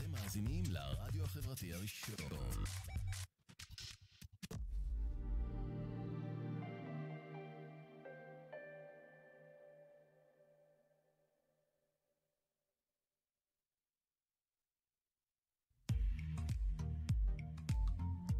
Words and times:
אתם 0.00 0.10
מאזינים 0.10 0.64
לרדיו 0.68 1.24
החברתי 1.24 1.74
הראשון. 1.74 2.16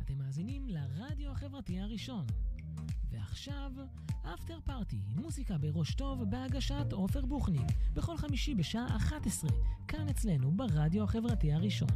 אתם 0.01 0.19
מאזינים 0.19 0.69
לרדיו 0.69 1.33
החברתי 1.33 1.81
הראשון. 1.81 2.27
ועכשיו, 3.21 3.73
אפטר 4.35 4.59
פארטי, 4.65 5.01
מוזיקה 5.17 5.59
בראש 5.59 5.95
טוב 5.95 6.25
בהגשת 6.31 6.93
עופר 6.93 7.27
בוכניק, 7.27 7.67
בכל 7.95 8.17
חמישי 8.17 8.55
בשעה 8.55 8.97
11, 8.97 9.51
כאן 9.89 10.09
אצלנו 10.09 10.53
ברדיו 10.53 11.05
החברתי 11.05 11.53
הראשון. 11.53 11.89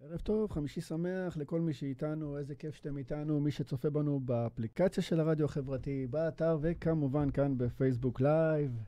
ערב 0.00 0.20
טוב, 0.20 0.52
חמישי 0.52 0.80
שמח 0.80 1.36
לכל 1.36 1.60
מי 1.60 1.72
שאיתנו, 1.72 2.38
איזה 2.38 2.54
כיף 2.54 2.74
שאתם 2.74 2.98
איתנו, 2.98 3.40
מי 3.40 3.50
שצופה 3.50 3.90
בנו 3.90 4.20
באפליקציה 4.20 5.02
של 5.02 5.20
הרדיו 5.20 5.46
החברתי, 5.46 6.06
באתר 6.10 6.58
וכמובן 6.62 7.30
כאן 7.30 7.58
בפייסבוק 7.58 8.20
live. 8.20 8.82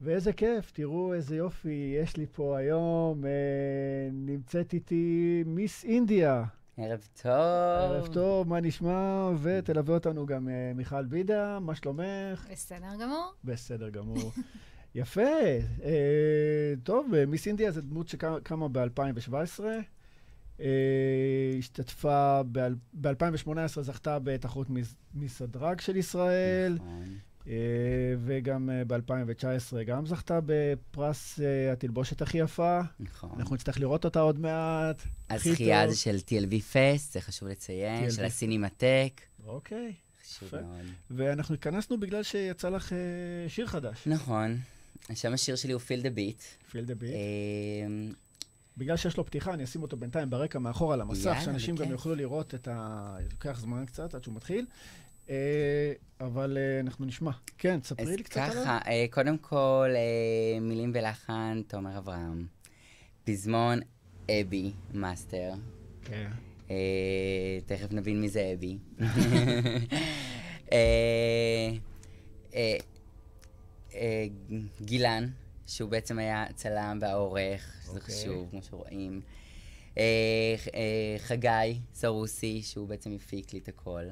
ואיזה 0.00 0.32
כיף, 0.32 0.70
תראו 0.70 1.14
איזה 1.14 1.36
יופי 1.36 1.94
יש 2.02 2.16
לי 2.16 2.26
פה 2.26 2.58
היום. 2.58 3.24
אה, 3.24 3.30
נמצאת 4.12 4.72
איתי 4.72 5.42
מיס 5.46 5.84
אינדיה. 5.84 6.44
ערב 6.76 7.08
טוב. 7.22 7.32
ערב 7.32 8.06
טוב, 8.06 8.48
מה 8.48 8.60
נשמע? 8.60 9.30
ותלווה 9.42 9.94
אותנו 9.94 10.26
גם 10.26 10.48
אה, 10.48 10.72
מיכל 10.74 11.04
בידה, 11.04 11.58
מה 11.60 11.74
שלומך? 11.74 12.46
בסדר 12.50 12.96
גמור. 13.00 13.32
בסדר 13.44 13.88
גמור. 13.88 14.32
יפה. 14.94 15.22
אה, 15.84 16.74
טוב, 16.82 17.14
אה, 17.14 17.26
מיס 17.26 17.46
אינדיה 17.46 17.70
זו 17.70 17.80
דמות 17.80 18.08
שקמה 18.08 18.68
ב-2017. 18.68 19.64
אה, 20.60 20.66
השתתפה 21.58 22.40
ב-2018, 22.92 23.80
זכתה 23.80 24.18
בתחרות 24.18 24.66
מיס 25.14 25.42
הדרג 25.42 25.80
של 25.80 25.96
ישראל. 25.96 26.74
נכון. 26.74 27.18
אה, 27.48 27.52
וגם 28.24 28.70
אה, 28.70 28.84
ב-2019 28.84 29.82
גם 29.86 30.06
זכתה 30.06 30.38
בפרס 30.46 31.40
אה, 31.40 31.72
התלבושת 31.72 32.22
הכי 32.22 32.38
יפה. 32.38 32.80
נכון. 33.00 33.30
אנחנו 33.38 33.54
נצטרך 33.54 33.80
לראות 33.80 34.04
אותה 34.04 34.20
עוד 34.20 34.40
מעט. 34.40 35.02
הזכייה. 35.30 35.88
זה 35.88 35.96
של 35.96 36.16
TLV 36.16 36.62
פסט, 36.72 37.12
זה 37.12 37.20
חשוב 37.20 37.48
לציין. 37.48 38.10
של 38.10 38.24
הסינמטק. 38.24 39.20
אוקיי. 39.46 39.92
חשוב. 40.22 40.48
מאוד. 40.52 40.86
ואנחנו 41.10 41.54
התכנסנו 41.54 42.00
בגלל 42.00 42.22
שיצא 42.22 42.68
לך 42.68 42.92
שיר 43.48 43.66
חדש, 43.66 44.06
נכון. 44.06 44.56
שם 45.14 45.32
השיר 45.32 45.56
שלי 45.56 45.72
הוא 45.72 45.80
the 45.80 46.18
Beat. 46.18 46.70
Feel 46.72 46.88
the 46.88 47.02
Beat. 47.02 47.14
אה, 47.14 48.12
בגלל 48.76 48.96
שיש 48.96 49.16
לו 49.16 49.26
פתיחה, 49.26 49.54
אני 49.54 49.64
אשים 49.64 49.82
אותו 49.82 49.96
בינתיים 49.96 50.30
ברקע 50.30 50.58
מאחור 50.58 50.92
על 50.92 51.00
המסך, 51.00 51.36
שאנשים 51.44 51.76
גם. 51.76 51.90
יוכלו 51.90 52.14
לראות 52.14 52.54
את 52.54 52.68
ה... 52.68 53.16
לוקח 53.30 53.58
זמן 53.60 53.84
קצת 53.86 54.14
עד 54.14 54.24
שהוא 54.24 54.34
מתחיל. 54.34 54.66
אה, 55.30 55.92
אבל 56.20 56.58
אה, 56.60 56.80
אנחנו 56.80 57.04
נשמע. 57.04 57.30
כן, 57.58 57.74
אז 57.74 57.86
ספרי 57.86 58.16
לי 58.16 58.22
קצת 58.22 58.36
עליו. 58.36 58.62
ככה, 58.62 58.78
אה, 58.86 59.06
קודם 59.10 59.38
כל, 59.38 59.88
אה, 59.94 60.60
מילים 60.60 60.90
ולחן, 60.94 61.62
תומר 61.68 61.98
אברהם. 61.98 62.46
פזמון, 63.24 63.80
אבי, 64.30 64.72
מאסטר. 64.94 65.52
כן. 66.04 66.30
תכף 67.66 67.92
נבין 67.92 68.20
מי 68.20 68.28
זה 68.28 68.54
אבי. 68.54 68.78
גילן, 74.80 75.28
שהוא 75.66 75.90
בעצם 75.90 76.18
היה 76.18 76.42
הצלם 76.42 76.98
והעורך, 77.00 77.74
שזה 77.82 77.90
אוקיי. 77.90 78.14
חשוב, 78.14 78.50
כמו 78.50 78.62
שרואים. 78.62 79.20
חגי 81.18 81.80
סרוסי, 81.94 82.62
שהוא 82.62 82.88
בעצם 82.88 83.12
הפיק 83.12 83.52
לי 83.52 83.58
את 83.58 83.68
הכל. 83.68 84.04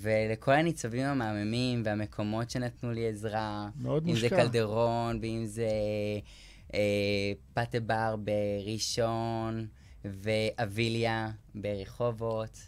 ולכל 0.00 0.52
הניצבים 0.52 1.06
המהממים 1.06 1.82
והמקומות 1.84 2.50
שנתנו 2.50 2.92
לי 2.92 3.08
עזרה, 3.08 3.68
מאוד 3.76 4.02
אם 4.08 4.14
זה 4.14 4.20
מושקע. 4.20 4.36
קלדרון, 4.36 5.18
ואם 5.22 5.42
זה 5.46 5.68
אה, 6.74 7.32
פאטה 7.54 7.80
בר 7.80 8.14
בראשון, 8.18 9.66
ואביליה 10.04 11.30
ברחובות. 11.54 12.58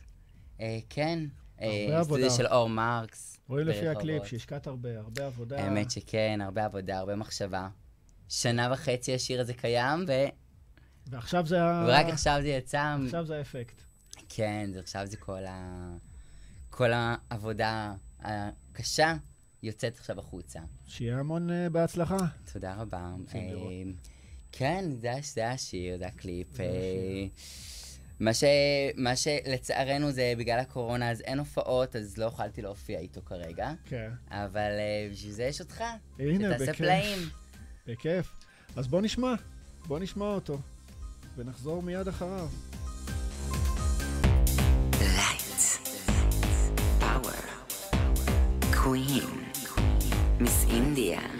אה, 0.61 0.79
כן, 0.91 1.19
הרבה 1.59 1.73
אה, 1.73 1.99
עבודה. 1.99 2.05
סטודיו 2.05 2.31
של 2.31 2.47
אור 2.47 2.69
מרקס. 2.69 3.41
רואים 3.49 3.67
לפי. 3.67 3.89
הקליפ 3.89 4.27
שהשקעת 4.27 4.67
הרבה, 4.67 4.99
הרבה 4.99 5.27
עבודה. 5.27 5.65
האמת 5.65 5.91
שכן, 5.91 6.41
הרבה 6.43 6.65
עבודה, 6.65 6.99
הרבה 6.99 7.17
מחשבה. 7.17 7.69
שנה 8.29 8.69
וחצי 8.73 9.15
השיר 9.15 9.41
הזה 9.41 9.55
קיים, 9.55 10.05
ו... 10.09 10.13
ועכשיו 11.07 11.47
זה 11.47 11.63
ה... 11.63 11.85
ורק 11.89 12.07
עכשיו 12.07 12.39
זה 12.43 12.49
יצא. 12.49 12.97
עכשיו 13.05 13.27
זה 13.27 13.39
האפקט. 13.39 13.83
כן, 14.29 14.71
עכשיו 14.79 15.07
זה 15.07 15.17
כל 15.17 15.45
ה... 15.49 15.97
כל 16.77 16.91
העבודה 16.95 17.95
הקשה 18.21 19.15
יוצאת 19.63 19.97
עכשיו 19.99 20.19
החוצה. 20.19 20.61
שיהיה 20.87 21.19
המון 21.19 21.51
אה, 21.51 21.69
בהצלחה. 21.71 22.17
תודה 22.53 22.75
רבה. 22.75 23.11
אה, 23.35 23.41
כן, 24.53 24.85
זה, 25.01 25.13
הש- 25.13 25.35
זה 25.35 25.51
השיר, 25.51 25.99
זה 25.99 26.07
הקליפ. 26.07 26.61
אה. 26.61 26.67
מה, 28.21 28.35
ש, 28.35 28.45
מה 28.97 29.17
שלצערנו 29.17 30.11
זה 30.13 30.33
בגלל 30.39 30.59
הקורונה, 30.59 31.11
אז 31.11 31.21
אין 31.21 31.39
הופעות, 31.39 31.97
אז 31.97 32.19
לא 32.19 32.25
יכולתי 32.25 32.63
להופיע 32.63 32.99
איתו 32.99 33.21
כרגע. 33.25 33.73
כן. 33.85 34.11
אבל 34.31 34.71
בשביל 35.13 35.33
זה 35.33 35.43
יש 35.43 35.61
אותך. 35.61 35.85
הנה, 36.19 36.49
שתעשה 36.55 36.65
בכיף. 36.73 36.77
פלאים. 36.77 37.19
בכיף. 37.87 38.33
אז 38.77 38.87
בוא 38.87 39.01
נשמע, 39.01 39.35
בוא 39.87 39.99
נשמע 39.99 40.27
אותו. 40.27 40.59
ונחזור 41.37 41.83
מיד 41.83 42.09
אחריו. 42.09 42.49
Queen. 48.87 49.45
Miss 50.39 50.65
India. 50.71 51.36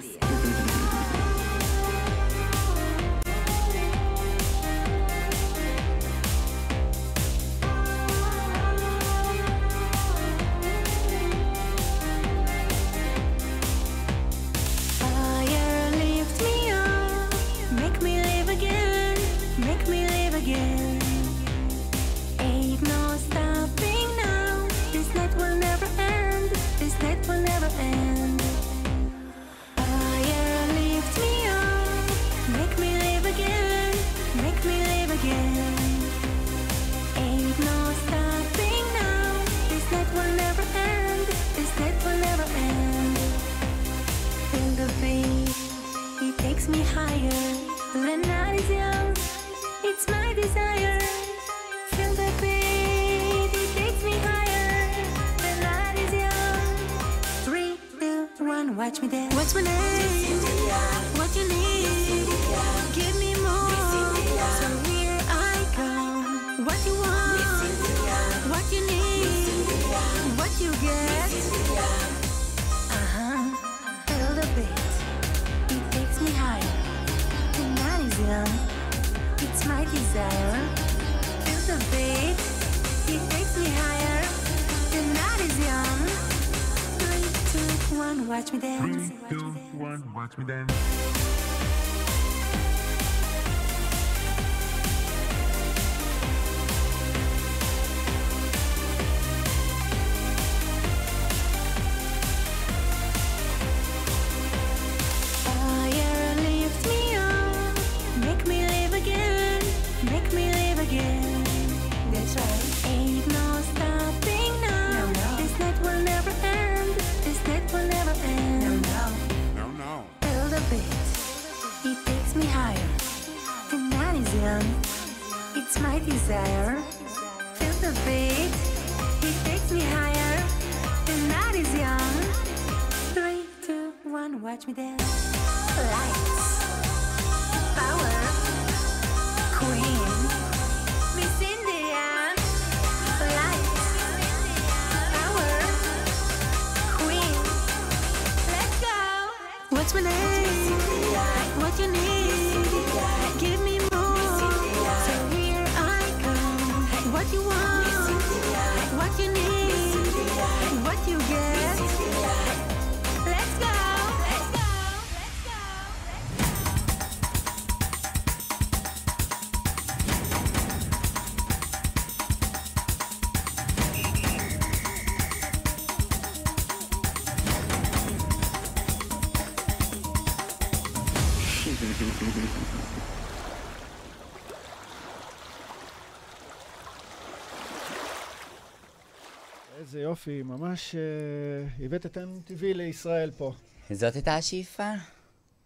יופי, 190.26 190.43
ממש 190.43 190.94
אה, 190.94 191.84
הבאת 191.84 192.06
את 192.06 192.17
MTV 192.17 192.62
לישראל 192.62 193.31
פה. 193.31 193.52
זאת 193.90 194.14
הייתה 194.14 194.37
השאיפה. 194.37 194.93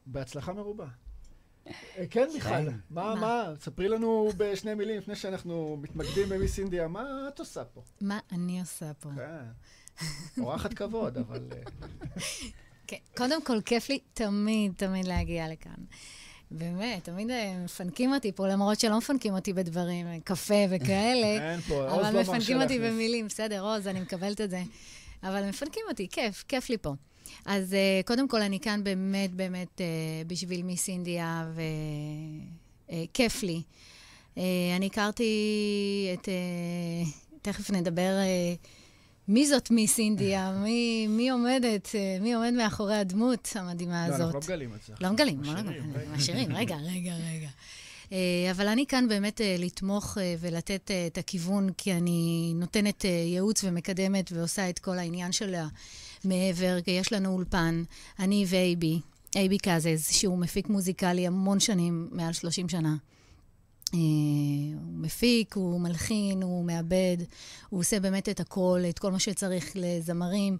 בהצלחה 0.06 0.52
מרובה. 0.52 0.86
אה, 1.66 2.04
כן, 2.10 2.28
מיכל, 2.34 2.48
מה, 2.50 2.70
מה? 2.90 3.14
מה, 3.14 3.52
ספרי 3.60 3.88
לנו 3.88 4.30
בשני 4.36 4.74
מילים 4.74 4.98
לפני 4.98 5.16
שאנחנו 5.16 5.78
מתמקדים 5.82 6.28
במיס 6.28 6.58
אינדיה, 6.58 6.88
מה 6.88 7.28
את 7.28 7.38
עושה 7.38 7.64
פה? 7.64 7.82
מה 8.00 8.18
אני 8.32 8.60
עושה 8.60 8.94
פה? 8.94 9.10
כן, 9.16 10.04
אורחת 10.42 10.74
כבוד, 10.74 11.18
אבל... 11.18 11.48
אה, 11.52 11.62
כן, 12.86 12.96
קודם 13.16 13.44
כל, 13.44 13.60
כיף 13.60 13.88
לי 13.88 13.98
תמיד, 14.14 14.72
תמיד 14.76 15.06
להגיע 15.06 15.48
לכאן. 15.48 15.84
באמת, 16.50 17.05
תמיד 17.05 17.31
אה, 17.31 17.58
מפנקים 17.64 18.12
אותי 18.12 18.32
פה, 18.32 18.49
למרות 18.49 18.81
שלא 18.81 18.99
מפנקים 18.99 19.35
אותי 19.35 19.52
בדברים, 19.52 20.06
אה, 20.06 20.17
קפה 20.25 20.64
וכאלה. 20.70 21.26
אין 21.52 21.61
פה, 21.61 21.75
עוז 21.75 22.02
לא 22.02 22.08
אבל 22.08 22.17
מרשה 22.17 22.32
מפנקים 22.32 22.62
אותי 22.62 22.79
להכניס. 22.79 22.93
במילים, 22.93 23.26
בסדר, 23.26 23.61
עוז, 23.61 23.87
אני 23.87 24.00
מקבלת 24.00 24.41
את 24.41 24.50
זה. 24.50 24.62
אבל 25.23 25.49
מפנקים 25.49 25.82
אותי, 25.91 26.08
כיף, 26.11 26.44
כיף 26.49 26.70
לי 26.70 26.79
פה. 26.79 26.94
אז 27.47 27.75
אה, 27.75 28.00
קודם 28.05 28.29
כל, 28.29 28.43
אני 28.43 28.61
כאן 28.61 28.85
באמת, 28.85 29.31
באמת 29.31 29.81
אה, 29.81 29.87
בשביל 30.26 30.62
מיס 30.62 30.88
אינדיה, 30.88 31.50
וכיף 32.88 33.43
לי. 33.43 33.62
אה, 34.38 34.43
אני 34.76 34.87
הכרתי 34.87 35.35
את... 36.14 36.29
אה, 36.29 37.11
תכף 37.43 37.70
נדבר 37.70 38.12
אה, 38.19 38.55
מי 39.30 39.46
זאת 39.46 39.70
מיס 39.70 39.98
אינדיה, 39.98 40.52
מי, 40.62 41.06
מי 41.06 41.30
עומדת, 41.30 41.88
אה, 41.94 42.18
מי 42.20 42.34
עומד 42.34 42.52
מאחורי 42.56 42.96
הדמות 42.96 43.52
המדהימה 43.54 44.08
לא, 44.08 44.14
הזאת. 44.14 44.34
אנחנו 44.34 44.40
לא 44.40 44.56
מגלים 44.56 44.74
את 44.74 44.82
זה. 44.86 44.92
לא 45.00 45.10
מגלים, 45.10 45.42
לא 45.42 45.52
משאירים, 46.14 46.56
רגע. 46.56 46.76
רגע, 46.76 47.14
רגע. 47.14 47.48
אה, 48.12 48.50
אבל 48.50 48.68
אני 48.68 48.86
כאן 48.86 49.08
באמת 49.08 49.40
אה, 49.40 49.56
לתמוך 49.58 50.18
ולתת 50.40 50.90
את 51.06 51.18
הכיוון, 51.18 51.70
כי 51.76 51.92
אני 51.92 52.52
נותנת 52.56 53.04
ייעוץ 53.04 53.64
ומקדמת 53.64 54.32
ועושה 54.34 54.68
את 54.68 54.78
כל 54.78 54.98
העניין 54.98 55.32
של 55.32 55.54
המעבר, 56.24 56.80
כי 56.80 56.90
יש 56.90 57.12
לנו 57.12 57.28
אולפן, 57.28 57.82
אני 58.18 58.44
ואייבי, 58.48 59.00
אייבי 59.36 59.58
קזז, 59.58 60.08
שהוא 60.10 60.38
מפיק 60.38 60.68
מוזיקלי 60.68 61.26
המון 61.26 61.60
שנים, 61.60 62.08
מעל 62.12 62.32
30 62.32 62.68
שנה. 62.68 62.96
אה, 63.94 63.98
הוא 64.84 64.92
מפיק, 64.94 65.54
הוא 65.54 65.81
מלחין, 65.81 66.42
הוא 66.42 66.64
מעבד, 66.64 67.16
הוא 67.69 67.81
עושה 67.81 68.00
באמת 68.00 68.28
את 68.28 68.40
הכל, 68.40 68.81
את 68.88 68.98
כל 68.98 69.12
מה 69.12 69.19
שצריך 69.19 69.72
לזמרים, 69.75 70.58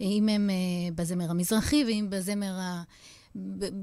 אם 0.00 0.28
הם 0.28 0.50
אה, 0.50 0.54
בזמר 0.94 1.30
המזרחי 1.30 1.84
ואם 1.84 2.06
בזמר 2.10 2.58
ה... 2.60 2.82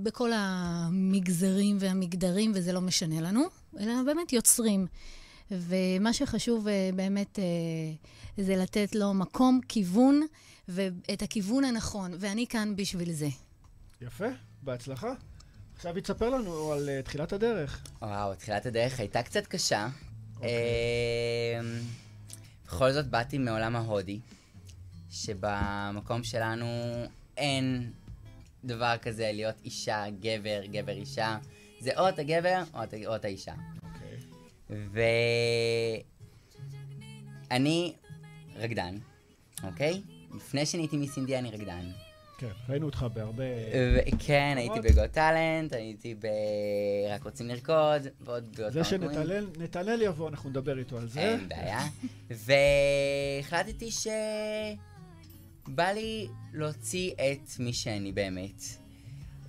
בכל 0.03 0.31
המגזרים 0.35 1.77
והמגדרים, 1.79 2.51
וזה 2.55 2.73
לא 2.73 2.81
משנה 2.81 3.21
לנו, 3.21 3.41
אלא 3.79 3.93
באמת 4.05 4.33
יוצרים. 4.33 4.87
ומה 5.51 6.13
שחשוב 6.13 6.67
אה, 6.67 6.89
באמת 6.95 7.39
זה 8.37 8.55
לתת 8.55 8.95
לו 8.95 9.13
מקום, 9.13 9.59
כיוון, 9.67 10.21
ואת 10.67 11.21
הכיוון 11.21 11.63
הנכון, 11.65 12.11
ואני 12.19 12.47
כאן 12.47 12.75
בשביל 12.75 13.11
זה. 13.11 13.29
יפה, 14.01 14.27
בהצלחה. 14.61 15.13
עכשיו 15.83 15.95
היא 15.95 16.03
תספר 16.03 16.29
לנו 16.29 16.71
על 16.71 16.89
אה, 16.89 17.01
תחילת 17.01 17.33
הדרך. 17.33 17.83
וואו, 18.01 18.35
תחילת 18.35 18.65
הדרך 18.65 18.99
הייתה 18.99 19.23
קצת 19.23 19.47
קשה. 19.47 19.87
אוקיי. 20.35 20.49
אמ, 21.59 21.79
בכל 22.65 22.91
זאת 22.91 23.07
באתי 23.07 23.37
מעולם 23.37 23.75
ההודי, 23.75 24.19
שבמקום 25.11 26.23
שלנו 26.23 26.65
אין 27.37 27.91
דבר 28.63 28.95
כזה 29.01 29.31
להיות 29.33 29.55
אישה, 29.65 30.05
גבר, 30.19 30.61
גבר, 30.65 30.91
אישה. 30.91 31.37
זה 31.79 31.91
או 31.99 32.09
אתה 32.09 32.23
גבר 32.23 32.63
או 32.73 32.83
אתה, 32.83 32.97
או 33.05 33.15
אתה 33.15 33.27
אישה. 33.27 33.53
אוקיי. 33.83 34.17
ואני 37.49 37.93
רקדן, 38.55 38.97
אוקיי? 39.63 40.01
לפני 40.35 40.65
שנהייתי 40.65 40.97
מיס 40.97 41.17
אינדיה 41.17 41.39
אני 41.39 41.51
רקדן. 41.51 41.91
כן, 42.37 42.51
ראינו 42.69 42.85
אותך 42.85 43.05
בהרבה... 43.13 43.43
וכן, 43.95 44.53
הייתי 44.57 44.73
מאוד. 44.73 44.85
בגו 44.85 45.01
טאלנט, 45.11 45.73
הייתי 45.73 46.15
ב... 46.15 46.27
רק 47.09 47.23
רוצים 47.23 47.47
לרקוד, 47.47 48.07
ועוד 48.21 48.55
זה 48.55 48.83
כמה 48.83 48.83
תחומים. 48.83 49.49
שנתנאל 49.55 50.01
יבוא, 50.01 50.29
אנחנו 50.29 50.49
נדבר 50.49 50.79
איתו 50.79 50.97
על 50.97 51.07
זה. 51.07 51.19
אין 51.19 51.49
בעיה. 51.49 51.81
והחלטתי 53.39 53.89
שבא 53.91 55.91
לי 55.91 56.27
להוציא 56.53 57.11
את 57.11 57.59
מי 57.59 57.73
שאני 57.73 58.11
באמת. 58.11 58.63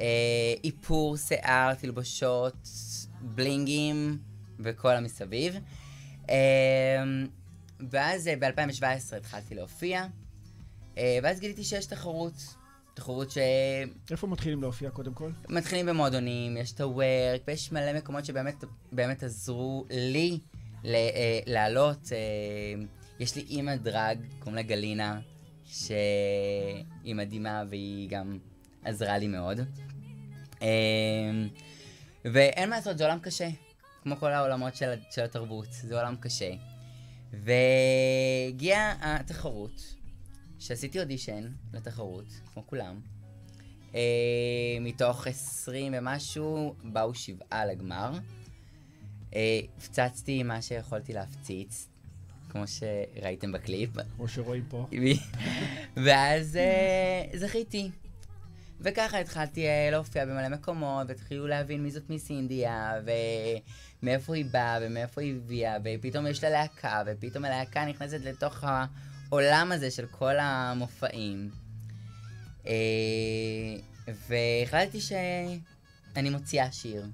אה, 0.00 0.54
איפור, 0.64 1.16
שיער, 1.16 1.74
תלבושות, 1.74 2.68
בלינגים 3.20 4.18
וכל 4.58 4.96
המסביב. 4.96 5.56
אה, 6.30 7.04
ואז 7.90 8.30
ב-2017 8.40 9.16
התחלתי 9.16 9.54
להופיע, 9.54 10.06
אה, 10.98 11.18
ואז 11.22 11.40
גיליתי 11.40 11.64
שיש 11.64 11.86
תחרות. 11.86 12.54
תחרות 12.94 13.30
ש... 13.30 13.38
איפה 14.10 14.26
מתחילים 14.26 14.62
להופיע 14.62 14.90
קודם 14.90 15.14
כל? 15.14 15.30
מתחילים 15.48 15.86
במועדונים, 15.86 16.56
יש 16.56 16.72
את 16.72 16.80
הוורק, 16.80 17.42
ויש 17.48 17.72
מלא 17.72 17.92
מקומות 17.92 18.24
שבאמת 18.24 18.64
באמת 18.92 19.22
עזרו 19.22 19.86
לי 19.90 20.38
ל- 20.84 20.94
אה, 20.94 21.40
לעלות. 21.46 22.12
אה, 22.12 22.82
יש 23.20 23.36
לי 23.36 23.42
אימא 23.42 23.76
דרג, 23.76 24.18
קוראים 24.38 24.54
לה 24.54 24.62
גלינה, 24.62 25.20
שהיא 25.64 25.94
מדהימה 27.14 27.62
והיא 27.70 28.08
גם 28.10 28.38
עזרה 28.84 29.18
לי 29.18 29.28
מאוד. 29.28 29.60
אה, 30.62 30.68
ואין 32.24 32.70
מה 32.70 32.76
לעשות, 32.76 32.98
זה 32.98 33.04
עולם 33.04 33.18
קשה, 33.18 33.48
כמו 34.02 34.16
כל 34.16 34.32
העולמות 34.32 34.76
של, 34.76 34.92
של 35.10 35.22
התרבות, 35.24 35.68
זה 35.70 36.00
עולם 36.00 36.16
קשה. 36.16 36.50
והגיעה 37.32 38.94
התחרות, 39.00 39.94
שעשיתי 40.64 41.00
אודישן 41.00 41.48
לתחרות, 41.72 42.24
כמו 42.52 42.66
כולם. 42.66 43.00
אה, 43.94 44.00
מתוך 44.80 45.26
20 45.26 45.94
ומשהו, 45.98 46.74
באו 46.84 47.14
שבעה 47.14 47.66
לגמר. 47.66 48.12
אה, 49.34 49.60
הפצצתי 49.76 50.42
מה 50.42 50.62
שיכולתי 50.62 51.12
להפציץ, 51.12 51.88
כמו 52.48 52.64
שראיתם 52.66 53.52
בקליפ. 53.52 53.90
כמו 54.16 54.28
שרואים 54.28 54.64
פה. 54.68 54.86
ואז 56.04 56.56
אה, 56.56 57.38
זכיתי. 57.38 57.90
וככה 58.80 59.18
התחלתי 59.18 59.66
אה, 59.66 59.88
להופיע 59.90 60.26
במלא 60.26 60.48
מקומות, 60.48 61.08
והתחילו 61.08 61.46
להבין 61.46 61.82
מי 61.82 61.90
זאת 61.90 62.10
מיס 62.10 62.30
אינדיה, 62.30 62.92
ומאיפה 64.02 64.34
היא 64.34 64.44
באה, 64.50 64.78
ומאיפה 64.82 65.20
היא 65.20 65.36
הביאה, 65.36 65.76
ופתאום 65.84 66.26
יש 66.26 66.44
לה 66.44 66.50
להקה, 66.50 67.02
ופתאום 67.06 67.44
הלהקה 67.44 67.84
נכנסת 67.84 68.20
לתוך 68.20 68.64
העולם 69.30 69.72
הזה 69.72 69.90
של 69.90 70.06
כל 70.06 70.38
המופעים. 70.38 71.50
אה, 72.66 72.72
והחלטתי 74.28 75.00
שאני 75.00 76.30
מוציאה 76.30 76.72
שיר. 76.72 77.06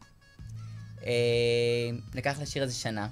אה, 1.06 1.90
לקח 2.14 2.38
לשיר 2.40 2.62
הזה 2.62 2.74
שנה. 2.74 3.08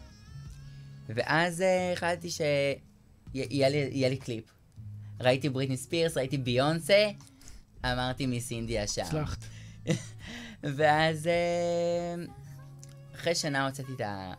ואז 1.09 1.63
אה, 1.63 1.93
החלטתי 1.93 2.31
שיהיה 2.31 3.69
לי, 3.69 4.11
לי 4.11 4.17
קליפ. 4.17 4.45
ראיתי 5.21 5.49
בריטני 5.49 5.77
ספירס, 5.77 6.17
ראיתי 6.17 6.39
ביונסה, 6.39 7.11
אמרתי 7.85 8.27
מיס 8.27 8.51
אינדיה 8.51 8.87
שם. 8.87 9.03
הצלחת. 9.03 9.45
ואז 10.77 11.29
אחרי 13.15 13.35
שנה 13.35 13.67
הוצאתי 13.67 13.93
את 13.97 14.01
ה... 14.01 14.33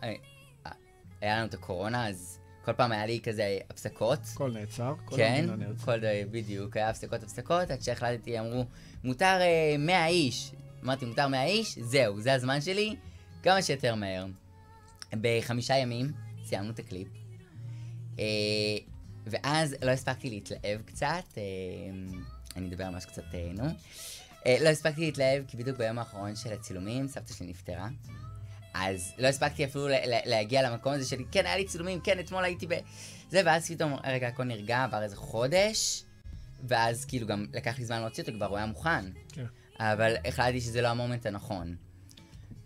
היה 1.21 1.37
לנו 1.37 1.47
את 1.47 1.53
הקורונה, 1.53 2.07
אז 2.07 2.38
כל 2.65 2.73
פעם 2.73 2.91
היה 2.91 3.05
לי 3.05 3.19
כזה 3.23 3.57
הפסקות. 3.69 4.19
הכל 4.33 4.51
נעצר, 4.51 4.93
כל 5.05 5.15
כן, 5.15 5.45
המדינה 5.49 5.67
נעצרה. 5.67 5.85
כל 5.85 5.99
די, 5.99 6.23
בדיוק, 6.31 6.77
היה 6.77 6.89
הפסקות 6.89 7.23
הפסקות, 7.23 7.71
עד 7.71 7.81
שהחלטתי, 7.81 8.39
אמרו, 8.39 8.65
מותר 9.03 9.37
אה, 9.41 9.75
100 9.79 10.07
איש. 10.07 10.51
אמרתי, 10.83 11.05
מותר 11.05 11.27
100 11.27 11.45
איש, 11.45 11.79
זהו, 11.79 12.21
זה 12.21 12.33
הזמן 12.33 12.61
שלי, 12.61 12.95
כמה 13.43 13.61
שיותר 13.61 13.95
מהר. 13.95 14.25
בחמישה 15.21 15.77
ימים 15.77 16.11
סיימנו 16.45 16.71
את 16.71 16.79
הקליפ, 16.79 17.07
אה, 18.19 18.25
ואז 19.25 19.75
לא 19.81 19.91
הספקתי 19.91 20.29
להתלהב 20.29 20.81
קצת, 20.85 21.23
אה, 21.37 21.43
אני 22.55 22.67
אדבר 22.67 22.89
ממש 22.89 23.05
קצת, 23.05 23.23
אה, 23.33 23.51
נו. 23.53 23.63
אה, 24.45 24.57
לא 24.61 24.69
הספקתי 24.69 25.01
להתלהב, 25.01 25.43
כי 25.47 25.57
בדיוק 25.57 25.77
ביום 25.77 25.99
האחרון 25.99 26.35
של 26.35 26.53
הצילומים, 26.53 27.07
סבתא 27.07 27.33
שלי 27.33 27.47
נפטרה. 27.47 27.87
אז 28.73 29.13
לא 29.17 29.27
הספקתי 29.27 29.65
אפילו 29.65 29.87
ל- 29.87 29.91
ל- 29.91 30.29
להגיע 30.29 30.69
למקום 30.69 30.93
הזה 30.93 31.09
שלי, 31.09 31.25
כן, 31.31 31.45
היה 31.45 31.57
לי 31.57 31.65
צילומים, 31.65 31.99
כן, 32.01 32.19
אתמול 32.19 32.43
הייתי 32.43 32.67
ב... 32.67 32.73
זה, 33.29 33.41
ואז 33.45 33.67
פתאום, 33.71 33.95
רגע, 34.03 34.27
הכל 34.27 34.43
נרגע, 34.43 34.83
עבר 34.83 35.03
איזה 35.03 35.15
חודש, 35.15 36.03
ואז 36.67 37.05
כאילו 37.05 37.27
גם 37.27 37.45
לקח 37.53 37.79
לי 37.79 37.85
זמן 37.85 38.01
להוציא 38.01 38.23
אותו, 38.23 38.33
כבר 38.35 38.45
הוא 38.45 38.57
היה 38.57 38.65
מוכן. 38.65 39.05
כן. 39.33 39.45
אבל 39.79 40.15
החלטתי 40.25 40.61
שזה 40.61 40.81
לא 40.81 40.87
ה 40.87 40.93
moment 40.93 41.25
הנכון. 41.25 41.75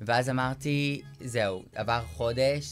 ואז 0.01 0.29
אמרתי, 0.29 1.01
זהו, 1.21 1.63
עבר 1.75 2.03
חודש, 2.13 2.65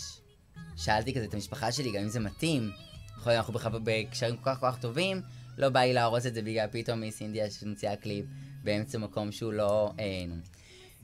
שאלתי 0.77 1.13
כזה 1.13 1.25
את 1.25 1.33
המשפחה 1.33 1.71
שלי, 1.71 1.91
גם 1.91 2.01
אם 2.03 2.09
זה 2.09 2.19
מתאים. 2.19 2.71
יכול 3.17 3.31
להיות, 3.31 3.38
אנחנו 3.38 3.53
בכלל 3.53 3.71
בקשרים 3.83 4.38
כל 4.38 4.43
כך 4.45 4.59
כל 4.59 4.71
כך 4.71 4.79
טובים, 4.79 5.21
לא 5.57 5.69
בא 5.69 5.79
לי 5.79 5.93
להרוס 5.93 6.25
את 6.25 6.33
זה 6.33 6.41
בגלל 6.41 6.67
פתאום 6.71 7.00
מיס 7.00 7.21
אינדיה 7.21 7.51
שמוציאה 7.51 7.95
קליפ 7.95 8.25
באמצע 8.63 8.97
מקום 8.97 9.31
שהוא 9.31 9.53
לא... 9.53 9.91
אה, 10.00 10.25
נו. 10.27 10.35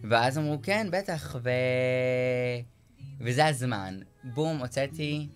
ואז 0.04 0.38
אמרו, 0.38 0.60
כן, 0.64 0.88
בטח, 0.92 1.36
ו... 1.44 1.50
וזה 3.20 3.46
הזמן. 3.46 4.00
בום, 4.24 4.58
הוצאתי, 4.58 5.28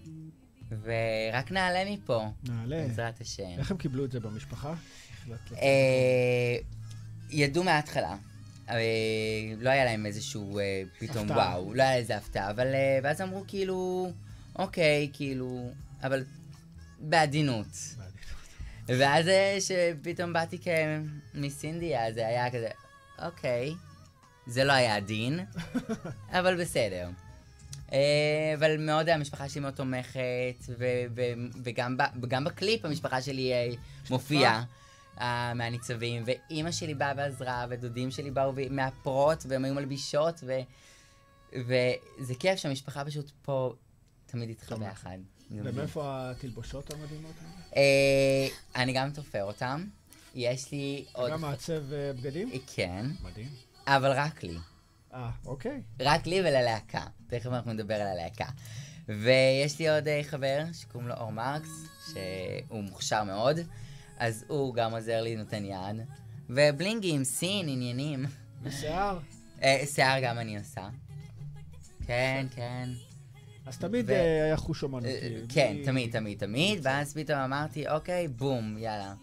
ורק 0.70 1.52
נעלה 1.52 1.94
מפה, 1.94 2.32
נעלה. 2.44 2.76
בעזרת 2.76 3.22
השם. 3.22 3.58
איך 3.58 3.72
הם 3.72 3.78
קיבלו 3.78 4.06
את 4.06 4.12
זה 4.12 4.20
במשפחה? 4.20 4.74
אה, 5.62 6.58
ידעו 7.30 7.64
מההתחלה. 7.64 8.16
אה, 8.70 8.78
לא 9.60 9.70
היה 9.70 9.86
להם 9.86 10.06
איזשהו 10.06 10.60
אה, 10.60 10.82
פתאום. 11.00 11.30
וואו, 11.30 11.74
לא 11.74 11.84
היה 11.84 11.96
איזה 11.96 12.18
הפתעה, 12.18 12.50
אבל 12.50 12.68
ואז 13.04 13.22
אמרו 13.22 13.44
כאילו, 13.48 14.12
אוקיי, 14.56 15.10
כאילו, 15.14 15.72
אבל 16.04 16.24
בעדינות. 17.00 17.78
ואז 18.88 19.26
שפתאום 19.60 20.34
באתי 20.34 20.58
כמיס 20.58 21.64
אינדיה, 21.64 22.14
זה 22.14 22.28
היה 22.28 22.52
כזה, 22.52 22.70
אוקיי, 23.22 23.74
זה 24.48 24.64
לא 24.64 24.72
היה 24.72 24.96
עדין, 24.96 25.40
אבל 26.40 26.62
בסדר. 26.62 27.10
אה, 27.94 28.54
אבל 28.58 28.78
מאוד 28.78 29.10
המשפחה 29.10 29.50
שלי 29.50 29.62
מאוד 29.62 29.74
תומכת, 29.74 30.20
ו- 30.78 31.04
ו- 31.16 31.34
וגם 32.22 32.44
בקליפ 32.44 32.86
המשפחה 32.86 33.22
שלי 33.22 33.54
אה, 33.54 33.70
מופיעה. 34.10 34.64
אה, 35.22 35.54
מהניצבים, 35.54 36.24
ואימא 36.26 36.72
שלי 36.72 36.94
באה 36.94 37.14
ועזרה, 37.18 37.66
ודודים 37.70 38.12
שלי 38.12 38.32
באו 38.32 38.54
מהפרות, 38.70 39.46
והם 39.50 39.66
היו 39.66 39.74
מלבישות, 39.74 40.44
ו... 40.44 40.60
וזה 41.56 42.36
כיף 42.40 42.60
שהמשפחה 42.60 43.06
פשוט 43.06 43.32
פה 43.42 43.74
תמיד 44.26 44.50
איתך. 44.50 44.72
ביחד. 44.80 45.18
ומאיפה 45.52 46.32
התלבושות 46.32 46.94
המדהימות 46.94 47.36
האלה? 47.42 48.50
אני 48.76 48.94
גם 48.94 49.12
תופר 49.12 49.44
אותם. 49.44 49.86
יש 50.36 50.72
לי 50.72 51.06
עוד... 51.12 51.32
גם 51.32 51.42
מעצב 51.42 51.84
בגדים? 51.90 52.50
כן, 52.76 53.06
מדהים. 53.24 53.50
אבל 53.88 54.12
רק 54.12 54.44
לי. 54.44 54.58
אה, 55.14 55.30
אוקיי. 55.46 55.82
רק 56.00 56.28
לי 56.28 56.40
וללהקה. 56.40 57.04
תכף 57.28 57.48
אנחנו 57.48 57.74
נדבר 57.74 57.96
על 57.96 58.08
הלהקה. 58.08 58.46
ויש 59.08 59.80
לי 59.80 59.90
עוד 59.90 60.08
אה, 60.08 60.22
חבר 60.24 60.64
שקוראים 60.74 61.10
לו 61.10 61.16
אור 61.16 61.32
מרקס, 61.32 61.88
שהוא 62.12 62.84
מוכשר 62.84 63.24
מאוד, 63.24 63.60
אז 64.18 64.46
הוא 64.48 64.74
גם 64.74 64.92
עוזר 64.92 65.22
לי, 65.22 65.36
נותן 65.36 65.66
יד. 65.66 66.06
ובלינגים, 66.50 67.24
סין, 67.24 67.70
עניינים. 67.70 68.26
ושיער. 68.64 69.20
אה, 69.64 69.84
שיער 69.86 70.20
גם 70.24 70.38
אני 70.38 70.58
עושה. 70.58 70.90
כן, 72.08 72.48
כן. 72.56 72.90
אז 73.66 73.78
תמיד 73.78 74.12
אה, 74.12 74.44
היה 74.44 74.58
חוש 74.58 74.84
אומנותי. 74.84 75.08
אה, 75.08 75.42
כן, 75.50 75.78
תמיד, 75.86 76.12
תמיד, 76.12 76.40
תמיד, 76.40 76.80
ואז 76.84 77.14
פתאום 77.14 77.40
אמרתי, 77.40 77.90
אוקיי, 77.90 78.28
בום, 78.28 78.78
יאללה. 78.78 79.14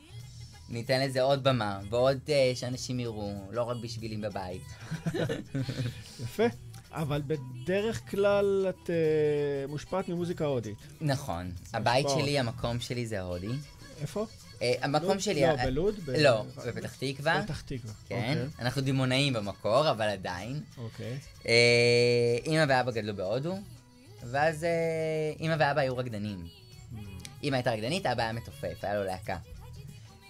ניתן 0.68 1.00
לזה 1.00 1.22
עוד 1.22 1.44
במה, 1.44 1.80
ועוד 1.90 2.18
אה, 2.28 2.52
שאנשים 2.54 3.00
יראו, 3.00 3.34
לא 3.50 3.62
רק 3.62 3.76
בשבילים 3.82 4.20
בבית. 4.20 4.62
יפה. 6.22 6.44
אבל 6.92 7.22
בדרך 7.26 8.10
כלל 8.10 8.66
את 8.68 8.90
אה, 8.90 8.94
מושפעת 9.68 10.08
ממוזיקה 10.08 10.44
הודית. 10.44 10.78
נכון. 11.00 11.52
הבית. 11.72 12.06
שלי, 12.08 12.38
המקום 12.38 12.80
שלי 12.80 13.06
זה 13.06 13.20
הודי. 13.20 13.48
איפה? 14.00 14.26
אה, 14.62 14.74
המקום 14.80 15.08
לוד? 15.08 15.20
שלי... 15.20 15.42
לא, 15.46 15.56
בלוד? 15.64 15.94
ב- 16.04 16.10
לא, 16.10 16.44
בפתח 16.66 16.94
תקווה. 16.98 17.42
פתח 17.44 17.60
תקווה. 17.60 17.92
כן. 18.08 18.38
אנחנו 18.58 18.82
דימונאים 18.82 19.32
במקור, 19.32 19.90
אבל 19.90 20.08
עדיין. 20.08 20.60
אוקיי. 20.78 21.18
אה, 21.46 22.36
אמא 22.46 22.64
ואבא 22.68 22.90
גדלו 22.90 23.16
בהודו, 23.16 23.58
ואז 24.30 24.64
אה, 24.64 24.68
אמא 25.40 25.56
ואבא 25.58 25.80
היו 25.80 25.96
רקדנים. 25.96 26.46
אמא 27.44 27.56
הייתה 27.56 27.72
רקדנית, 27.72 28.06
אבא 28.06 28.22
היה 28.22 28.32
מתופף, 28.32 28.84
היה 28.84 28.94
לו 28.94 29.04
להקה. 29.04 29.36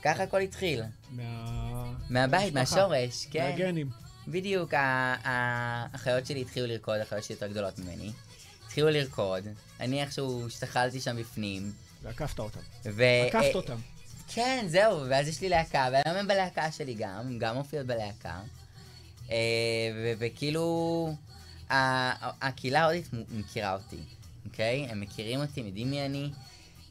ככה 0.03 0.23
הכל 0.23 0.41
התחיל. 0.41 0.83
מה... 1.11 1.93
מהבית, 2.11 2.55
מהמשפחה. 2.55 2.89
מהשורש, 2.89 3.27
כן. 3.31 3.51
מהגנים. 3.51 3.91
בדיוק, 4.29 4.75
האחיות 5.25 6.27
שלי 6.27 6.41
התחילו 6.41 6.67
לרקוד, 6.67 6.99
האחיות 6.99 7.25
שלי 7.25 7.35
יותר 7.35 7.47
גדולות 7.47 7.79
ממני. 7.79 8.13
התחילו 8.67 8.91
לרקוד, 8.91 9.45
אני 9.81 10.03
איכשהו 10.03 10.47
השתחלתי 10.47 11.01
שם 11.01 11.17
בפנים. 11.17 11.73
ועקפת 12.03 12.39
אותם. 12.39 12.61
ו... 12.85 13.03
עקפת 13.27 13.45
אה, 13.45 13.55
אותם. 13.55 13.77
כן, 14.35 14.65
זהו, 14.69 15.01
ואז 15.09 15.29
יש 15.29 15.41
לי 15.41 15.49
להקה, 15.49 15.89
והיום 15.93 16.19
הם 16.19 16.29
בלהקה 16.29 16.73
שלי 16.73 16.95
גם, 16.95 17.19
הם 17.19 17.39
גם 17.39 17.57
מופיעות 17.57 17.87
בלהקה. 17.87 18.41
אה, 19.31 19.37
וכאילו, 20.19 21.15
הקהילה 21.71 22.81
ההודית 22.81 23.09
מכירה 23.13 23.75
אותי, 23.75 24.01
אוקיי? 24.47 24.87
הם 24.91 25.01
מכירים 25.01 25.41
אותי, 25.41 25.61
הם 25.61 25.67
יודעים 25.67 25.91
מי 25.91 26.07
אני. 26.07 26.31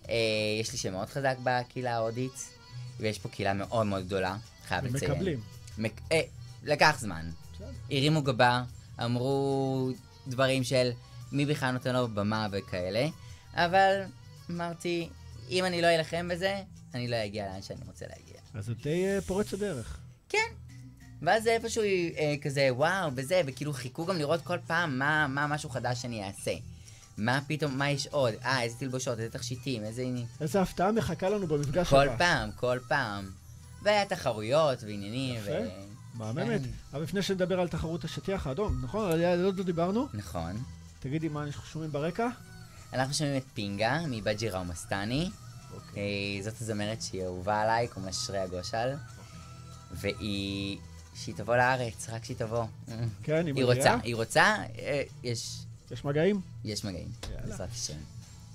אה, 0.10 0.16
יש 0.62 0.72
לי 0.72 0.78
שם 0.78 0.92
מאוד 0.92 1.10
חזק 1.10 1.36
בקהילה 1.44 1.96
ההודית, 1.96 2.57
ויש 3.00 3.20
פה 3.20 3.30
קהילה 3.30 3.54
מאוד 3.54 3.86
מאוד 3.86 4.06
גדולה, 4.06 4.38
חייב 4.68 4.86
לציין. 4.86 5.12
מקבלים. 5.12 5.40
מק... 5.78 6.02
אה, 6.12 6.22
לקח 6.64 6.98
זמן. 7.00 7.30
הרימו 7.92 8.22
גבה, 8.22 8.64
אמרו 9.04 9.92
דברים 10.28 10.64
של 10.64 10.90
מי 11.32 11.46
בכלל 11.46 11.72
נותן 11.72 11.94
לו 11.94 12.08
במה 12.08 12.48
וכאלה, 12.52 13.08
אבל 13.54 14.02
אמרתי, 14.52 15.10
אם 15.50 15.66
אני 15.66 15.82
לא 15.82 15.88
אלחם 15.88 16.28
בזה, 16.28 16.62
אני 16.94 17.08
לא 17.08 17.26
אגיע 17.26 17.46
לאן 17.46 17.62
שאני 17.62 17.80
רוצה 17.88 18.06
להגיע. 18.08 18.42
אז 18.54 18.70
את 18.70 18.82
די 18.82 19.06
אה, 19.06 19.22
פורצת 19.22 19.60
דרך. 19.60 20.00
כן. 20.30 20.48
ואז 21.22 21.44
זה 21.44 21.52
איפשהו 21.52 21.84
אה, 21.84 22.36
כזה, 22.42 22.70
וואו, 22.72 23.12
וזה, 23.16 23.42
וכאילו 23.46 23.74
חיכו 23.74 24.06
גם 24.06 24.18
לראות 24.18 24.42
כל 24.42 24.58
פעם 24.68 25.00
מה, 25.00 25.28
מה 25.28 25.48
משהו 25.48 25.70
חדש 25.70 26.02
שאני 26.02 26.28
אעשה. 26.28 26.54
מה 27.18 27.40
פתאום, 27.48 27.78
מה 27.78 27.90
יש 27.90 28.08
עוד? 28.08 28.34
אה, 28.46 28.62
איזה 28.62 28.76
תלבושות, 28.80 29.20
איזה 29.20 29.30
תכשיטים, 29.30 29.84
איזה... 29.84 30.04
איזה 30.42 30.62
הפתעה 30.62 30.92
מחכה 30.92 31.30
לנו 31.30 31.48
במפגש 31.48 31.90
כל 31.90 32.08
הבא. 32.10 32.18
פעם, 32.18 32.52
כל 32.56 32.80
פעם. 32.88 33.32
והיה 33.84 34.06
תחרויות 34.06 34.84
ועניינים, 34.84 35.36
יפה. 35.36 35.52
ו... 35.52 36.18
מהממת. 36.18 36.62
כן. 36.62 36.70
אבל 36.94 37.04
לפני 37.04 37.22
שנדבר 37.22 37.60
על 37.60 37.68
תחרות 37.68 38.04
השטיח 38.04 38.48
האדום, 38.48 38.82
נכון? 38.84 39.12
על 39.12 39.46
עוד 39.46 39.58
לא 39.58 39.64
דיברנו. 39.64 40.08
נכון. 40.14 40.64
תגידי 41.00 41.28
מה 41.28 41.44
אנחנו 41.44 41.64
שומעים 41.66 41.92
ברקע. 41.92 42.28
אנחנו 42.94 43.14
שומעים 43.14 43.38
את 43.38 43.44
פינגה 43.54 44.00
מבג'ירה 44.08 44.62
ומסטני. 44.62 45.30
אוקיי. 45.74 46.02
אה, 46.38 46.44
זאת 46.44 46.62
הזמרת 46.62 47.02
שהיא 47.02 47.24
אהובה 47.24 47.62
עליי, 47.62 47.88
קוראים 47.88 48.06
לה 48.06 48.14
שריה 48.14 48.48
גושל. 48.48 48.94
והיא... 49.92 50.78
שהיא 51.16 51.36
תבוא 51.36 51.56
לארץ, 51.56 52.10
רק 52.10 52.26
שהיא 52.26 52.38
תבוא. 52.38 52.66
כן, 53.24 53.36
היא 53.36 53.46
היא 53.46 53.54
מגיעה. 53.54 53.66
רוצה, 53.66 53.96
היא 54.04 54.16
רוצה, 54.16 54.56
יש, 55.24 55.60
יש 55.92 56.06
מגעים? 56.06 56.42
יש 56.66 56.86
מגעים. 56.86 57.08
בעזרת 57.46 57.70
השם. 57.72 57.98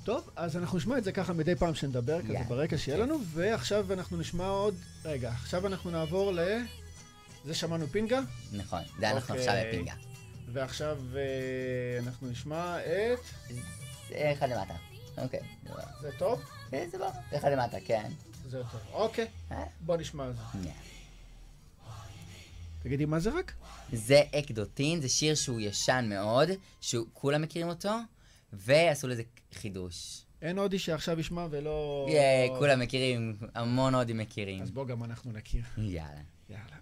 טוב, 0.04 0.30
אז 0.36 0.56
אנחנו 0.56 0.78
נשמע 0.78 0.98
את 0.98 1.04
זה 1.04 1.12
ככה 1.12 1.32
מדי 1.32 1.54
פעם 1.54 1.74
שנדבר, 1.74 2.22
כזה 2.22 2.32
יאללה. 2.32 2.48
ברקע 2.48 2.78
שיהיה 2.78 2.98
לנו, 2.98 3.18
ועכשיו 3.32 3.92
אנחנו 3.92 4.16
נשמע 4.16 4.46
עוד... 4.48 4.74
רגע, 5.04 5.30
עכשיו 5.30 5.66
אנחנו 5.66 5.90
נעבור 5.90 6.32
ל... 6.32 6.40
זה 7.44 7.54
שמענו 7.54 7.86
פינגה, 7.86 8.20
נכון, 8.52 8.80
זה 8.98 9.10
אנחנו 9.10 9.34
אוקיי. 9.34 9.48
עכשיו 9.48 9.68
בפינגה. 9.68 9.92
ועכשיו 10.52 10.98
אה, 11.16 11.20
אנחנו 11.98 12.30
נשמע 12.30 12.78
את... 12.80 13.18
אחד 14.12 14.48
למטה. 14.48 14.74
אוקיי, 15.18 15.40
זה 15.64 15.68
לא- 15.68 15.84
זה 16.00 16.10
טוב? 16.18 16.40
אה, 16.74 16.86
זה 16.92 16.98
לא, 16.98 17.10
זה 17.30 17.36
אחד 17.38 17.52
למטה, 17.52 17.76
כן. 17.84 18.10
זה 18.48 18.62
טוב. 18.72 18.80
אוקיי, 18.92 19.26
אה? 19.52 19.64
בוא 19.80 19.96
נשמע 19.96 20.28
את 20.28 20.34
זה. 20.36 20.68
תגידי, 22.82 23.04
מה 23.04 23.18
זה 23.20 23.30
רק? 23.38 23.54
זה 23.92 24.22
אקדוטין, 24.38 25.00
זה 25.00 25.08
שיר 25.08 25.34
שהוא 25.34 25.60
ישן 25.60 26.06
מאוד, 26.08 26.48
שכולם 26.80 27.42
מכירים 27.42 27.68
אותו, 27.68 27.90
ועשו 28.52 29.08
לזה 29.08 29.22
חידוש. 29.54 30.24
אין 30.42 30.58
הודי 30.58 30.78
שעכשיו 30.78 31.20
ישמע 31.20 31.46
ולא... 31.50 32.06
אה, 32.10 32.46
כולם 32.58 32.80
מכירים, 32.80 33.36
המון 33.54 33.94
הודים 33.94 34.18
מכירים. 34.18 34.62
אז 34.62 34.70
בוא 34.70 34.86
גם 34.86 35.04
אנחנו 35.04 35.32
נכיר. 35.32 35.62
יאללה. 35.78 36.20
יאללה. 36.50 36.76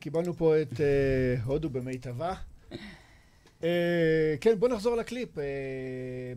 קיבלנו 0.00 0.34
פה 0.34 0.62
את 0.62 0.80
אה, 0.80 0.86
הודו 1.44 1.70
במיטבה. 1.70 2.34
אה, 3.64 3.68
כן, 4.40 4.58
בוא 4.58 4.68
נחזור 4.68 4.96
לקליפ. 4.96 5.38
אה, 5.38 5.44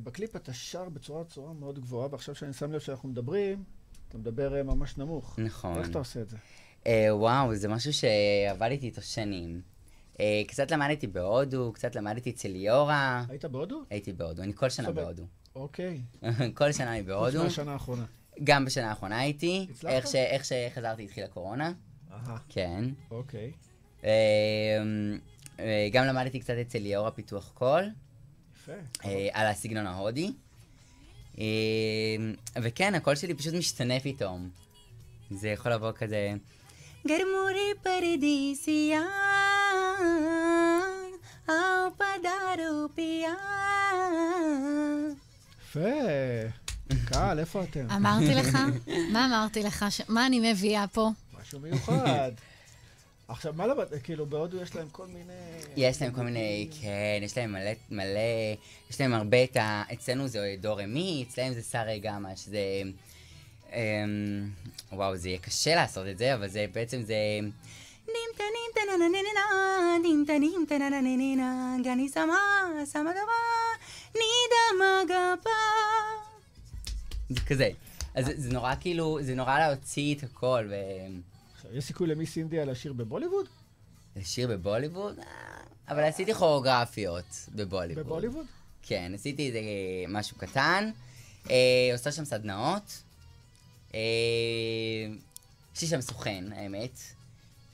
בקליפ 0.03 0.35
אתה 0.35 0.53
שר 0.53 0.89
בצורה 0.89 1.23
צורה 1.23 1.53
מאוד 1.53 1.79
גבוהה, 1.79 2.07
ועכשיו 2.11 2.35
שאני 2.35 2.53
שם 2.53 2.71
לב 2.71 2.79
שאנחנו 2.79 3.09
מדברים, 3.09 3.63
אתה 4.09 4.17
מדבר 4.17 4.57
אה, 4.57 4.63
ממש 4.63 4.97
נמוך. 4.97 5.39
נכון. 5.39 5.77
איך 5.77 5.89
אתה 5.89 5.97
עושה 5.99 6.21
את 6.21 6.29
זה? 6.29 6.37
אה, 6.87 7.07
וואו, 7.15 7.55
זה 7.55 7.67
משהו 7.67 7.91
שעבדתי 7.93 8.85
איתו 8.85 9.01
שנים. 9.01 9.61
אה, 10.19 10.41
קצת 10.47 10.71
למדתי 10.71 11.07
בהודו, 11.07 11.71
קצת 11.73 11.95
למדתי 11.95 12.29
אצל 12.29 12.47
ליאורה. 12.49 13.25
היית 13.29 13.45
בהודו? 13.45 13.83
הייתי 13.89 14.13
בהודו, 14.13 14.43
אני 14.43 14.53
כל 14.53 14.69
שנה 14.69 14.85
סבבה. 14.87 15.03
בהודו. 15.03 15.23
אוקיי. 15.55 16.01
כל 16.53 16.71
שנה 16.71 16.91
אני 16.93 16.99
חוץ 16.99 17.07
בהודו. 17.07 17.43
מהשנה 17.43 17.73
האחרונה. 17.73 18.05
גם 18.43 18.65
בשנה 18.65 18.89
האחרונה 18.89 19.19
הייתי. 19.19 19.67
הצלחת? 19.71 19.93
איך 19.93 20.07
ש- 20.07 20.15
איך 20.15 20.45
שחזרתי 20.45 21.03
התחילה 21.03 21.27
קורונה. 21.27 21.73
אהה, 22.13 22.37
כן. 22.49 22.85
אוקיי. 23.11 23.51
אה, 24.03 24.09
אה, 25.59 25.87
גם 25.91 26.05
למדתי 26.05 26.39
קצת 26.39 26.53
אצל 26.61 26.79
ליאורה 26.79 27.11
פיתוח 27.11 27.51
קול, 27.53 27.89
יפה. 28.55 28.71
אה, 29.05 29.29
על 29.31 29.47
הסגנון 29.47 29.87
ההודי. 29.87 30.31
אה, 31.39 31.43
וכן, 32.61 32.95
הקול 32.95 33.15
שלי 33.15 33.33
פשוט 33.33 33.53
משתנה 33.53 33.99
פתאום. 33.99 34.49
זה 35.31 35.49
יכול 35.49 35.71
לבוא 35.71 35.91
כזה... 35.91 36.33
גרמורי 37.07 37.73
פרדיסיה, 37.83 39.01
אאו 41.49 41.91
פדארו 41.97 42.87
פיה. 42.95 43.33
יפה. 45.61 45.79
קהל, 47.05 47.39
איפה 47.39 47.63
אתם? 47.63 47.91
אמרתי 47.91 48.35
לך? 48.35 48.57
מה 49.11 49.25
אמרתי 49.25 49.63
לך? 49.63 49.85
מה 50.09 50.25
אני 50.25 50.51
מביאה 50.51 50.87
פה? 50.87 51.09
משהו 51.53 51.59
מיוחד. 51.59 52.31
עכשיו, 53.27 53.53
מה 53.57 53.67
למדת? 53.67 54.03
כאילו, 54.03 54.25
בהודו 54.25 54.61
יש 54.61 54.75
להם 54.75 54.89
כל 54.91 55.07
מיני... 55.07 55.33
יש 55.77 56.01
להם 56.01 56.11
כל 56.13 56.21
מיני, 56.21 56.69
כן, 56.81 57.19
יש 57.23 57.37
להם 57.37 57.51
מלא, 57.51 57.71
מלא, 57.91 58.19
יש 58.89 59.01
להם 59.01 59.13
הרבה 59.13 59.43
את 59.43 59.57
ה... 59.57 59.83
אצלנו 59.93 60.27
זה 60.27 60.55
דו 60.61 60.75
רמי, 60.75 61.25
אצלם 61.29 61.53
זה 61.53 61.61
סארי 61.61 61.99
גמא, 61.99 62.35
שזה... 62.35 62.81
אמ, 63.73 64.49
וואו, 64.91 65.15
זה 65.17 65.29
יהיה 65.29 65.39
קשה 65.39 65.75
לעשות 65.75 66.07
את 66.07 66.17
זה, 66.17 66.33
אבל 66.33 66.47
זה 66.47 66.65
בעצם 66.73 67.01
זה... 67.01 67.15
נימטה 68.07 68.43
נימטה 68.43 68.97
נה 68.97 69.07
נה 69.09 69.17
נה 69.35 69.97
נימטה 70.09 70.33
נימטה 70.39 70.77
נה 70.77 70.89
נה 70.89 71.35
נה 71.35 71.75
גני 71.83 72.09
סמה, 72.09 72.39
סמה 72.85 73.11
דמה, 73.11 73.41
נידה 74.15 74.85
מגפה. 75.03 75.49
זה 77.29 77.39
כזה. 77.47 77.69
אז 78.15 78.25
זה- 78.35 78.53
נורא 78.53 78.73
כאילו, 78.79 79.17
זה 79.21 79.35
נורא 79.35 79.59
להוציא 79.59 80.15
את 80.15 80.23
הכל, 80.23 80.69
יש 81.71 81.85
סיכוי 81.85 82.07
למיס 82.07 82.37
אינדיה 82.37 82.65
לשיר 82.65 82.93
בבוליווד? 82.93 83.45
לשיר 84.15 84.47
בבוליווד? 84.47 85.19
אה, 85.19 85.25
אבל 85.87 86.03
עשיתי 86.03 86.33
כוריאוגרפיות 86.33 87.49
בבוליווד. 87.55 88.05
בבוליווד? 88.05 88.45
כן, 88.81 89.11
עשיתי 89.15 89.47
איזה 89.47 89.59
משהו 90.07 90.37
קטן. 90.37 90.91
אה, 91.49 91.89
עושה 91.93 92.11
שם 92.11 92.25
סדנאות. 92.25 93.03
אה, 93.93 93.99
יש 95.75 95.81
לי 95.81 95.87
שם 95.87 96.01
סוכן, 96.01 96.45
האמת, 96.55 96.99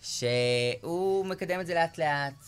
שהוא 0.01 1.25
מקדם 1.25 1.61
את 1.61 1.67
זה 1.67 1.73
לאט 1.73 1.97
לאט. 1.97 2.45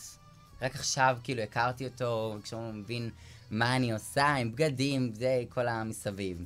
רק 0.61 0.75
עכשיו 0.75 1.17
כאילו 1.23 1.41
הכרתי 1.41 1.85
אותו, 1.85 2.37
כשהוא 2.43 2.71
מבין 2.73 3.09
מה 3.51 3.75
אני 3.75 3.91
עושה 3.91 4.27
עם 4.27 4.51
בגדים, 4.51 5.13
זה 5.13 5.43
כל 5.49 5.67
המסביב. 5.67 6.45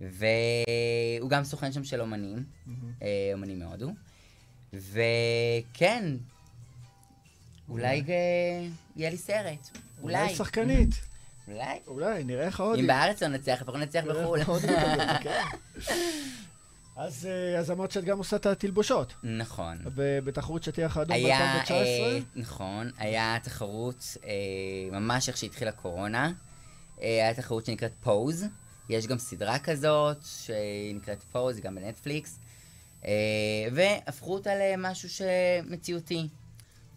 והוא 0.00 1.30
גם 1.30 1.44
סוכן 1.44 1.72
שם 1.72 1.84
של 1.84 2.00
אומנים, 2.00 2.44
אה, 3.02 3.30
אומנים 3.32 3.58
מהודו. 3.58 3.90
וכן, 4.72 6.04
אולי 7.68 8.02
אה, 8.08 8.68
יהיה 8.96 9.10
לי 9.10 9.16
סרט. 9.16 9.78
אולי. 10.02 10.16
אולי 10.16 10.34
שחקנית. 10.34 10.90
אולי. 11.48 11.78
אולי, 11.86 12.24
נראה 12.24 12.46
איך 12.46 12.60
הודי. 12.60 12.80
אם 12.80 12.86
בארץ 12.86 13.22
לא 13.22 13.28
נצליח, 13.28 13.62
לפחות 13.62 13.76
נצליח 13.80 14.04
בחו"ל. 14.04 14.40
כן. 15.22 15.42
אז 16.96 17.26
אה, 17.26 17.58
אז 17.58 17.70
אמרת 17.70 17.90
שאת 17.90 18.04
גם 18.04 18.18
עושה 18.18 18.36
את 18.36 18.46
התלבושות. 18.46 19.14
נכון. 19.22 19.78
ובתחרות 19.94 20.62
שטיח 20.62 20.96
האדום 20.96 21.16
היה, 21.16 21.62
ב-2019? 21.62 21.70
אה, 21.72 22.18
נכון, 22.36 22.90
היה 22.98 23.36
תחרות, 23.42 24.16
אה, 24.24 24.30
ממש 24.92 25.28
איך 25.28 25.36
שהתחילה 25.36 25.72
קורונה, 25.72 26.32
אה, 27.02 27.06
היה 27.06 27.34
תחרות 27.34 27.66
שנקראת 27.66 27.92
Pose, 28.00 28.44
יש 28.88 29.06
גם 29.06 29.18
סדרה 29.18 29.58
כזאת 29.58 30.16
שנקראת 30.24 31.22
Pose, 31.32 31.60
גם 31.60 31.74
בנטפליקס, 31.74 32.38
והפכו 33.72 34.34
אותה 34.34 34.50
למשהו 34.54 35.08
שמציאותי. 35.08 36.28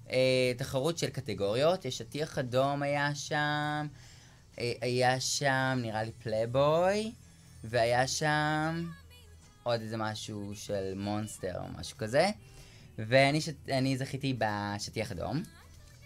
אה, 0.10 0.18
תחרות 0.58 0.98
של 0.98 1.10
קטגוריות, 1.10 1.86
יש 1.86 1.98
שטיח 1.98 2.38
אדום 2.38 2.82
היה 2.84 3.16
שם, 3.16 3.88
אה, 4.60 4.74
היה 4.82 5.20
שם 5.20 5.80
נראה 5.82 6.04
לי 6.04 6.12
פלייבוי, 6.24 7.12
והיה 7.64 8.08
שם 8.08 8.90
עוד 9.64 9.82
איזה 9.82 9.98
משהו 9.98 10.52
של 10.56 10.94
מונסטר 10.96 11.60
או 11.60 11.80
משהו 11.80 11.98
כזה. 11.98 12.30
ואני 12.98 13.42
שת, 13.42 13.70
אני 13.70 13.98
זכיתי 13.98 14.36
בשטיח 14.38 15.12
אדום. 15.12 15.44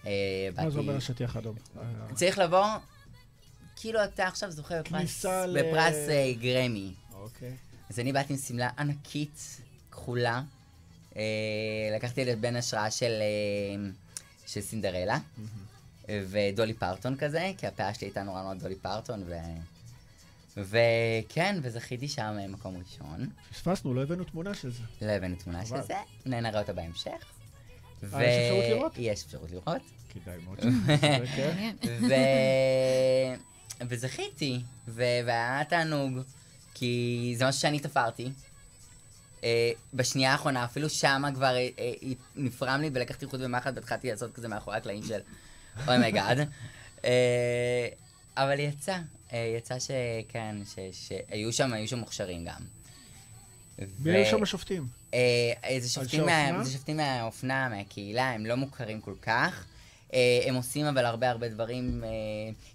אה, 0.06 0.12
מה 0.56 0.70
זה 0.70 0.80
אומר 0.80 0.96
השטיח 0.98 1.36
האדום? 1.36 1.56
אה, 1.78 1.84
צריך 2.16 2.38
לבוא, 2.38 2.66
כאילו 3.76 4.04
אתה 4.04 4.28
עכשיו 4.28 4.52
זוכה 4.52 4.82
בפרס, 4.82 5.26
ל- 5.26 5.58
בפרס 5.60 6.10
אה, 6.10 6.34
גרמי. 6.40 6.94
אוקיי. 7.14 7.54
אז 7.90 8.00
אני 8.00 8.14
באתי 8.14 8.34
עם 8.34 8.40
שמלה 8.40 8.70
ענקית, 8.78 9.62
כחולה. 9.96 10.42
אה, 11.16 11.22
לקחתי 11.96 12.32
את 12.32 12.40
בן 12.40 12.56
השראה 12.56 12.92
של, 12.92 13.22
אה, 13.22 13.90
של 14.48 14.62
סינדרלה. 14.62 15.18
ודולי 16.10 16.74
פרטון 16.74 17.16
כזה, 17.18 17.52
כי 17.58 17.68
הפאה 17.68 17.94
שלי 17.94 18.08
הייתה 18.08 18.24
נורא 18.24 18.42
נורא 18.42 18.54
דולי 18.54 18.76
פרטון, 18.76 19.24
ו... 19.28 19.34
וכן, 20.58 21.60
וזכיתי 21.62 22.08
שם 22.08 22.38
אה, 22.40 22.48
מקום 22.48 22.78
ראשון. 22.78 23.30
פספסנו, 23.54 23.94
לא 23.94 24.04
הבאנו 24.04 24.24
תמונה 24.24 24.54
של 24.54 24.72
זה. 24.72 24.84
לא 25.02 25.12
הבאנו 25.12 25.36
תמונה 25.36 25.66
של. 25.66 25.82
זה, 25.82 25.94
נראה 26.26 26.60
אותה 26.60 26.74
בהמשך. 26.74 27.12
יש 28.04 28.10
אפשרות 28.14 28.64
לראות? 28.70 28.94
יש 28.98 29.24
אפשרות 29.24 29.52
לראות. 29.52 29.82
כדאי 30.10 30.38
מאוד. 30.44 30.62
שזה, 30.62 31.26
כן. 31.36 31.76
ו... 32.10 32.14
וזכיתי, 33.90 34.62
ו... 34.88 35.04
והיה 35.26 35.64
תענוג, 35.70 36.20
כי 36.74 37.34
זה 37.38 37.48
משהו 37.48 37.62
שאני 37.62 37.80
תפרתי. 37.80 38.32
אה, 39.46 39.72
בשנייה 39.94 40.32
האחרונה, 40.32 40.64
אפילו 40.64 40.90
שמה 40.90 41.32
כבר 41.32 41.56
אה, 41.56 41.70
אה, 41.80 41.94
נפרם 42.36 42.82
לי 42.82 42.90
ולקחתי 42.94 43.26
חוט 43.26 43.40
ומחט 43.44 43.74
והתחלתי 43.76 44.12
לעשות 44.12 44.34
כזה 44.34 44.48
מאחורי 44.48 44.78
הקלעים 44.78 45.04
של 45.04 45.20
oh 45.88 46.00
my 46.00 46.13
God. 46.13 46.38
אה, 47.06 47.88
אבל 48.38 48.60
יצא, 48.60 48.98
יצא 49.58 49.76
שכן. 49.80 50.56
שהיו 50.92 51.54
שם, 51.54 51.74
היו 51.74 51.88
שם 51.88 52.00
מוכשרים 52.00 52.46
גם. 52.46 52.62
מי 54.00 54.12
היו 54.12 54.26
שם 54.26 54.44
השופטים? 54.44 54.88
זה 55.80 55.90
שופטים, 56.72 56.98
מהאופנה, 56.98 57.70
מהקהילה, 57.70 58.32
הם 58.32 58.46
לא 58.46 58.56
מוכרים 58.56 59.02
כל 59.02 59.14
כך. 59.22 59.66
הם 60.48 60.56
עושים 60.56 60.86
אבל 60.86 61.06
הרבה 61.06 61.30
הרבה 61.30 61.50
דברים 61.50 62.04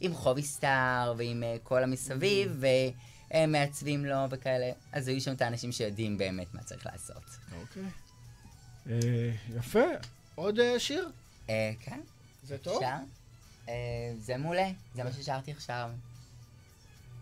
עם 0.00 0.14
חובי 0.14 0.42
סטאר 0.42 1.14
ועם 1.16 1.42
כל 1.62 1.83
המסביב, 1.83 2.56
והם 2.61 2.92
מעצבים 3.47 4.06
לו 4.06 4.15
וכאלה. 4.30 4.71
אז 4.91 5.08
היו 5.08 5.21
שם 5.21 5.34
את 5.34 5.41
האנשים 5.41 5.71
שיודעים 5.71 6.17
באמת 6.17 6.54
מה 6.54 6.63
צריך 6.63 6.86
לעשות. 6.86 7.23
אוקיי. 7.62 7.84
אה, 8.89 9.32
יפה. 9.56 9.80
עוד 10.36 10.60
אה, 10.60 10.80
שיר? 10.80 11.10
אה, 11.49 11.71
כן, 11.80 12.01
זה 12.43 12.58
טוב? 12.58 12.84
אפשר? 12.84 12.95
אה, 13.69 13.73
זה 14.19 14.38
מעולה, 14.38 14.71
זה 14.95 15.04
מה 15.04 15.13
ששרתי 15.13 15.51
עכשיו. 15.51 15.89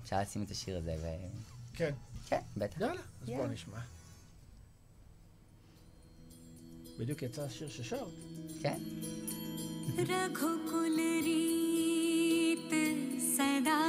אפשר 0.04 0.22
לשים 0.22 0.44
את 0.44 0.52
השיר 0.52 0.78
הזה, 0.78 0.96
ו... 1.02 1.08
כן. 1.74 1.94
כן, 2.28 2.42
בטח. 2.58 2.82
יאללה, 2.82 3.02
אז 3.22 3.30
יאללה. 3.30 3.44
בוא 3.44 3.54
נשמע. 3.54 3.80
בדיוק 7.00 7.22
יצא 7.22 7.42
השיר 7.44 7.70
ששרת. 7.70 8.08
כן. 8.62 8.78
रघुकुल 9.98 11.00
रीत 11.26 12.74
सदा 13.36 13.84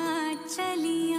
चली 0.56 1.14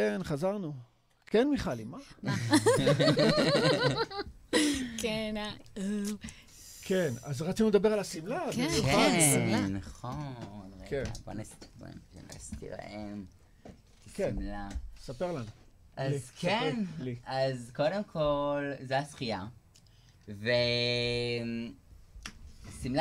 כן, 0.00 0.20
חזרנו. 0.22 0.72
כן, 1.26 1.48
מיכלי, 1.48 1.84
מה? 1.84 1.98
כן, 4.98 5.34
אה, 5.36 5.50
כן, 6.82 7.12
אז 7.22 7.42
רצינו 7.42 7.68
לדבר 7.68 7.92
על 7.92 7.98
השמלה. 7.98 8.46
כן, 8.52 8.68
במיוחד. 8.68 8.88
כן. 8.92 9.46
כן, 9.50 9.76
נכון. 9.76 10.70
כן. 10.88 11.02
בוא 11.24 11.34
נס... 11.34 11.54
בוא 11.78 11.86
נסתיר 12.36 12.76
להם. 12.76 13.24
כן. 14.14 14.34
שמלה. 14.36 14.68
ספר 15.00 15.32
לנו. 15.32 15.44
אז 15.96 16.30
כן. 16.36 16.76
אז 17.26 17.70
קודם 17.74 18.04
כל, 18.04 18.72
זה 18.80 18.98
השחייה. 18.98 19.44
ושמלה 20.28 20.44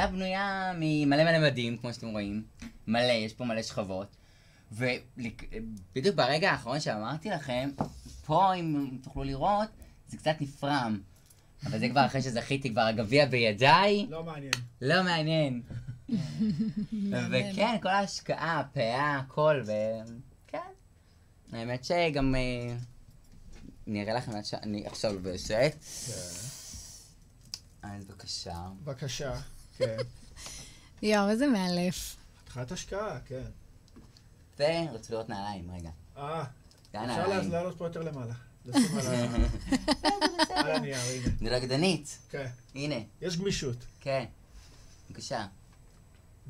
בנויה 0.07 0.71
ממלא 0.75 1.23
מלא 1.23 1.49
מדים, 1.49 1.77
כמו 1.77 1.93
שאתם 1.93 2.07
רואים. 2.07 2.43
מלא, 2.87 3.11
יש 3.11 3.33
פה 3.33 3.45
מלא 3.45 3.63
שכבות. 3.63 4.15
ובדיוק 4.71 6.15
ברגע 6.15 6.51
האחרון 6.51 6.79
שאמרתי 6.79 7.29
לכם, 7.29 7.69
פה, 8.25 8.53
אם 8.53 8.97
תוכלו 9.03 9.23
לראות, 9.23 9.69
זה 10.07 10.17
קצת 10.17 10.35
נפרם. 10.39 11.01
אבל 11.65 11.79
זה 11.79 11.89
כבר 11.89 12.05
אחרי 12.05 12.21
שזכיתי, 12.21 12.69
כבר 12.69 12.81
הגביע 12.81 13.25
בידיי. 13.25 14.07
לא 14.09 14.23
מעניין. 14.23 14.51
לא 14.81 15.03
מעניין. 15.03 15.61
וכן, 17.31 17.77
כל 17.81 17.89
ההשקעה, 17.89 18.59
הפאה, 18.59 19.17
הכל, 19.17 19.61
וכן. 19.63 20.57
האמת 21.51 21.85
שגם... 21.85 22.35
אה, 22.35 22.75
אני 23.87 24.03
אראה 24.03 24.13
לכם 24.13 24.43
שאני 24.43 24.87
עכשיו 24.87 25.13
לובשת. 25.13 25.75
אז 27.81 28.05
בבקשה. 28.05 28.67
בבקשה. 28.83 29.33
כן. 29.77 29.97
יואו, 31.01 31.29
איזה 31.29 31.47
מאלף. 31.47 32.15
התחלת 32.43 32.71
השקעה, 32.71 33.19
כן. 33.25 33.43
ורצו 34.59 35.13
לראות 35.13 35.29
נעליים, 35.29 35.71
רגע. 35.71 35.89
אה, 36.17 36.43
אפשר. 36.91 37.27
לעלות 37.51 37.77
פה 37.77 37.85
יותר 37.85 38.01
למעלה. 38.01 38.33
לשים 38.65 38.97
על 38.97 39.07
ה- 39.07 39.35
על 40.59 40.71
הנייר, 40.71 40.97
הנה. 40.97 41.27
זה 41.49 41.57
רקדנית. 41.57 42.17
כן. 42.29 42.45
הנה, 42.75 42.95
יש 43.21 43.37
גמישות. 43.37 43.75
כן. 44.01 44.25
בבקשה. 45.09 45.45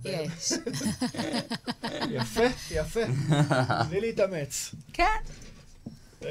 יש. 0.05 0.53
יפה, 2.11 2.43
יפה. 2.71 2.99
בלי 3.89 4.01
להתאמץ. 4.01 4.75
כן. 4.93 5.03
אה, 6.23 6.29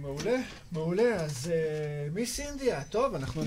מעולה, 0.00 0.36
מעולה. 0.72 1.14
אז 1.14 1.50
אה, 1.54 2.08
מיס 2.14 2.40
אינדיה, 2.40 2.84
טוב, 2.84 3.14
אנחנו 3.14 3.42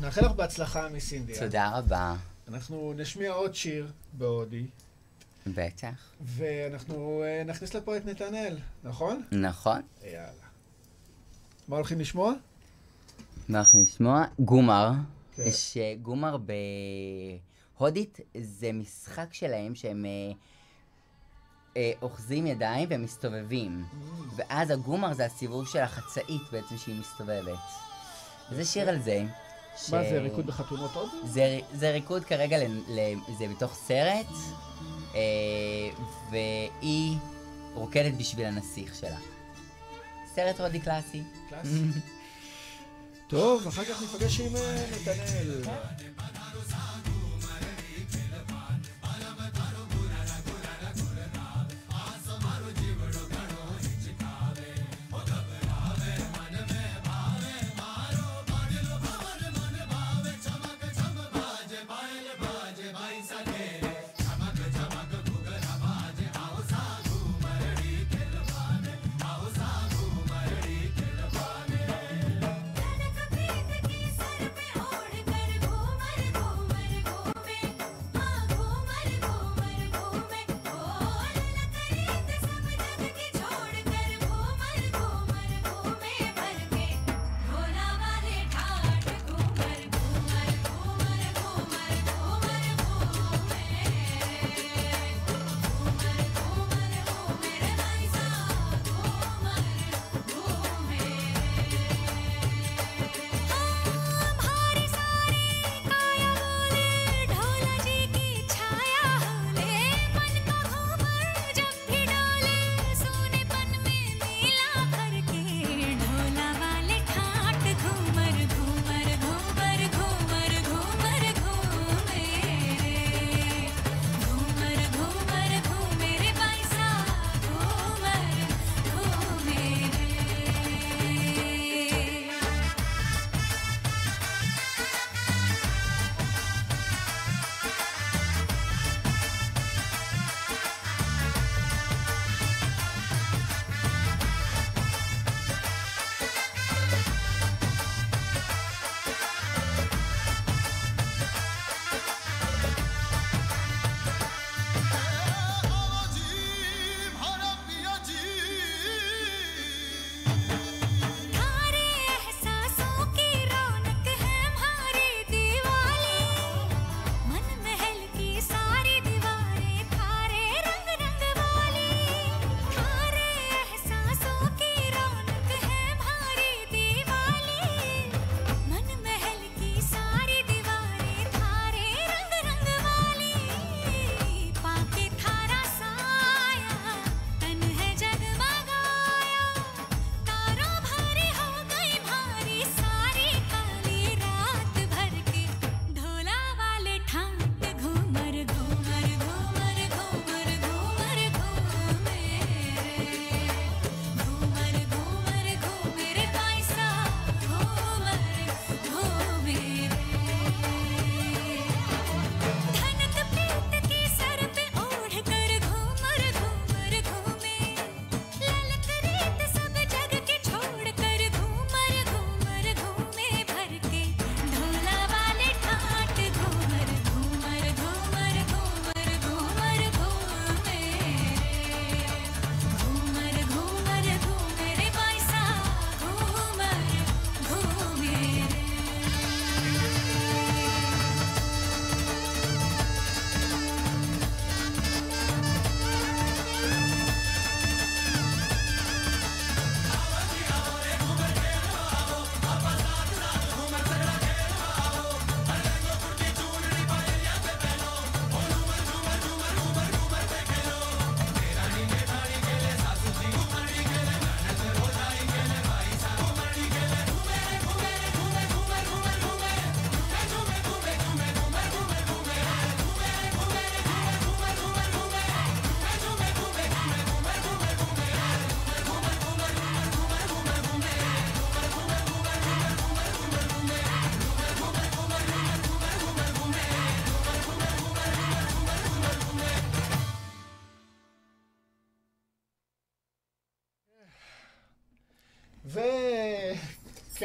נאחל 0.00 0.20
לך 0.26 0.32
בהצלחה, 0.32 0.88
מיס 0.88 1.12
אינדיה. 1.12 1.38
תודה 1.40 1.78
רבה. 1.78 2.14
אנחנו 2.48 2.92
נשמיע 2.96 3.32
עוד 3.32 3.54
שיר 3.54 3.90
בהודי, 4.12 4.66
בטח. 5.54 6.12
ואנחנו 6.20 7.22
אה, 7.22 7.42
נכניס 7.44 7.74
לפה 7.74 7.96
את 7.96 8.06
נתנאל, 8.06 8.58
נכון? 8.84 9.22
נכון. 9.32 9.80
יאללה. 10.04 10.30
מה 11.68 11.76
הולכים 11.76 12.00
לשמוע? 12.00 12.32
מה 13.48 13.58
אנחנו 13.58 13.78
נשמע? 13.82 14.24
גומר. 14.40 14.90
כן. 15.36 15.42
יש 15.46 15.76
אה, 15.76 15.94
גומר 16.02 16.36
בהודית, 17.78 18.20
זה 18.40 18.72
משחק 18.72 19.34
שלהם 19.34 19.74
שהם 19.74 20.04
אה, 20.04 20.10
אה, 21.76 21.92
אוחזים 22.02 22.46
ידיים 22.46 22.88
ומסתובבים. 22.90 23.84
ואז 24.36 24.70
הגומר 24.70 25.14
זה 25.14 25.24
הסיבוב 25.24 25.68
של 25.68 25.78
החצאית 25.78 26.42
בעצם 26.52 26.76
שהיא 26.76 27.00
מסתובבת. 27.00 27.58
זה 28.52 28.64
שיר 28.64 28.88
על 28.88 29.02
זה. 29.02 29.24
ש- 29.76 29.90
מה 29.92 30.02
זה, 30.02 30.18
ריקוד 30.18 30.46
בחתונות 30.46 30.90
עוד? 30.94 31.08
זה, 31.24 31.58
זה 31.74 31.90
ריקוד 31.90 32.24
כרגע, 32.24 32.58
ל, 32.58 32.62
ל, 32.88 33.00
זה 33.38 33.48
בתוך 33.48 33.74
סרט, 33.74 34.26
אה, 34.26 34.75
והיא 36.30 37.16
רוקדת 37.74 38.14
בשביל 38.14 38.46
הנסיך 38.46 38.94
שלה. 38.94 39.18
סרט 40.34 40.60
הודי 40.60 40.80
קלאסי. 40.80 41.22
קלאסי. 41.48 41.82
טוב, 43.28 43.66
אחר 43.66 43.84
כך 43.84 44.02
ניפגש 44.02 44.40
עם 44.40 44.56
אה, 44.56 44.86
נתנאל. 44.92 45.62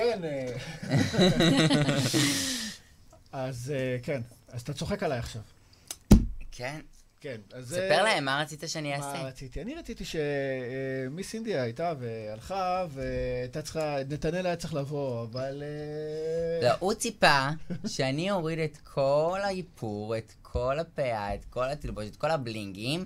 כן. 0.02 0.24
אה, 0.24 0.56
אז 3.32 3.74
אה, 3.76 3.98
כן, 4.04 4.22
אז 4.48 4.62
אתה 4.62 4.74
צוחק 4.74 5.04
עליי 5.04 5.20
עכשיו. 5.20 5.42
כן. 6.52 6.80
כן, 7.20 7.38
אז... 7.54 7.70
ספר 7.70 7.80
אה, 7.80 8.02
להם, 8.02 8.26
מה 8.26 8.42
רצית 8.42 8.64
שאני 8.68 8.90
מה 8.90 8.96
אעשה? 8.96 9.24
רציתי? 9.24 9.62
אני 9.62 9.76
רציתי 9.76 10.04
שמיס 10.06 11.34
אינדיה 11.34 11.64
הייתה 11.64 11.94
והלכה, 12.00 12.86
והייתה 12.90 13.62
צריכה, 13.62 13.98
נתנאל 14.10 14.46
היה 14.46 14.56
צריך 14.56 14.74
לבוא, 14.74 15.24
אבל... 15.24 15.64
לא, 16.62 16.72
הוא 16.80 16.94
ציפה 16.94 17.50
שאני 17.88 18.32
אוריד 18.32 18.60
את 18.60 18.78
כל 18.84 19.40
האיפור, 19.44 20.18
את 20.18 20.34
כל 20.42 20.80
הפאה, 20.80 21.36
את 21.36 21.46
כל 21.50 21.70
התלבושת, 21.70 22.12
את 22.12 22.16
כל 22.16 22.32
הבלינגים, 22.32 23.06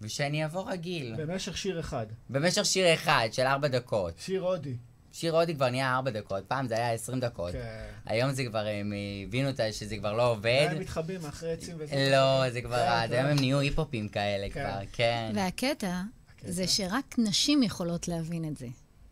ושאני 0.00 0.44
אבוא 0.44 0.70
רגיל. 0.70 1.14
במשך 1.16 1.56
שיר 1.56 1.80
אחד. 1.80 2.06
במשך 2.30 2.64
שיר 2.64 2.94
אחד 2.94 3.28
של 3.32 3.42
ארבע 3.42 3.68
דקות. 3.68 4.14
שיר 4.18 4.42
הודי. 4.42 4.76
שיר 5.20 5.36
הודי 5.36 5.54
כבר 5.54 5.70
נהיה 5.70 5.94
ארבע 5.94 6.10
דקות, 6.10 6.44
פעם 6.48 6.68
זה 6.68 6.74
היה 6.74 6.92
עשרים 6.92 7.20
דקות. 7.20 7.52
כן. 7.52 7.86
היום 8.06 8.32
זה 8.32 8.44
כבר, 8.44 8.66
הם 8.66 8.92
הבינו 9.26 9.50
שזה 9.72 9.96
כבר 9.96 10.12
לא 10.12 10.30
עובד. 10.30 10.68
הם 10.70 10.80
מתחבאים 10.80 11.20
מאחורי 11.22 11.52
עצים 11.52 11.76
וזה. 11.78 12.08
לא, 12.10 12.50
זה 12.50 12.62
כבר, 12.62 12.76
כן, 12.76 12.88
עד 12.88 13.12
היום 13.12 13.24
כן. 13.24 13.30
הם 13.30 13.38
נהיו 13.38 13.58
היפ-הופים 13.58 14.08
כאלה 14.08 14.50
כן. 14.50 14.60
כבר, 14.60 14.80
כן. 14.92 15.32
והקטע 15.34 16.00
זה 16.44 16.66
שרק 16.66 17.14
נשים 17.18 17.62
יכולות 17.62 18.08
להבין 18.08 18.44
את 18.44 18.56
זה. 18.56 18.66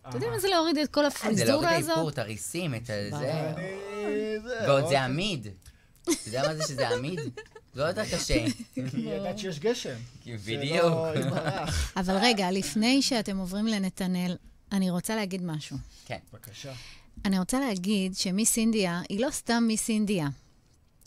אתה 0.08 0.16
יודע 0.16 0.26
אהה. 0.26 0.34
מה 0.34 0.40
זה 0.40 0.48
להוריד 0.48 0.78
את 0.78 0.90
כל 0.90 1.04
אה, 1.04 1.10
זה 1.10 1.44
להוריד 1.44 1.44
הפריזורה 1.44 1.70
את 1.70 1.74
האיפור, 1.74 2.02
הזאת? 2.02 2.12
את 2.12 2.18
הריסים, 2.18 2.74
את. 2.74 2.86
זה, 2.86 3.02
ועוד 4.66 4.82
אוקיי. 4.82 4.88
זה 4.88 5.04
עמיד. 5.04 5.46
אתה 6.02 6.12
יודע 6.26 6.48
מה 6.48 6.54
זה 6.54 6.62
שזה 6.62 6.88
עמיד? 6.88 7.20
זה 7.74 7.86
עוד 7.86 7.98
יותר 7.98 8.16
קשה. 8.16 8.44
כי 8.74 9.00
ידעת 9.00 9.38
שיש 9.38 9.58
גשם. 9.58 9.96
בדיוק. 10.26 10.84
לא 10.84 11.12
יתברך. 11.16 11.92
אבל 11.96 12.16
רגע, 12.20 12.50
לפני 12.50 13.02
שאתם 13.02 13.38
עוברים 13.38 13.66
לנתנאל, 13.66 14.36
אני 14.72 14.90
רוצה 14.90 15.16
להגיד 15.16 15.42
משהו. 15.44 15.76
כן. 16.04 16.18
בבקשה. 16.32 16.72
אני 17.24 17.38
רוצה 17.38 17.60
להגיד 17.60 18.14
שמיס 18.14 18.56
אינדיה 18.56 19.00
היא 19.08 19.20
לא 19.20 19.30
סתם 19.30 19.64
מיס 19.66 19.88
אינדיה, 19.88 20.28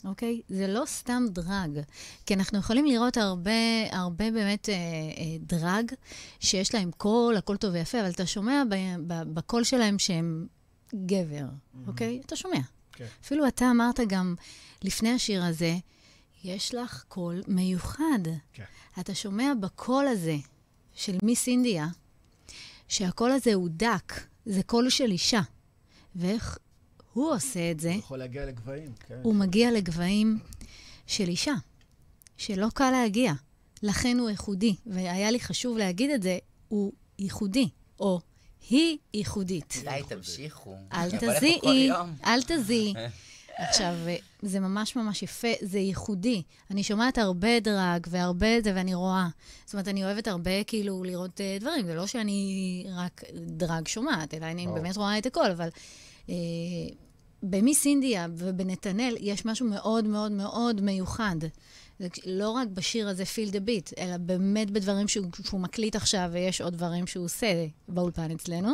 אוקיי? 0.05 0.41
זה 0.49 0.67
לא 0.67 0.83
סתם 0.85 1.23
drag. 1.29 1.79
כי 2.25 2.33
אנחנו 2.33 2.57
יכולים 2.57 2.85
לראות 2.85 3.17
הרבה, 3.17 3.51
הרבה 3.91 4.31
באמת 4.31 4.69
אה, 4.69 4.75
אה, 4.75 5.37
drag 5.39 5.91
שיש 6.39 6.75
להם 6.75 6.91
קול, 6.97 7.37
הכל 7.37 7.57
טוב 7.57 7.73
ויפה, 7.73 8.01
אבל 8.01 8.09
אתה 8.09 8.25
שומע 8.25 8.63
ב, 8.69 8.75
ב, 9.07 9.33
בקול 9.33 9.63
שלהם 9.63 9.99
שהם 9.99 10.47
גבר, 11.05 11.45
אוקיי? 11.87 12.21
אתה 12.25 12.35
שומע. 12.35 12.59
כן. 12.91 13.05
אפילו 13.23 13.47
אתה 13.47 13.71
אמרת 13.71 13.99
גם 14.07 14.35
לפני 14.83 15.09
השיר 15.09 15.43
הזה, 15.43 15.77
יש 16.43 16.75
לך 16.75 17.03
קול 17.07 17.41
מיוחד. 17.47 18.19
כן. 18.53 18.63
אתה 18.99 19.15
שומע 19.15 19.51
בקול 19.61 20.07
הזה 20.07 20.35
של 20.95 21.17
מיס 21.23 21.47
אינדיה, 21.47 21.87
שהקול 22.91 23.31
הזה 23.31 23.53
הוא 23.53 23.69
דק, 23.71 24.13
זה 24.45 24.63
קול 24.63 24.89
של 24.89 25.11
אישה. 25.11 25.41
ואיך 26.15 26.57
הוא 27.13 27.33
עושה 27.33 27.71
את 27.71 27.79
זה? 27.79 27.89
הוא 27.89 27.99
יכול 27.99 28.17
להגיע 28.17 28.45
לגבהים, 28.45 28.93
כן. 29.07 29.19
הוא 29.23 29.35
מגיע 29.35 29.71
לגבהים 29.71 30.39
של 31.07 31.27
אישה, 31.27 31.53
שלא 32.37 32.67
קל 32.73 32.91
להגיע. 32.91 33.33
לכן 33.83 34.17
הוא 34.19 34.29
ייחודי, 34.29 34.75
והיה 34.85 35.31
לי 35.31 35.39
חשוב 35.39 35.77
להגיד 35.77 36.09
את 36.09 36.23
זה, 36.23 36.37
הוא 36.67 36.91
ייחודי, 37.19 37.69
או 37.99 38.19
היא 38.69 38.97
ייחודית. 39.13 39.75
די, 39.83 40.01
תמשיכו. 40.07 40.75
אל 40.93 41.09
תזיעי. 41.19 41.91
אל 42.25 42.43
תזיעי. 42.43 42.93
עכשיו, 43.69 43.95
זה 44.41 44.59
ממש 44.59 44.95
ממש 44.95 45.23
יפה, 45.23 45.47
זה 45.61 45.79
ייחודי. 45.79 46.43
אני 46.71 46.83
שומעת 46.83 47.17
הרבה 47.17 47.59
דרג 47.59 48.07
והרבה 48.09 48.61
זה, 48.63 48.71
ואני 48.75 48.93
רואה. 48.93 49.27
זאת 49.65 49.73
אומרת, 49.73 49.87
אני 49.87 50.03
אוהבת 50.03 50.27
הרבה 50.27 50.63
כאילו 50.63 51.03
לראות 51.03 51.41
אה, 51.41 51.57
דברים. 51.59 51.85
זה 51.85 51.95
לא 51.95 52.07
שאני 52.07 52.85
רק 52.95 53.23
דרג 53.33 53.87
שומעת, 53.87 54.33
אלא 54.33 54.45
אני 54.45 54.65
ברור. 54.65 54.79
באמת 54.79 54.97
רואה 54.97 55.17
את 55.17 55.25
הכל, 55.25 55.51
אבל... 55.51 55.69
אה, 56.29 56.35
במיס 57.43 57.85
אינדיה 57.85 58.27
ובנתנאל 58.37 59.15
יש 59.19 59.45
משהו 59.45 59.69
מאוד 59.69 60.05
מאוד 60.05 60.31
מאוד 60.31 60.81
מיוחד. 60.81 61.35
זה 61.99 62.07
לא 62.25 62.49
רק 62.49 62.67
בשיר 62.67 63.07
הזה 63.07 63.25
פיל 63.25 63.49
דה 63.49 63.59
ביט, 63.59 63.89
אלא 63.97 64.17
באמת 64.17 64.71
בדברים 64.71 65.07
שהוא, 65.07 65.25
שהוא 65.43 65.59
מקליט 65.59 65.95
עכשיו, 65.95 66.29
ויש 66.31 66.61
עוד 66.61 66.73
דברים 66.73 67.07
שהוא 67.07 67.25
עושה 67.25 67.65
באולפן 67.87 68.31
אצלנו, 68.31 68.73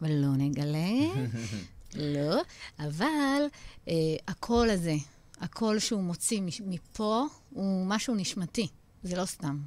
אבל 0.00 0.12
לא 0.12 0.36
נגלה. 0.36 0.88
לא, 1.96 2.42
אבל 2.78 3.42
אה, 3.88 3.94
הקול 4.28 4.70
הזה, 4.70 4.94
הקול 5.40 5.78
שהוא 5.78 6.02
מוציא 6.02 6.40
מפה, 6.66 7.24
הוא 7.50 7.86
משהו 7.86 8.14
נשמתי, 8.14 8.68
זה 9.02 9.16
לא 9.16 9.24
סתם. 9.24 9.58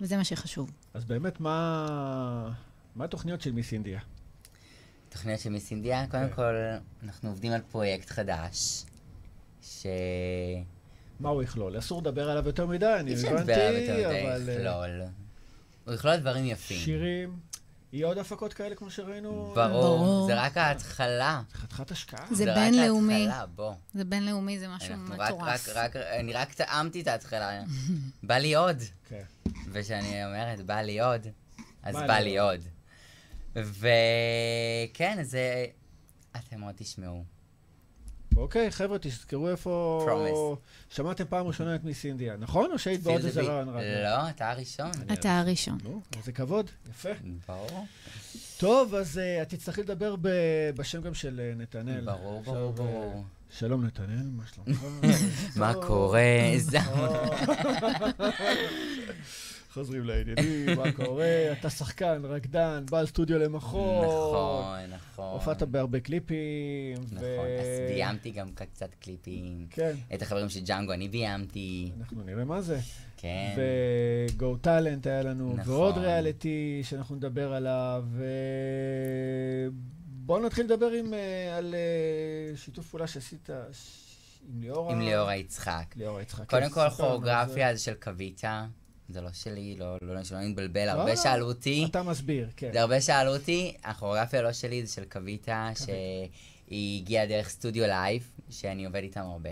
וזה 0.00 0.16
מה 0.16 0.24
שחשוב. 0.24 0.70
אז 0.94 1.04
באמת, 1.04 1.40
מה... 1.40 2.52
מה 2.96 3.04
התוכניות 3.04 3.40
של 3.40 3.52
מיס 3.52 3.72
אינדיה? 3.72 4.00
תוכניות 5.08 5.40
של 5.40 5.50
מיס 5.50 5.70
אינדיה, 5.70 6.06
קודם 6.06 6.28
כן. 6.28 6.34
כל, 6.34 6.54
אנחנו 7.02 7.28
עובדים 7.28 7.52
על 7.52 7.60
פרויקט 7.70 8.10
חדש, 8.10 8.84
ש... 9.62 9.86
מה 11.20 11.28
הוא 11.28 11.42
יכלול? 11.42 11.78
אסור 11.78 12.00
לדבר 12.00 12.30
עליו 12.30 12.46
יותר 12.46 12.66
מדי, 12.66 12.96
אני 13.00 13.10
אי 13.10 13.16
אפשר 13.16 13.28
הבנתי, 13.28 13.42
לדבר 13.42 13.60
עליו 13.60 13.80
יותר 13.80 13.94
מדי, 13.94 14.22
אבל... 14.22 14.48
אה, 14.48 14.54
יכלול. 14.54 15.02
הוא 15.84 15.94
יכלול 15.94 16.16
דברים 16.16 16.44
יפים. 16.44 16.78
שירים, 16.78 17.38
יהיה 17.92 18.06
עוד 18.06 18.18
הפקות 18.18 18.54
כאלה 18.54 18.74
כמו 18.74 18.90
שראינו? 18.90 19.52
ברור. 19.54 20.26
זה 20.26 20.42
רק 20.42 20.56
ההתחלה. 20.56 21.42
זה 21.52 21.58
חתיכת 21.58 21.90
השקעה. 21.90 22.26
זה 22.30 22.52
רק 22.52 22.58
בינלאומי. 22.58 23.26
ההתחלה, 23.26 23.46
בוא. 23.46 23.74
זה 23.94 24.04
בינלאומי, 24.04 24.58
זה 24.58 24.68
משהו 24.68 24.94
רק, 24.94 25.30
מטורף. 25.30 25.68
רק, 25.68 25.76
רק, 25.76 25.96
אני 25.96 26.32
רק 26.32 26.52
טעמתי 26.52 27.00
את 27.00 27.06
ההתחלה. 27.06 27.62
בא 28.22 28.34
לי 28.34 28.54
עוד. 28.54 28.76
כן. 29.08 29.22
וכשאני 29.72 30.24
אומרת, 30.24 30.60
בא 30.60 30.80
לי 30.80 31.00
עוד, 31.00 31.26
אז 31.82 31.96
בא 31.96 32.18
לי 32.18 32.38
עוד. 32.38 32.60
וכן, 33.54 35.18
זה... 35.22 35.66
אתם 36.36 36.60
עוד 36.60 36.74
תשמעו. 36.76 37.37
אוקיי, 38.38 38.70
חבר'ה, 38.70 38.98
תזכרו 39.00 39.48
איפה... 39.48 40.06
Promise. 40.08 40.94
שמעתם 40.94 41.24
פעם 41.28 41.46
ראשונה 41.46 41.74
את 41.74 41.84
מיס 41.84 42.04
אינדיה, 42.04 42.36
נכון? 42.38 42.72
או 42.72 42.78
שהיית 42.78 43.02
בעוד 43.02 43.24
איזה. 43.24 43.42
רעיון 43.42 43.68
רדיו? 43.68 44.02
לא, 44.02 44.30
אתה 44.30 44.50
הראשון. 44.50 44.90
אתה 45.12 45.38
הראשון. 45.38 45.78
נו, 45.84 46.00
איזה 46.16 46.32
כבוד, 46.32 46.70
יפה. 46.90 47.08
ברור. 47.48 47.86
טוב, 48.58 48.94
אז 48.94 49.18
אה, 49.18 49.42
את 49.42 49.48
תצטרכי 49.48 49.80
לדבר 49.82 50.16
ב- 50.20 50.28
בשם 50.76 51.00
גם 51.02 51.14
של 51.14 51.40
אה, 51.40 51.52
נתנאל. 51.56 52.04
ברור, 52.04 52.38
עכשיו, 52.40 52.54
ברור, 52.54 52.68
אה, 52.68 52.72
ברור. 52.72 53.24
שלום 53.50 53.84
נתנאל, 53.84 54.28
מה 54.36 54.42
שלומך? 54.54 54.84
מה. 55.56 55.74
קורה? 55.74 56.20
חוזרים 59.72 60.04
לעניינים, 60.04 60.76
מה 60.76 60.92
קורה? 60.92 61.26
אתה 61.60 61.70
שחקן, 61.70 62.22
רקדן, 62.24 62.84
בעל 62.90 63.06
סטודיו 63.06 63.38
למחול. 63.38 64.06
נכון, 64.06 64.78
נכון. 64.88 65.32
הופעת 65.32 65.62
בהרבה 65.62 66.00
קליפים. 66.00 66.98
נכון, 67.12 67.20
ו- 67.20 67.60
אז 67.60 67.66
ביימתי 67.88 68.30
גם 68.30 68.48
קצת 68.54 68.94
קליפים. 69.00 69.66
כן, 69.70 69.92
את 70.14 70.22
החברים 70.22 70.48
של 70.48 70.60
ג'אנגו 70.60 70.92
אני 70.92 71.08
ביימתי. 71.08 71.92
אנחנו 72.00 72.22
נראה 72.24 72.44
מה 72.44 72.60
זה. 72.60 72.78
כן. 73.16 73.54
ו-Got 73.56 74.66
Talent 74.66 75.08
היה 75.08 75.22
לנו, 75.22 75.54
נכון. 75.56 75.72
ועוד 75.74 75.98
ריאליטי 75.98 76.80
שאנחנו 76.84 77.16
נדבר 77.16 77.52
עליו, 77.52 78.04
ו... 78.10 78.24
בואו 80.06 80.42
נתחיל 80.46 80.64
לדבר 80.64 80.90
עם, 80.90 81.14
אה, 81.14 81.56
על 81.56 81.74
אה, 81.74 82.56
שיתוף 82.56 82.88
פעולה 82.90 83.06
שעשית 83.06 83.50
עם 84.48 84.60
ליאורה. 84.60 84.92
עם 84.92 85.00
ליאורה 85.00 85.36
יצחק. 85.36 85.94
ליאורה 85.96 86.22
יצחק. 86.22 86.50
קודם 86.50 86.62
כן, 86.62 86.70
כל, 86.70 86.90
כוריאוגרפיה 86.96 87.74
זה 87.74 87.80
של 87.80 87.94
קוויטה. 87.94 88.66
זה 89.08 89.20
לא 89.20 89.32
שלי, 89.32 89.76
לא, 89.78 89.96
לא, 90.02 90.24
שלא 90.24 90.40
נתבלבל. 90.40 90.88
הרבה 90.88 91.10
לא, 91.10 91.16
שאלו 91.16 91.46
אותי. 91.46 91.86
אתה 91.90 92.02
מסביר, 92.02 92.48
כן. 92.56 92.72
זה 92.72 92.80
הרבה 92.80 93.00
שאלו 93.00 93.36
אותי, 93.36 93.76
הכוריאוגרפיה 93.84 94.42
לא 94.42 94.52
שלי, 94.52 94.86
זה 94.86 94.94
של 94.94 95.04
קוויטה, 95.04 95.70
שהיא 95.74 97.00
הגיעה 97.00 97.26
דרך 97.26 97.48
סטודיו 97.48 97.86
לייב, 97.86 98.30
שאני 98.50 98.84
עובד 98.84 99.02
איתם 99.02 99.20
הרבה, 99.20 99.50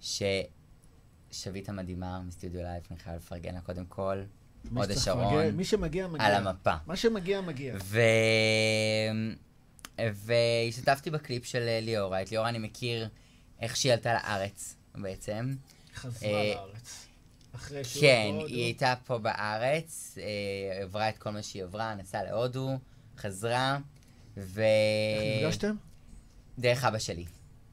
ששביט 0.00 1.72
המדהימה 1.72 2.20
מסטודיו 2.22 2.62
Live, 2.62 2.82
אני 2.90 2.98
חייב 2.98 3.16
לפרגן 3.16 3.54
לה 3.54 3.60
קודם 3.60 3.84
כל, 3.84 4.22
הוד 4.74 4.90
השרון, 4.90 5.50
מי 5.50 5.64
שמגיע, 5.64 6.06
מגיע. 6.06 6.26
על 6.26 6.34
המפה. 6.34 6.74
מה 6.86 6.96
שמגיע, 6.96 7.40
מגיע. 7.40 7.74
ו... 7.84 8.00
והשתתפתי 9.98 11.10
בקליפ 11.10 11.44
של 11.44 11.78
ליאורה. 11.82 12.22
את 12.22 12.30
ליאורה 12.30 12.48
אני 12.48 12.58
מכיר 12.58 13.08
איך 13.60 13.76
שהיא 13.76 13.92
עלתה 13.92 14.14
לארץ, 14.14 14.76
בעצם. 14.94 15.54
חזרה 15.94 16.30
אה, 16.30 16.54
לארץ. 16.54 17.07
אחרי 17.58 17.84
שהוא 17.84 18.00
כן, 18.00 18.28
בהודו. 18.32 18.46
היא 18.46 18.64
הייתה 18.64 18.94
פה 19.06 19.18
בארץ, 19.18 20.18
אה, 20.20 20.82
עברה 20.82 21.08
את 21.08 21.18
כל 21.18 21.30
מה 21.30 21.42
שהיא 21.42 21.62
עברה, 21.64 21.94
נסעה 21.94 22.22
להודו, 22.24 22.78
חזרה, 23.18 23.78
ו... 24.36 24.62
איך 25.18 25.44
נפגשתם? 25.44 25.74
דרך 26.58 26.84
אבא 26.84 26.98
שלי. 26.98 27.24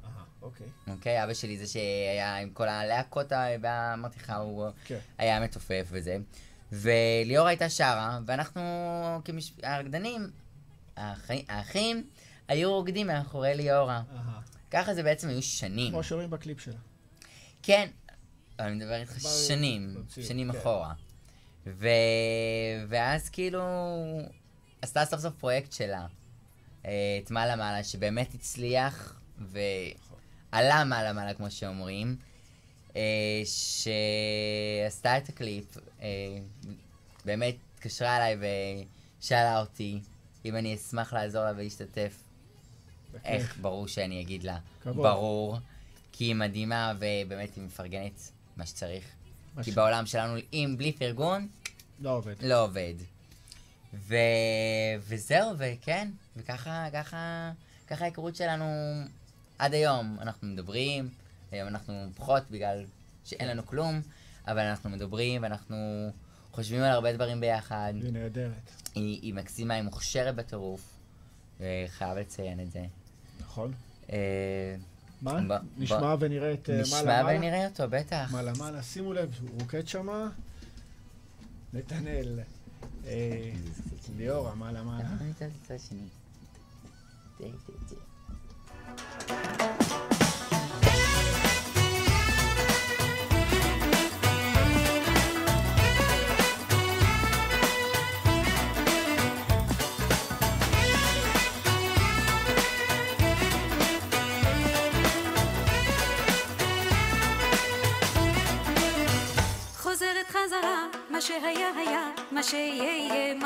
אהה, 0.04 0.12
אוקיי. 0.42 0.68
אוקיי, 0.88 1.24
אבא 1.24 1.34
שלי 1.34 1.58
זה 1.58 1.68
שהיה 1.68 2.38
עם 2.38 2.50
כל 2.50 2.68
הלהקות, 2.70 3.32
ה- 3.32 3.94
אמרתי 3.94 4.20
לך, 4.20 4.34
הוא 4.40 4.68
כן. 4.86 4.98
היה 5.18 5.40
מתופף 5.40 5.88
וזה. 5.90 6.18
וליאורה 6.72 7.50
הייתה 7.50 7.70
שרה, 7.70 8.20
ואנחנו 8.26 8.62
כרקדנים, 9.62 10.28
האחים, 10.98 12.04
היו 12.48 12.74
רוקדים 12.74 13.08
מאחורי 13.08 13.56
ליאורה. 13.56 14.02
אהה. 14.16 14.40
ככה 14.72 14.94
זה 14.94 15.04
בעצם 15.04 15.28
היו 15.30 15.42
שנים. 15.42 15.92
כמו 15.92 16.04
שרואים 16.04 16.30
בקליפ 16.30 16.60
שלה. 16.60 16.74
כן, 17.64 17.90
אני 18.60 18.76
מדבר 18.76 18.96
איתך 18.96 19.20
שנים, 19.48 20.04
שנים 20.22 20.52
כן. 20.52 20.58
אחורה. 20.58 20.94
ואז 22.88 23.30
כאילו, 23.30 23.62
עשתה 24.82 25.06
סוף 25.06 25.20
סוף 25.20 25.34
פרויקט 25.34 25.72
שלה. 25.72 26.08
אה, 26.86 27.20
את 27.24 27.32
מעלה 27.32 27.56
מעלה, 27.56 27.84
שבאמת 27.84 28.34
הצליח 28.34 29.20
ועלה 29.40 30.84
מעלה 30.84 31.14
מעלה, 31.14 31.34
כמו 31.34 31.52
שאומרים, 31.52 32.18
אה, 32.96 33.42
שעשתה 33.46 35.18
את 35.18 35.30
הקליפ, 35.30 35.78
אה, 36.02 36.08
באמת 37.26 37.56
התקשרה 37.74 38.18
אליי 38.18 38.38
ושאלה 39.20 39.60
אותי 39.60 40.00
אם 40.46 40.56
אני 40.56 40.76
אשמח 40.76 41.14
לעזור 41.14 41.44
לה 41.44 41.52
ולהשתתף. 41.56 42.24
איך, 43.26 43.58
ברור 43.62 43.88
שאני 43.88 44.22
אגיד 44.22 44.44
לה. 44.44 44.58
ברור. 44.86 45.58
כי 46.12 46.24
היא 46.24 46.36
מדהימה 46.36 46.94
ובאמת 47.00 47.56
היא 47.56 47.64
מפרגנת 47.64 48.32
מה 48.58 48.66
שצריך. 48.66 49.06
מה 49.56 49.64
כי 49.64 49.72
ש- 49.72 49.76
בעולם 49.76 50.06
שלנו, 50.06 50.38
אם 50.54 50.76
בלי 50.78 50.92
פרגון, 50.92 51.48
לא 52.00 52.10
עובד. 52.18 52.36
לא 52.42 52.64
עובד. 52.64 52.94
ו... 53.94 54.16
וזהו, 55.00 55.52
וכן, 55.58 56.08
וככה, 56.38 56.88
ככה, 56.94 57.52
ככה 57.88 58.04
ההיכרות 58.04 58.36
שלנו 58.36 58.66
עד 59.60 59.74
היום. 59.74 60.18
אנחנו 60.22 60.48
מדברים, 60.48 61.10
היום 61.52 61.68
אנחנו 61.68 62.08
פחות 62.16 62.44
בגלל 62.52 62.86
שאין 63.26 63.48
לנו 63.48 63.66
כלום, 63.66 64.02
אבל 64.48 64.60
אנחנו 64.60 64.90
מדברים 64.90 65.44
ואנחנו 65.44 66.10
חושבים 66.52 66.82
על 66.82 66.92
הרבה 66.92 67.14
דברים 67.14 67.40
ביחד. 67.40 67.94
היא 68.04 68.12
נהדרת. 68.14 68.72
היא, 68.96 69.22
היא 69.22 69.34
מקסימה, 69.34 69.74
היא 69.74 69.84
מוכשרת 69.84 70.36
בטירוף, 70.36 70.82
וחייב 71.60 72.18
לציין 72.18 72.60
את 72.60 72.72
זה. 72.72 72.86
נכון. 73.42 73.74
אה, 74.12 74.76
מה? 75.22 75.40
ב- 75.48 75.62
נשמע 75.78 76.16
ב- 76.16 76.20
ונראה 76.22 76.54
את 76.54 76.70
אה, 76.70 76.82
נשמע 76.82 76.98
מעלה 77.04 77.24
מעלה? 77.24 77.38
ונראה 77.38 77.66
אותו, 77.68 77.84
בטח. 77.90 78.30
מעלה 78.32 78.52
מעלה, 78.60 78.84
שימו 78.84 79.14
לב, 79.14 79.40
הוא 79.42 79.60
רוקד 79.62 79.88
שמה. 79.88 80.30
נתנאל. 81.74 82.40
אה, 83.06 83.52
ליאורה, 84.18 84.56
מעלה 84.56 84.84
מעלה. 84.84 85.10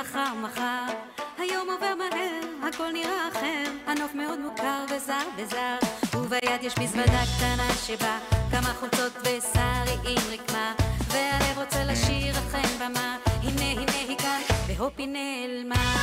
מחר 0.10 0.34
מחר. 0.34 0.94
היום 1.38 1.68
עובר 1.70 1.94
מהר, 1.96 2.70
הכל 2.70 2.92
נראה 2.92 3.28
אחר, 3.32 3.72
הנוף 3.88 4.16
מאוד 4.16 4.40
מוכר 4.40 4.86
וזר 4.90 5.28
וזר. 5.38 5.78
וביד 6.14 6.62
יש 6.62 6.78
מזוודה 6.78 7.22
קטנה 7.38 7.70
שבה 7.86 8.18
כמה 8.52 8.74
חולצות 8.80 9.14
ושרי 9.22 10.12
עם 10.12 10.34
רקמה, 10.34 10.74
והלב 11.08 11.58
רוצה 11.58 11.84
לשיר 11.84 12.34
אכן 12.34 12.68
במה, 12.80 13.18
הנה 13.44 13.72
הנה 13.82 13.92
היא 14.08 14.18
כאן, 14.18 14.42
והופ 14.68 14.94
היא 14.98 15.08
נעלמה. 15.08 15.96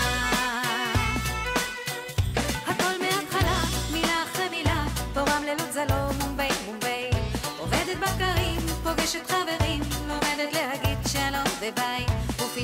הכל 2.67 3.01
מההתחלה, 3.01 3.59
מילה 3.93 4.23
אחרי 4.23 4.49
מילה, 4.49 4.85
פה 5.15 5.21
רמללות 5.21 5.73
זה 5.73 5.85
לא 5.89 6.13
מומביי, 6.21 6.51
מומביי. 6.67 7.11
עובדת 7.59 7.97
בקרים, 7.97 8.61
פוגשת 8.83 9.27
חברים, 9.31 9.81
לומדת 10.09 10.53
להגיד 10.53 10.99
שלום 11.09 11.47
וביי. 11.61 12.06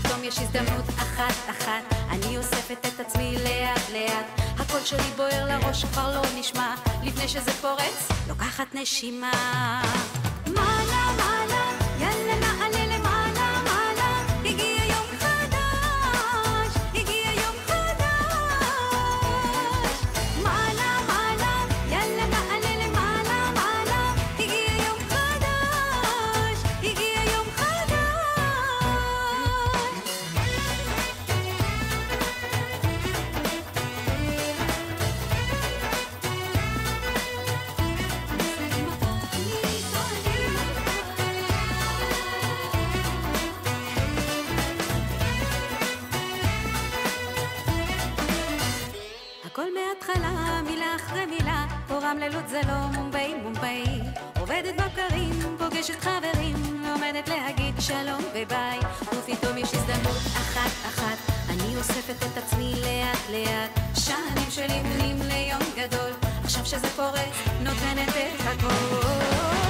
ופתאום 0.03 0.25
יש 0.25 0.39
הזדמנות 0.39 0.89
אחת-אחת, 0.89 1.95
אני 2.11 2.39
אוספת 2.39 2.87
את 2.87 3.01
עצמי 3.01 3.37
לאט-לאט. 3.45 4.27
הקול 4.59 4.81
שלי 4.85 5.11
בוער 5.17 5.47
לראש, 5.47 5.85
כבר 5.85 6.15
לא 6.15 6.23
נשמע, 6.39 6.75
לפני 7.03 7.29
שזה 7.29 7.51
פורץ, 7.51 8.09
לוקחת 8.29 8.75
נשימה. 8.75 9.83
מעלה, 10.47 11.13
יאללה 11.19 11.42
פה 52.03 52.09
רמללות 52.11 52.49
זה 52.49 52.61
לא 52.69 52.87
מומביי, 52.95 53.35
מומביי. 53.35 53.85
עובדת 54.41 54.75
בקרים, 54.75 55.33
פוגשת 55.59 56.01
חברים, 56.01 56.55
לומדת 56.83 57.29
להגיד 57.29 57.75
שלום 57.81 58.23
וביי. 58.35 58.79
ופתאום 59.03 59.59
יש 59.59 59.75
הזדמנות 59.75 60.17
אחת-אחת, 60.17 61.33
אני 61.51 61.77
אוספת 61.77 62.23
את 62.23 62.37
עצמי 62.37 62.75
לאט-לאט. 62.75 63.81
שנים 63.95 64.51
שלי 64.51 64.83
בנים 64.83 65.17
ליום 65.23 65.63
גדול, 65.77 66.11
עכשיו 66.45 66.67
שזה 66.67 66.87
פורץ, 66.87 67.59
נותנת 67.61 68.09
את 68.09 68.41
הכל. 68.41 69.62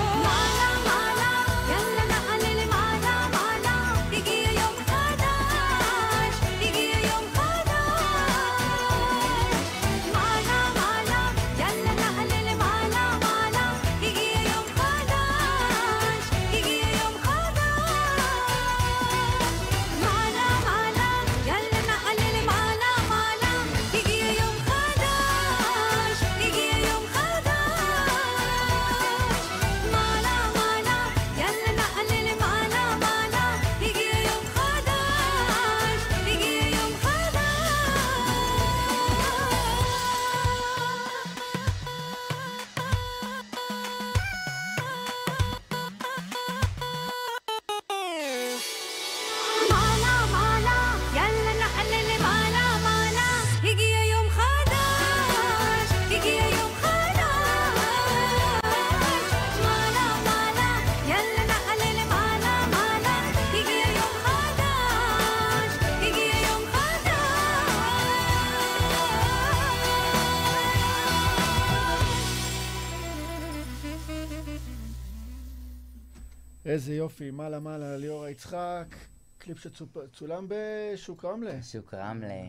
איזה 76.73 76.95
יופי, 76.95 77.31
מעלה 77.31 77.61
מעלה, 77.61 77.97
ליאורה 77.97 78.31
יצחק, 78.31 78.97
קליפ 79.39 79.59
שצולם 79.59 80.47
בשוק 80.49 81.25
רמלה. 81.25 81.63
שוק 81.63 81.95
רמלה. 81.95 82.43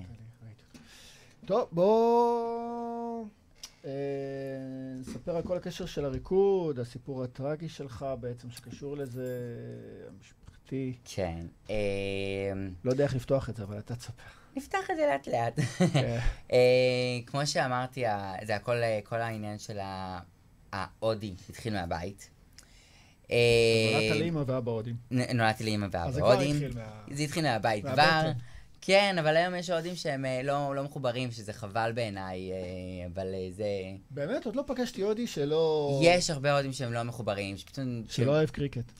טוב, 1.45 1.67
בואו 1.71 3.27
אה, 3.85 3.91
נספר 4.99 5.35
על 5.35 5.43
כל 5.43 5.57
הקשר 5.57 5.85
של 5.85 6.05
הריקוד, 6.05 6.79
הסיפור 6.79 7.23
הטרגי 7.23 7.69
שלך 7.69 8.05
בעצם, 8.19 8.49
שקשור 8.49 8.97
לזה, 8.97 9.27
המשפחתי. 10.09 10.97
כן. 11.05 11.45
אה, 11.69 11.75
לא 12.83 12.91
יודע 12.91 13.03
איך 13.03 13.15
לפתוח 13.15 13.49
את 13.49 13.55
זה, 13.55 13.63
אבל 13.63 13.79
אתה 13.79 13.95
תספר. 13.95 14.23
נפתח 14.55 14.91
את 14.91 14.95
זה 14.97 15.07
לאט 15.11 15.27
לאט. 15.27 15.59
כן. 15.93 16.19
אה, 16.53 17.19
כמו 17.25 17.47
שאמרתי, 17.47 18.03
זה 18.43 18.55
הכל, 18.55 18.75
אה, 18.75 18.99
כל 19.03 19.21
העניין 19.21 19.59
של 19.59 19.79
ההודי 20.73 21.35
התחיל 21.49 21.73
מהבית. 21.73 22.29
אה, 23.31 23.37
נולדת 23.93 24.21
לאמא 24.21 24.43
ואבא 24.47 24.71
הודים. 24.71 24.95
נולדתי 25.11 25.63
לאמא 25.63 25.87
אז 25.93 26.17
ואבא 26.17 26.33
הודים. 26.33 26.55
זה 27.11 27.23
התחיל 27.23 27.43
מהבית. 27.43 27.85
כבר, 27.85 28.31
כן, 28.81 29.15
אבל 29.19 29.37
היום 29.37 29.55
יש 29.55 29.69
אוהדים 29.69 29.95
שהם 29.95 30.25
אה, 30.25 30.41
לא, 30.43 30.75
לא 30.75 30.83
מחוברים, 30.83 31.31
שזה 31.31 31.53
חבל 31.53 31.91
בעיניי, 31.95 32.51
אה, 32.51 32.57
אבל 33.13 33.27
זה... 33.51 33.65
באמת, 34.11 34.45
עוד 34.45 34.55
לא 34.55 34.63
פגשתי 34.67 35.01
הודי 35.01 35.27
שלא... 35.27 35.99
יש 36.03 36.29
הרבה 36.29 36.53
אוהדים 36.53 36.73
שהם 36.73 36.93
לא 36.93 37.03
מחוברים, 37.03 37.57
שפתאום... 37.57 38.03
שלא 38.09 38.31
אוהב 38.31 38.49
קריקט. 38.49 38.91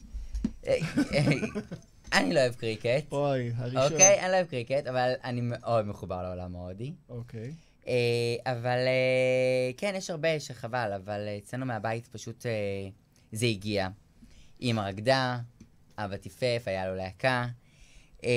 אני 2.13 2.33
לא 2.33 2.39
אוהב 2.39 2.53
קריקט. 2.53 3.11
אוי, 3.11 3.51
הראשון. 3.55 3.91
אוקיי, 3.93 4.19
אני 4.19 4.31
לא 4.31 4.35
אוהב 4.35 4.47
קריקט, 4.47 4.87
אבל 4.87 5.13
אני 5.23 5.41
מאוד 5.41 5.85
מחובר 5.85 6.23
לעולם 6.23 6.55
ההודי. 6.55 6.93
אוקיי. 7.09 7.53
אבל 8.45 8.79
כן, 9.77 9.93
יש 9.97 10.09
הרבה 10.09 10.39
שחבל, 10.39 10.91
אבל 11.03 11.27
אצלנו 11.37 11.65
מהבית 11.65 12.07
פשוט 12.07 12.45
זה 13.31 13.45
הגיע. 13.45 13.87
אמא 14.63 14.81
רקדה, 14.81 15.39
אבא 15.97 16.17
טיפף, 16.17 16.63
היה 16.65 16.87
לו 16.87 16.95
להקה. 16.95 17.47
אה, 18.23 18.29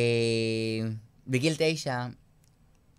בגיל 1.26 1.54
תשע, 1.58 2.06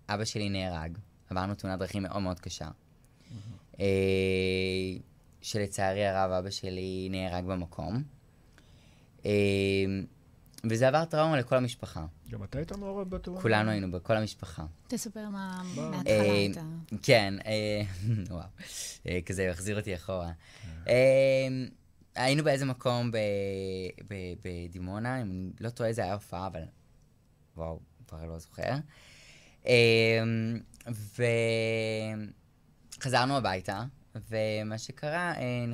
אבא 0.09 0.25
שלי 0.25 0.49
נהרג. 0.49 0.97
עברנו 1.29 1.55
תאונת 1.55 1.79
דרכים 1.79 2.03
מאוד 2.03 2.21
מאוד 2.21 2.39
קשה. 2.39 2.67
אה, 3.79 3.85
שלצערי 5.41 6.05
הרב 6.05 6.31
אבא 6.31 6.49
שלי 6.49 7.07
נהרג 7.11 7.45
במקום. 7.45 8.03
אה, 9.25 9.31
וזה 10.69 10.87
עבר 10.87 11.05
טראומה 11.05 11.37
לכל 11.37 11.55
המשפחה. 11.55 12.05
גם 12.29 12.43
אתה 12.43 12.57
היית 12.57 12.71
מעורב 12.71 13.09
בתאונה? 13.09 13.41
כולנו 13.41 13.71
היינו 13.71 13.91
בכל 13.91 14.17
המשפחה. 14.17 14.65
תספר 14.87 15.29
מה 15.29 15.61
מה? 15.75 15.89
מההתחלה 15.89 16.15
אה, 16.15 16.31
הייתה. 16.31 16.61
כן, 17.03 17.33
אה, 17.45 17.81
וואו, 18.29 18.47
אה, 19.07 19.19
כזה 19.25 19.51
החזיר 19.51 19.79
אותי 19.79 19.95
אחורה. 19.95 20.31
היינו 22.17 22.43
באיזה 22.43 22.65
מקום 22.65 23.11
בדימונה, 24.43 25.21
אם 25.21 25.31
אני 25.31 25.51
לא 25.59 25.69
טועה 25.69 25.93
זה 25.93 26.03
היה 26.03 26.13
הופעה, 26.13 26.47
אבל 26.47 26.63
וואו, 27.57 27.79
כבר 28.07 28.25
לא 28.25 28.39
זוכר. 28.39 28.71
אה, 29.67 30.23
וחזרנו 32.97 33.37
הביתה, 33.37 33.83
ומה 34.15 34.77
שקרה, 34.77 35.33
אה, 35.37 35.65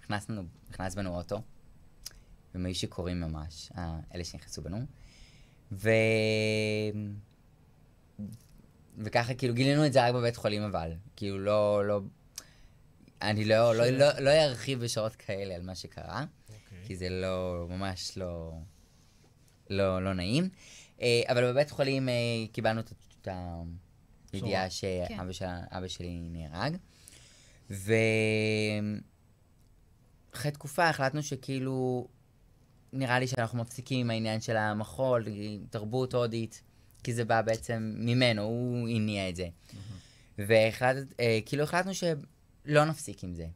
נכנסנו, 0.00 0.42
נכנס 0.70 0.94
בנו 0.94 1.16
אוטו, 1.16 1.42
והם 2.54 2.66
היו 2.66 2.74
שיכורים 2.74 3.20
ממש, 3.20 3.70
אה, 3.78 3.98
אלה 4.14 4.24
שנכנסו 4.24 4.62
בנו. 4.62 4.78
ו... 5.72 5.90
וככה 8.98 9.34
כאילו 9.34 9.54
גילינו 9.54 9.86
את 9.86 9.92
זה 9.92 10.08
רק 10.08 10.14
בבית 10.14 10.36
חולים 10.36 10.62
אבל. 10.62 10.92
כאילו 11.16 11.38
לא, 11.38 11.84
לא, 11.86 12.00
אני 13.22 13.44
לא, 13.44 13.74
לא, 13.74 13.86
לא, 13.86 14.20
לא 14.20 14.30
ארחיב 14.30 14.80
בשעות 14.80 15.16
כאלה 15.16 15.54
על 15.54 15.62
מה 15.62 15.74
שקרה, 15.74 16.24
אוקיי. 16.48 16.78
כי 16.86 16.96
זה 16.96 17.08
לא, 17.08 17.66
ממש 17.68 18.18
לא, 18.18 18.52
לא, 19.70 20.04
לא 20.04 20.14
נעים. 20.14 20.48
אה, 21.00 21.22
אבל 21.28 21.52
בבית 21.52 21.70
חולים 21.70 22.08
אה, 22.08 22.14
קיבלנו 22.52 22.80
את 22.80 22.92
את 23.26 23.32
הידיעה 24.32 24.70
שאבא 24.70 25.32
של, 25.32 25.44
אבא 25.70 25.88
שלי 25.88 26.18
נהרג. 26.30 26.76
ואחרי 27.70 27.90
תקופה 30.50 30.88
החלטנו 30.88 31.22
שכאילו, 31.22 32.08
נראה 32.92 33.18
לי 33.18 33.26
שאנחנו 33.26 33.58
מפסיקים 33.58 34.00
עם 34.00 34.10
העניין 34.10 34.40
של 34.40 34.56
המחול, 34.56 35.24
תרבות 35.70 36.14
הודית, 36.14 36.62
כי 37.04 37.14
זה 37.14 37.24
בא 37.24 37.42
בעצם 37.42 37.94
ממנו, 37.96 38.42
הוא 38.42 38.88
הניע 38.88 39.28
את 39.28 39.36
זה. 39.36 39.48
והחלטת, 40.38 41.20
אה, 41.20 41.38
כאילו 41.46 41.62
החלטנו 41.62 41.92
שלא 42.66 42.84
נפסיק 42.84 43.24
עם 43.24 43.34
זה. 43.34 43.46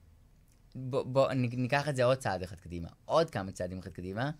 בוא, 0.75 1.03
בוא 1.03 1.33
ניקח 1.33 1.89
את 1.89 1.97
זה 1.97 2.05
עוד 2.05 2.19
צעד 2.19 2.43
אחד 2.43 2.57
קדימה, 2.57 2.89
עוד 3.05 3.31
כמה 3.31 3.53
צעדים 3.53 3.79
אחד 3.79 3.91
קדימה, 3.91 4.31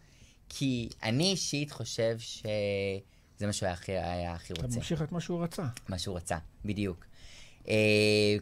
כי 0.49 0.89
אני 1.03 1.25
אישית 1.25 1.71
חושב 1.71 2.19
שזה 2.19 3.47
מה 3.47 3.53
שהוא 3.53 3.67
היה 3.67 3.73
הכי, 3.73 3.93
היה 3.93 4.33
הכי 4.33 4.53
אתה 4.53 4.63
רוצה. 4.63 4.77
ממשיך 4.77 5.03
את 5.03 5.13
מה 5.13 5.21
שהוא 5.21 5.43
רצה. 5.43 5.67
מה 5.89 5.99
שהוא 5.99 6.17
רצה, 6.17 6.39
בדיוק. 6.65 7.07
אה, 7.69 8.37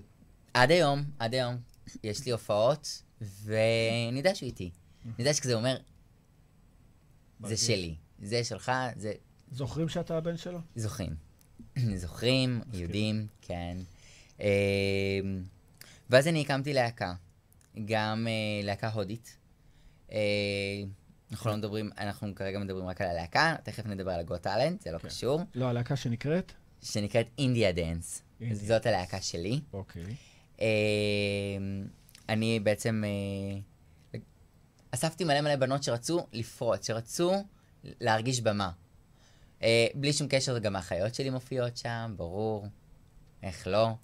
עד 0.55 0.70
היום, 0.70 1.05
עד 1.18 1.35
היום, 1.35 1.57
יש 2.05 2.26
לי 2.26 2.33
הופעות, 2.33 3.03
ואני 3.20 4.18
יודע 4.18 4.35
שהוא 4.35 4.47
איתי. 4.47 4.70
אני 5.05 5.14
יודע 5.18 5.35
שכזה 5.35 5.55
אומר, 5.55 5.76
זה. 7.45 7.57
שלי, 7.57 7.95
זה 8.18 8.45
שלך, 8.45 8.72
זה... 8.97 9.12
זוכרים 9.51 9.89
שאתה 9.89 10.16
הבן 10.16 10.37
שלו? 10.37 10.59
זוכרים. 10.76 11.14
זוכרים, 11.97 12.61
יודעים, 12.72 13.26
כן. 13.43 13.79
אה, 14.41 15.20
ואז 16.11 16.28
אני 16.28 16.40
הקמתי 16.40 16.72
להקה, 16.72 17.14
גם 17.84 18.26
אה, 18.28 18.66
להקה 18.66 18.88
הודית. 18.88 19.36
אה, 20.12 20.18
אנחנו 21.32 21.50
לא 21.50 21.56
מדברים, 21.56 21.90
אנחנו 21.98 22.34
כרגע 22.34 22.59
מדברים 22.59 22.86
רק 22.86 23.00
על 23.00 23.09
הלהקה, 23.09 23.56
תכף 23.62 23.86
נדבר 23.86 24.11
על 24.11 24.20
הגו 24.20 24.38
טאלנט, 24.38 24.80
זה 24.80 24.92
לא 24.92 24.98
כן. 24.98 25.09
קשור, 25.09 25.40
לא, 25.54 25.64
הלהקה 25.64 25.96
שנקראת? 25.96 26.52
שנקראת 26.82 27.26
אינדיה. 27.38 27.68
אינדיה. 27.68 28.00
זאת 28.66 28.86
הלהקה 28.86 29.20
שלי. 29.20 29.61
אוקיי. 29.72 30.14
אה, 30.61 30.66
אני 32.28 32.61
בעצם 32.61 33.04
אה, 33.06 34.20
אספתי 34.90 35.24
מלא 35.24 35.40
מלא 35.40 35.56
בנות 35.56 35.82
שרצו 35.82 36.26
לפרוץ, 36.32 36.86
שרצו 36.86 37.32
להרגיש 37.84 38.40
במה. 38.40 38.70
אה, 39.62 39.86
בלי 39.94 40.12
שום 40.12 40.26
קשר, 40.30 40.59
גם 40.59 40.76
האחיות 40.76 41.14
שלי 41.14 41.30
מופיעות 41.30 41.76
שם, 41.76 42.14
ברור. 42.16 42.66
איך 43.42 43.66
לא? 43.66 43.94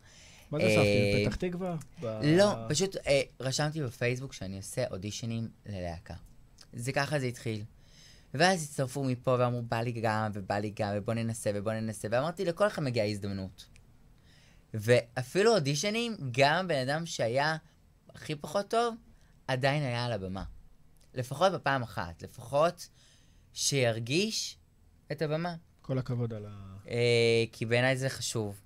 מה 0.51 0.59
זה 0.59 0.65
אה, 0.65 0.71
אספתי? 0.71 1.25
פתח 1.27 1.37
תקווה? 1.37 1.77
לא, 2.23 2.55
פשוט 2.69 2.97
אה, 2.97 3.23
רשמתי 3.41 3.83
בפייסבוק 3.83 4.33
שאני 4.33 4.57
עושה 4.57 4.85
אודישנים 4.91 5.49
ללהקה. 5.67 6.15
זה 6.73 6.93
ככה 6.93 7.19
זה 7.19 7.27
התחיל. 7.27 7.65
ואז 8.35 8.63
הצטרפו 8.63 9.05
מפה 9.05 9.37
ואמרו, 9.39 9.63
בא 9.63 9.81
לי 9.81 9.93
גם, 9.93 10.31
ובא 10.35 10.55
לי 10.55 10.73
גם, 10.81 10.93
ובוא 10.97 11.15
ננסה, 11.15 11.51
ובוא 11.55 11.73
ננסה, 11.73 12.09
ואמרתי, 12.11 12.45
לכל 12.45 12.67
אחד 12.67 12.83
מגיעה 12.83 13.07
הזדמנות. 13.07 13.67
ואפילו 14.75 15.55
אודישנים, 15.55 16.17
גם 16.31 16.69
בן 16.69 16.89
אדם 16.89 17.07
שהיה 17.07 17.57
הכי 18.15 18.35
פחות 18.35 18.69
טוב, 18.69 18.95
עדיין 19.49 19.83
היה 19.83 20.05
על 20.05 20.13
הבמה. 20.13 20.45
לפחות 21.15 21.53
בפעם 21.53 21.83
אחת, 21.83 22.23
לפחות 22.23 22.89
שירגיש 23.53 24.59
את 25.13 25.23
הבמה. 25.23 25.57
כל 25.83 25.99
הכבוד 25.99 26.33
על 26.35 26.47
ה... 26.47 26.77
אה, 26.89 27.45
כי 27.53 27.67
בעיניי 27.67 27.97
זה 27.97 28.09
חשוב. 28.09 28.61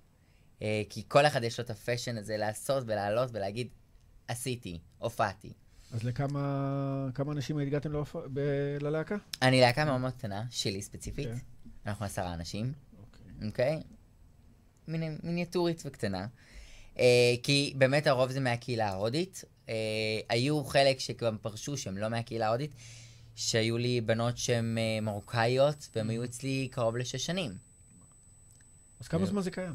אה, 0.63 0.83
כי 0.91 1.03
כל 1.09 1.27
אחד 1.27 1.45
יש 1.45 1.61
לו 1.61 1.65
את 1.65 1.71
הפשן 1.71 2.17
הזה 2.19 2.37
לעשות 2.37 2.85
ולעלות 2.87 3.31
ולהגיד, 3.33 3.69
עשיתי, 4.29 4.79
הופעתי. 4.99 5.53
אז 5.93 6.05
לכמה 6.05 6.41
כמה 7.15 7.33
אנשים 7.33 7.59
הגעתם 7.59 7.93
להופ- 7.93 8.17
ב- 8.33 8.41
ללהקה? 8.81 9.17
אני 9.43 9.61
להקה 9.61 9.85
מאוד 9.85 10.01
מאוד 10.01 10.13
קטנה, 10.13 10.45
שלי 10.51 10.83
ספציפית. 10.83 11.27
כן. 11.29 11.37
אנחנו 11.87 12.05
עשרה 12.07 12.35
אנשים, 12.35 12.73
אוקיי. 12.99 13.47
אוקיי? 13.49 13.83
מיני- 14.89 15.17
מיניאטורית 15.23 15.83
וקטנה. 15.87 16.27
אה, 16.99 17.05
כי 17.43 17.75
באמת 17.79 18.07
הרוב 18.07 18.31
זה 18.31 18.41
מהקהילה 18.41 18.89
ההודית. 18.89 19.45
אה, 19.69 19.75
היו 20.29 20.65
חלק 20.65 21.01
שגם 21.01 21.37
פרשו 21.43 21.77
שהם 21.77 21.99
לא 21.99 22.09
מהקהילה 22.09 22.47
ההודית, 22.47 22.71
שהיו 23.37 23.79
לי 23.79 24.01
בנות 24.01 24.39
שהן 24.39 24.79
אה, 24.79 25.01
מרוקאיות, 25.03 25.89
והם 25.97 26.11
היו 26.11 26.25
אצלי 26.25 26.69
קרוב 26.71 26.97
לשש 26.97 27.27
שנים. 27.27 27.51
אז 29.01 29.09
כמה 29.09 29.21
לא. 29.21 29.27
זמן 29.27 29.41
זה 29.43 29.51
קיים? 29.51 29.75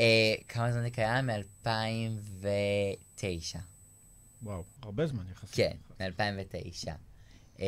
אה, 0.00 0.34
כמה 0.48 0.72
זמן 0.72 0.82
זה 0.82 0.90
קיים? 0.90 1.26
מ-2009. 1.26 3.58
וואו, 4.42 4.62
הרבה 4.82 5.06
זמן 5.06 5.24
יחסית. 5.32 5.54
כן, 5.54 5.76
מ-2009. 6.00 6.88
אה, 7.60 7.66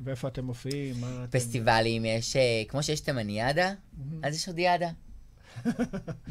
ואיפה 0.00 0.28
אתם 0.28 0.44
מופיעים? 0.44 0.96
פסטיבלים 1.30 2.04
יש, 2.04 2.36
אה, 2.36 2.62
כמו 2.68 2.82
שיש 2.82 3.00
תימניאדה, 3.00 3.72
אז 4.22 4.36
יש 4.36 4.46
הודיאדה. 4.46 4.90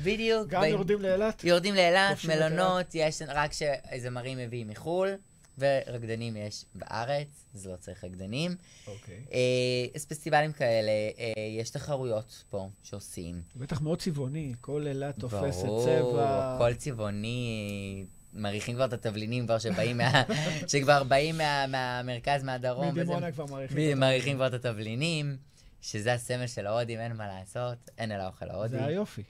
בדיוק. 0.05 0.47
גם 0.47 0.64
יורדים 0.64 1.01
לאילת? 1.01 1.43
יורדים 1.43 1.76
לאילת, 1.76 2.18
מלונות, 2.28 2.86
יש 2.93 3.22
רק 3.28 3.51
שזמרים 3.53 4.38
מביאים 4.38 4.68
מחו"ל, 4.68 5.10
ורקדנים 5.58 6.38
יש 6.38 6.66
בארץ, 6.76 7.45
אז 7.55 7.68
לא 7.68 7.76
צריך 7.76 8.03
רקדנים. 8.03 8.55
אוקיי. 8.88 9.26
אה, 9.32 9.99
פסטיבלים 10.10 10.53
כאלה, 10.53 10.91
אה, 10.91 11.34
יש 11.60 11.70
תחרויות 11.70 12.43
פה 12.49 12.70
שעושים. 12.84 13.41
בטח 13.55 13.82
מאוד 13.82 13.99
צבעוני, 14.01 14.53
כל 14.62 14.88
אילת 14.88 15.20
תופסת 15.20 15.66
ברור, 15.66 15.86
צבע. 15.86 16.55
הכל 16.55 16.74
צבעוני, 16.74 18.05
מריחים 18.34 18.76
כבר 18.76 18.86
את 18.86 18.93
התבלינים 18.93 19.45
כבר 19.45 19.60
שבאים 19.60 19.97
מה... 19.97 20.24
שכבר 20.72 21.03
באים 21.03 21.38
מה, 21.38 21.68
מהמרכז, 21.68 22.43
מהדרום. 22.43 22.95
מדימונה 22.95 23.32
כבר 23.32 23.45
מעריכים. 23.45 23.78
ב- 23.78 23.88
אותם. 23.89 23.99
מעריכים 23.99 24.36
כבר 24.36 24.47
את 24.47 24.53
התבלינים, 24.53 25.38
שזה 25.82 26.14
הסמל 26.14 26.47
של 26.47 26.68
ההודים, 26.68 26.99
אין 26.99 27.16
מה 27.16 27.28
לעשות, 27.28 27.89
אין 27.97 28.12
על 28.12 28.22
האוכל 28.22 28.49
ההודי. 28.49 28.70
זה 28.78 28.86
היופי. 28.86 29.24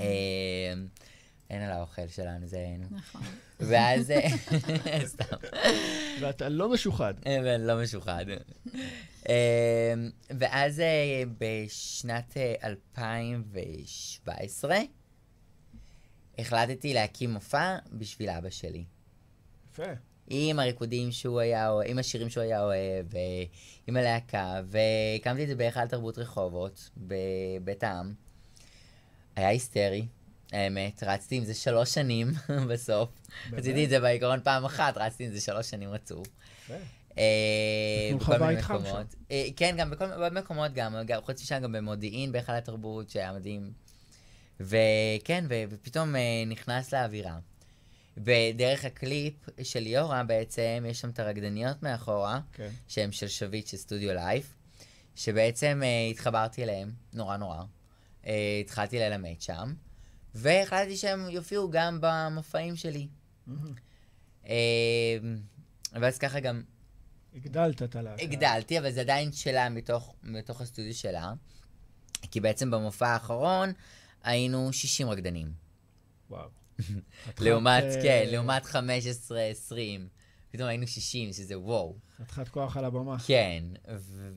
אה, 0.00 0.04
אין 1.50 1.62
על 1.62 1.70
האוכל 1.70 2.08
שלנו, 2.08 2.46
זה 2.46 2.56
אין. 2.56 2.82
נכון. 2.90 3.22
ואז... 3.60 4.10
אה, 4.10 4.28
סתם. 5.06 5.36
ואתה 6.20 6.48
לא 6.48 6.72
משוחד. 6.72 7.14
אבל 7.40 7.60
לא 7.60 7.82
משוחד. 7.82 8.24
אה, 9.28 9.94
ואז 10.38 10.80
אה, 10.80 11.22
בשנת 11.38 12.36
אה, 12.36 12.54
2017 12.64 14.76
החלטתי 16.38 16.94
להקים 16.94 17.30
מופע 17.30 17.76
בשביל 17.92 18.30
אבא 18.30 18.50
שלי. 18.50 18.84
יפה. 19.72 19.92
עם 20.28 20.58
הריקודים 20.58 21.12
שהוא 21.12 21.40
היה 21.40 21.70
אוהב, 21.70 21.90
עם 21.90 21.98
השירים 21.98 22.30
שהוא 22.30 22.42
היה 22.42 22.62
אוהב, 22.62 23.16
אה, 23.16 23.44
עם 23.86 23.96
הלהקה, 23.96 24.62
והקמתי 24.66 25.42
את 25.42 25.48
זה 25.48 25.54
בהיכל 25.54 25.86
תרבות 25.86 26.18
רחובות, 26.18 26.90
בבית 26.96 27.84
העם. 27.84 28.14
היה 29.36 29.48
היסטרי, 29.48 30.06
האמת, 30.52 31.02
רצתי 31.02 31.36
עם 31.36 31.44
זה 31.44 31.54
שלוש 31.54 31.94
שנים 31.94 32.32
בסוף. 32.70 33.08
רציתי 33.52 33.84
את 33.84 33.90
זה 33.90 34.00
בעיקרון 34.00 34.40
פעם 34.44 34.64
אחת, 34.64 34.96
רצתי 34.96 35.24
עם 35.24 35.32
זה 35.32 35.40
שלוש 35.40 35.70
שנים 35.70 35.90
רצוף. 35.90 36.26
יפה. 36.64 36.74
אה, 37.18 37.22
נתנו 38.14 38.18
לך 38.20 38.28
בכל 38.28 38.46
מיני 38.46 38.60
מקומות. 38.60 39.14
אה, 39.30 39.46
כן, 39.56 39.74
גם 39.78 39.90
בכל 39.90 40.06
מיני 40.06 40.40
מקומות 40.40 40.72
גם, 40.74 40.96
גם- 41.06 41.22
חוץ 41.22 41.42
משם 41.42 41.60
גם 41.62 41.72
במודיעין, 41.72 42.32
בהיכל 42.32 42.52
התרבות, 42.52 43.10
שהיה 43.10 43.32
מדהים. 43.32 43.72
וכן, 44.60 45.44
ופתאום 45.70 46.16
אה, 46.16 46.20
נכנס 46.46 46.94
לאווירה. 46.94 47.38
ודרך 48.16 48.84
הקליפ 48.84 49.34
של 49.62 49.80
ליאורה 49.80 50.24
בעצם, 50.24 50.84
יש 50.88 51.00
שם 51.00 51.10
את 51.10 51.18
הרקדניות 51.18 51.82
מאחורה, 51.82 52.40
כן. 52.52 52.68
שהם 52.88 53.12
של 53.12 53.28
שביט 53.28 53.66
של 53.66 53.76
סטודיו 53.76 54.14
לייף, 54.14 54.54
שבעצם 55.16 55.80
אה, 55.84 56.08
התחברתי 56.10 56.62
אליהם, 56.62 56.90
נורא 57.12 57.36
נורא. 57.36 57.62
אה, 58.26 58.32
התחלתי 58.60 58.98
ללמד 58.98 59.40
שם, 59.40 59.74
והחלטתי 60.36 60.96
שהם 60.96 61.30
יופיעו 61.30 61.70
גם 61.70 61.98
במופעים 62.00 62.76
שלי. 62.76 63.08
ואז 65.92 66.18
ככה 66.18 66.40
גם 66.40 66.62
הגדלת 67.34 67.82
את 67.82 67.96
הלהקה. 67.96 68.22
הגדלתי, 68.22 68.78
אבל 68.78 68.90
זה 68.90 69.00
עדיין 69.00 69.32
שלה 69.32 69.68
מתוך, 69.68 70.14
מתוך 70.22 70.60
הסטודיו 70.60 70.94
שלה. 70.94 71.32
כי 72.30 72.40
בעצם 72.40 72.70
במופע 72.70 73.08
האחרון 73.08 73.72
היינו 74.22 74.72
60 74.72 75.08
רקדנים. 75.08 75.52
וואו. 76.30 76.48
לעומת, 77.40 77.84
כן, 78.02 78.08
אה, 78.08 78.30
לעומת 78.32 78.66
15-20. 78.66 78.74
פתאום 80.50 80.68
היינו 80.68 80.86
60, 80.86 81.32
שזה 81.32 81.58
וואו. 81.58 81.96
חתיכת 82.22 82.48
כוח 82.48 82.76
על 82.76 82.84
הבמה. 82.84 83.16
כן, 83.26 83.64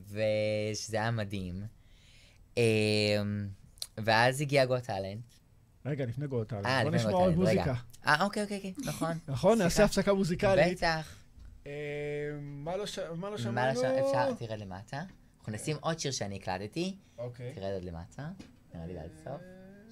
ושזה 0.08 0.96
היה 0.96 1.10
מדהים. 1.10 1.66
אמ, 2.56 2.62
ואז 3.98 4.40
הגיע 4.40 4.66
גו 4.66 4.80
טאלנט. 4.80 5.39
רגע, 5.86 6.04
לפני 6.06 6.26
גואטל. 6.26 6.56
אה, 6.66 6.80
בוא 6.82 6.90
לפני 6.90 6.96
נשמע 7.00 7.10
גו 7.10 7.16
עוד 7.18 7.34
טאלנט, 7.34 7.48
רגע. 7.48 7.62
מוזיקה. 7.64 7.74
אה, 8.06 8.24
אוקיי, 8.24 8.42
אוקיי, 8.42 8.56
אוקיי, 8.56 8.74
נכון. 8.84 9.12
נכון? 9.28 9.58
נעשה. 9.58 9.84
הפסקה 9.84 10.14
מוזיקלית. 10.14 10.78
בטח. 10.78 11.14
אה, 11.66 11.72
מה 12.40 12.76
לא 12.76 12.86
ש- 12.86 12.98
מה 13.16 13.30
לא 13.30 13.38
שמענו? 13.38 13.70
אפשר, 13.80 14.34
תרד 14.34 14.58
למטה. 14.58 15.02
אנחנו 15.40 15.52
נשים 15.52 15.76
עוד 15.80 15.98
שיר 15.98 16.12
שאני 16.12 16.36
הקלטתי. 16.36 16.96
אוקיי. 17.18 17.52
תרד 17.54 17.72
עד 17.76 17.84
למטה. 17.84 18.28
נראה 18.74 18.86
לי 18.86 18.98
עד 18.98 19.10
סוף. 19.24 19.40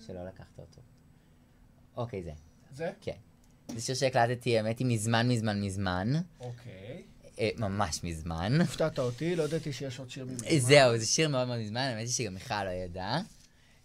שלא 0.07 0.25
לקחת 0.27 0.59
אותו. 0.59 0.81
אוקיי, 1.97 2.23
זה. 2.23 2.33
זה? 2.75 2.91
כן. 3.01 3.13
זה 3.75 3.81
שיר 3.81 3.95
שהקלטתי, 3.95 4.59
האמת 4.59 4.79
היא, 4.79 4.87
מזמן, 4.87 5.29
מזמן, 5.29 5.61
מזמן. 5.63 6.13
אוקיי. 6.41 7.03
אה, 7.39 7.51
ממש 7.59 8.05
מזמן. 8.05 8.61
הפתעת 8.61 8.99
אותי, 8.99 9.37
לא 9.37 9.43
ידעתי 9.43 9.73
שיש 9.73 9.99
עוד 9.99 10.11
שיר 10.11 10.25
ממך. 10.25 10.41
זהו, 10.59 10.99
זה 10.99 11.07
שיר 11.07 11.29
מאוד 11.29 11.49
מאוד 11.49 11.59
מזמן, 11.61 11.81
האמת 11.81 11.99
היא 12.01 12.09
שגם 12.09 12.35
מיכל 12.35 12.65
לא 12.65 12.71
ידעה. 12.71 13.21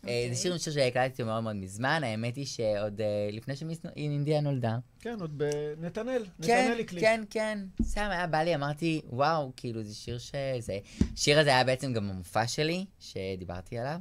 אה, 0.08 0.10
אוקיי. 0.10 0.36
זה 0.36 0.42
שיר 0.42 0.58
שיר 0.58 0.74
שהקלטתי 0.74 1.22
אותו 1.22 1.32
מאוד 1.32 1.44
מאוד 1.44 1.56
מזמן, 1.56 2.02
האמת 2.04 2.36
היא 2.36 2.46
שעוד 2.46 3.02
אה, 3.02 3.30
לפני 3.32 3.54
שאינדיה 3.56 4.42
נולדה. 4.42 4.78
כן, 5.00 5.18
עוד 5.22 5.38
בנתנאל. 5.38 6.26
כן, 6.42 6.64
נתנאל 6.66 6.80
הקליט. 6.80 7.04
כן, 7.04 7.24
כן. 7.30 7.60
סתם 7.84 8.08
היה 8.12 8.28
בא 8.28 8.38
לי, 8.38 8.56
אמרתי, 8.56 9.02
וואו, 9.10 9.52
כאילו, 9.56 9.84
זה 9.84 9.96
שיר 9.96 10.18
שזה... 10.18 10.80
השיר 11.14 11.40
הזה 11.40 11.50
היה 11.50 11.64
בעצם 11.64 11.94
גם 11.94 12.10
במופע 12.10 12.48
שלי, 12.48 12.86
שדיברתי 13.00 13.78
עליו. 13.78 14.00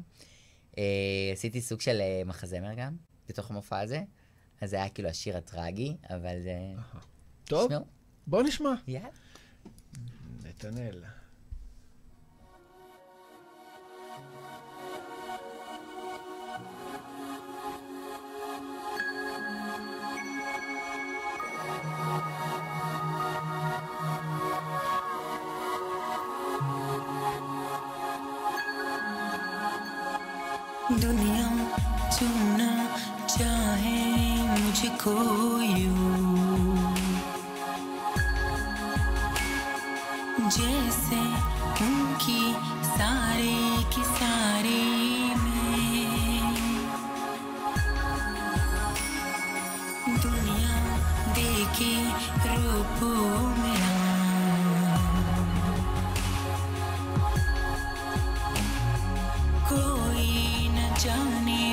אה, 0.79 0.85
עשיתי 1.33 1.61
סוג 1.61 1.81
של 1.81 2.01
אה, 2.01 2.23
מחזמר 2.27 2.75
גם, 2.77 2.97
בתוך 3.29 3.51
המופע 3.51 3.81
הזה. 3.81 4.03
אז 4.61 4.71
זה 4.71 4.77
היה 4.77 4.89
כאילו 4.89 5.09
השיר 5.09 5.37
הטרגי, 5.37 5.97
אבל 6.11 6.43
זה... 6.43 6.59
טוב, 7.45 7.67
תשמעו, 7.67 7.85
בוא 8.27 8.43
נשמע. 8.43 8.75
יאללה. 8.89 9.09
נתנאל. 10.45 11.03
do 31.01 31.22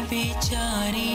बेचारे 0.10 1.10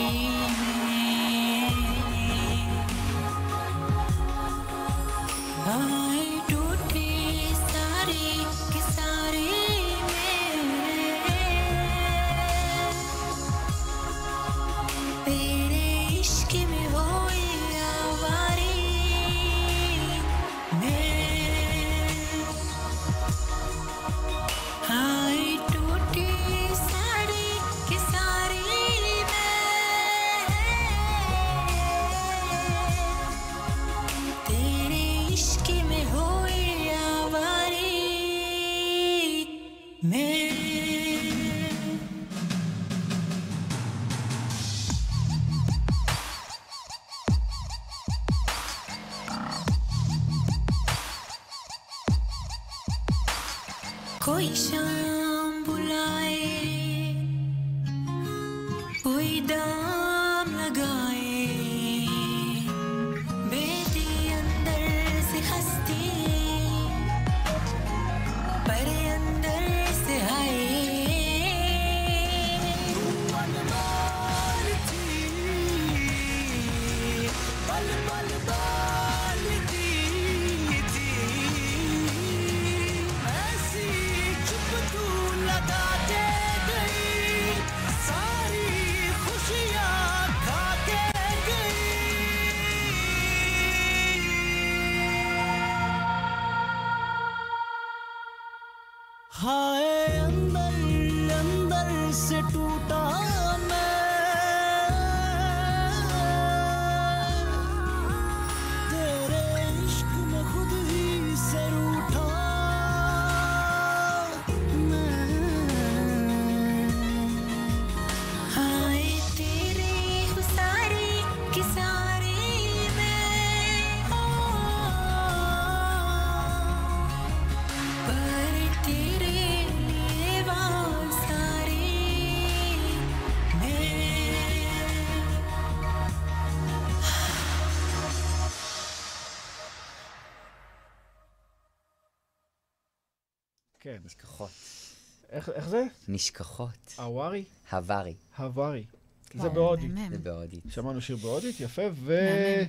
איך 145.49 145.55
איך 145.55 145.69
זה? 145.69 145.83
נשכחות. 146.07 146.93
הווארי? 146.97 147.43
הווארי. 147.71 148.15
הווארי. 148.37 148.85
זה 149.33 149.39
וואו, 149.39 149.53
בהודית. 149.53 149.91
זה 150.09 150.17
בהודית. 150.17 150.63
שמענו 150.69 151.01
שיר 151.01 151.15
בהודית, 151.15 151.59
יפה. 151.59 151.81
מהמם. 151.81 152.65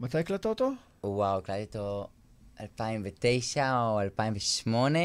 ומתי 0.00 0.18
הקלטת 0.18 0.46
אותו? 0.46 0.70
וואו, 1.04 1.38
הקלטתי 1.38 1.78
אותו 1.78 2.08
2009 2.60 3.80
או 3.80 4.00
2008, 4.00 4.98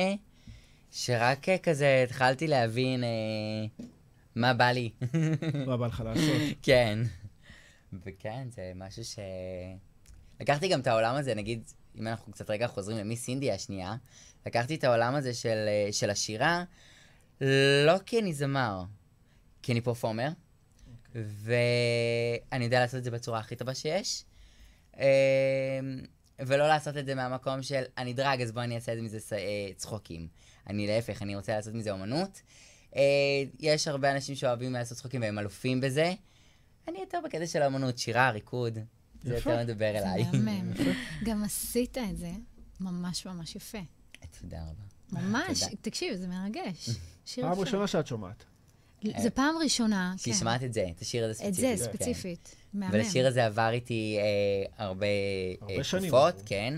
שרק 0.92 1.50
אה, 1.50 1.58
כזה 1.58 2.04
התחלתי 2.08 2.48
להבין 2.48 3.04
אה, 3.04 3.10
מה 4.36 4.54
בא 4.54 4.72
לי. 4.72 4.90
מה 5.68 5.78
בא 5.78 5.88
לך 5.88 6.04
לעשות? 6.06 6.42
כן. 6.62 7.00
וכן, 8.06 8.48
זה 8.50 8.72
משהו 8.76 9.06
ש... 9.06 9.20
לקחתי 10.40 10.68
גם 10.68 10.80
את 10.80 10.88
העולם 10.88 11.16
הזה, 11.16 11.36
נגיד, 11.36 11.64
אם 12.00 12.08
אנחנו 12.08 12.34
קצת 12.34 12.50
רגע 12.50 12.68
חוזרים 12.68 12.98
למיס 12.98 13.28
אינדיה 13.28 13.56
השנייה, 13.56 13.96
לקחתי 14.46 14.76
את 14.76 14.84
העולם 14.84 15.16
הזה 15.16 15.34
של, 15.34 15.66
אה, 15.68 15.92
של 15.92 16.10
השירה, 16.10 16.64
לא 17.86 17.98
כי 18.06 18.20
אני 18.20 18.34
זמר, 18.34 18.84
כי 19.62 19.72
אני 19.72 19.82
פרפורמר, 19.82 20.30
ואני 21.16 22.66
יודע 22.66 22.80
לעשות 22.80 22.98
את 22.98 23.04
זה 23.04 23.12
בצורה 23.12 23.40
הכי 23.40 23.56
טובה 23.56 23.76
שיש, 23.76 24.26
אה, 25.00 25.04
ולא 26.40 26.68
לעשות 26.68 26.98
את 26.98 27.06
זה 27.06 27.16
מהמקום 27.16 27.64
של 27.64 27.84
אני 27.98 28.14
דרג, 28.14 28.42
אז 28.42 28.52
בואי 28.52 28.66
אני 28.66 28.76
אעשה 28.76 28.92
את 28.92 28.98
זה 28.98 29.04
מזה 29.04 29.20
ס- 29.20 29.34
אה, 29.34 29.40
צחוקים. 29.76 30.28
אני 30.68 30.88
להפך, 30.88 31.22
אני 31.22 31.36
רוצה 31.36 31.56
לעשות 31.56 31.74
מזה 31.74 31.92
אומנות. 31.92 32.42
אה, 32.96 33.02
יש 33.60 33.88
הרבה 33.88 34.12
אנשים 34.12 34.36
שאוהבים 34.36 34.74
לעשות 34.74 34.98
צחוקים 34.98 35.22
והם 35.22 35.40
אלופים 35.40 35.82
בזה. 35.82 36.14
אני 36.88 37.00
יותר 37.00 37.20
בקטע 37.26 37.48
של 37.48 37.62
האומנות, 37.62 37.98
שירה, 37.98 38.30
ריקוד. 38.30 38.80
זה. 39.24 39.36
יותר 39.36 39.64
מדבר 39.64 39.90
אליי. 39.98 40.24
גם 41.26 41.44
עשית 41.44 41.98
את 41.98 42.18
זה 42.18 42.32
ממש 42.80 43.26
ממש 43.26 43.56
יפה. 43.56 43.78
תודה 44.42 44.62
רבה. 44.62 44.93
ממש. 45.22 45.64
תקשיב, 45.82 46.16
זה 46.16 46.28
מרגש. 46.28 46.90
שיר 47.26 47.44
פעם. 47.50 47.60
ראשונה 47.60 47.88
שאת 47.88 48.08
שומעת. 48.08 48.44
זה 49.18 49.30
פעם 49.30 49.56
ראשונה, 49.64 50.14
כן. 50.24 50.34
ששמעת 50.34 50.64
את 50.64 50.74
זה, 50.74 50.86
את 50.96 51.02
השיר 51.02 51.24
הזה 51.24 51.32
את 51.32 51.38
ספציפית. 51.54 51.78
זה 51.78 51.86
כן. 51.88 51.92
ספציפית. 51.94 52.56
מהמם. 52.74 52.94
ולשיר 52.94 53.28
הזה 53.28 53.46
עבר 53.46 53.70
איתי 53.72 54.18
אה, 54.20 54.86
הרבה, 54.86 55.06
אה, 55.70 55.84
תקופות. 55.84 56.42
כן. 56.46 56.74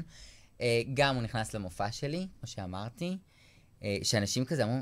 אה, 0.62 0.82
גם 0.94 1.16
הוא 1.16 1.24
נכנס 1.24 1.54
למופע 1.54 1.92
שלי, 1.92 2.28
כמו 2.40 2.48
שאמרתי, 2.48 3.18
אה, 3.84 3.98
שאנשים 4.04 4.46
כזה 4.46 4.64
אמרו, 4.64 4.76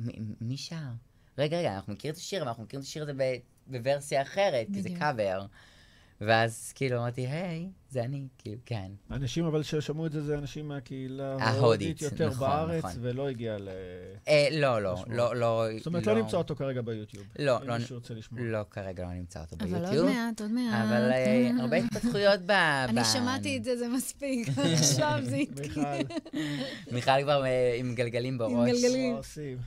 "מ- 0.00 0.48
מי 0.48 0.56
שר? 0.56 0.76
רגע, 1.38 1.58
רגע, 1.58 1.74
אנחנו 1.76 1.92
מכירים 1.92 2.12
את 2.12 2.18
השיר, 2.18 2.40
אבל 2.42 2.48
אנחנו 2.48 2.62
מכירים 2.64 2.80
את 2.82 2.86
השיר 2.86 3.02
הזה 3.02 3.12
בוורסיה 3.66 4.22
אחרת, 4.22 4.66
כי 4.74 4.82
זה. 4.82 4.88
קאבר. 4.98 5.46
ואז 6.20 6.72
כאילו 6.74 6.96
אמרתי, 6.98 7.26
היי, 7.26 7.68
זה 7.90 8.04
אני, 8.04 8.28
כאילו, 8.38 8.60
כן. 8.66 8.92
אנשים 9.10 9.44
אבל 9.44 9.62
ששמעו 9.62 10.06
את 10.06 10.12
זה, 10.12 10.22
זה 10.22 10.38
אנשים 10.38 10.68
מהקהילה 10.68 11.36
ההודית, 11.40 12.02
יותר 12.02 12.28
נכון, 12.28 12.48
בארץ, 12.48 12.84
נכון. 12.84 12.98
ולא 13.00 13.28
הגיע 13.28 13.58
ל... 13.58 13.68
אה, 14.28 14.48
לא, 14.52 14.82
לא. 14.82 15.04
לא, 15.08 15.36
לא. 15.36 15.64
זאת 15.78 15.86
אומרת, 15.86 16.06
לא 16.06 16.14
נמצא 16.14 16.36
אותו 16.36 16.56
כרגע 16.56 16.82
ביוטיוב. 16.82 17.26
לא, 17.38 17.58
לא. 17.64 17.76
לא, 18.38 18.64
כרגע 18.70 19.02
לא 19.04 19.12
נמצא 19.12 19.40
אותו 19.40 19.56
אבל 19.60 19.66
ביוטיוב. 19.66 20.06
עוד 20.06 20.14
מעט, 20.14 20.40
עוד 20.40 20.50
מעט. 20.50 20.84
אבל 20.88 21.10
אה, 21.12 21.50
הרבה 21.60 21.76
התפתחויות 21.84 22.40
ב... 22.46 22.50
אני 22.50 23.04
שמעתי 23.04 23.56
את 23.56 23.64
זה, 23.64 23.76
זה 23.76 23.88
מספיק. 23.88 24.48
עכשיו 24.78 25.20
זה 25.22 25.36
התחיל. 25.36 25.82
מיכל, 26.92 27.22
כבר 27.22 27.44
אה, 27.44 27.76
עם 27.78 27.94
גלגלים 27.94 28.38
בראש. 28.38 28.70
גלגלים. 28.70 29.12
מה 29.12 29.18
עושים? 29.18 29.58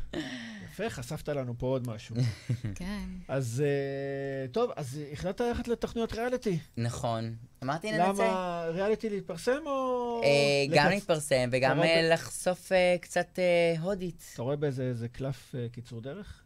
יפה, 0.73 0.89
חשפת 0.89 1.29
לנו 1.29 1.53
פה 1.57 1.67
עוד 1.67 1.87
משהו. 1.87 2.15
כן. 2.75 3.05
אז 3.27 3.63
אה, 3.65 4.47
טוב, 4.47 4.71
אז 4.75 4.99
החלטת 5.11 5.41
ללכת 5.41 5.67
לתוכניות 5.67 6.13
ריאליטי. 6.13 6.59
נכון. 6.77 7.35
אמרתי 7.63 7.91
ננסה. 7.91 8.23
למה 8.23 8.65
ריאליטי 8.73 9.09
להתפרסם 9.09 9.59
או... 9.65 10.21
אה, 10.23 10.75
גם 10.75 10.89
להתפרסם 10.89 11.49
וגם 11.51 11.83
אה, 11.83 12.09
לחשוף 12.13 12.71
אה, 12.71 12.95
קצת 13.01 13.39
הודית. 13.81 14.23
אתה 14.33 14.41
רואה 14.41 14.55
באיזה 14.55 14.83
איזה 14.83 15.07
קלף 15.07 15.55
קיצור 15.71 16.01
דרך? 16.01 16.43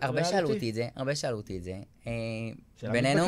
הרבה? 0.00 0.24
שאלו 0.24 0.52
אותי 0.52 0.70
את 0.70 0.74
זה, 0.74 0.88
הרבה 0.96 1.16
שאלו 1.16 1.36
אותי 1.36 1.58
את 1.58 1.62
זה. 1.62 1.74
בינינו. 2.82 3.24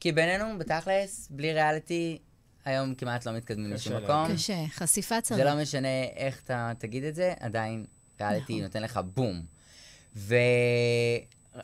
כי 0.00 0.12
בינינו, 0.12 0.58
בתכלס, 0.58 1.28
בלי 1.30 1.52
ריאליטי, 1.52 2.18
היום 2.64 2.94
כמעט 2.94 3.26
לא 3.26 3.32
מתקדמים 3.32 3.72
לשום 3.72 3.96
מקום. 3.96 4.34
קשה, 4.34 4.64
חשיפה 4.70 5.14
זה 5.14 5.20
צריך. 5.20 5.44
לא 5.44 5.62
משנה 5.62 6.02
איך 6.16 6.42
אתה 6.44 6.72
תגיד 6.78 7.04
את 7.04 7.14
זה, 7.14 7.34
עדיין 7.40 7.84
ריאליטי 8.20 8.52
נכון. 8.52 8.62
נותן 8.62 8.82
לך 8.82 9.00
בום. 9.14 9.42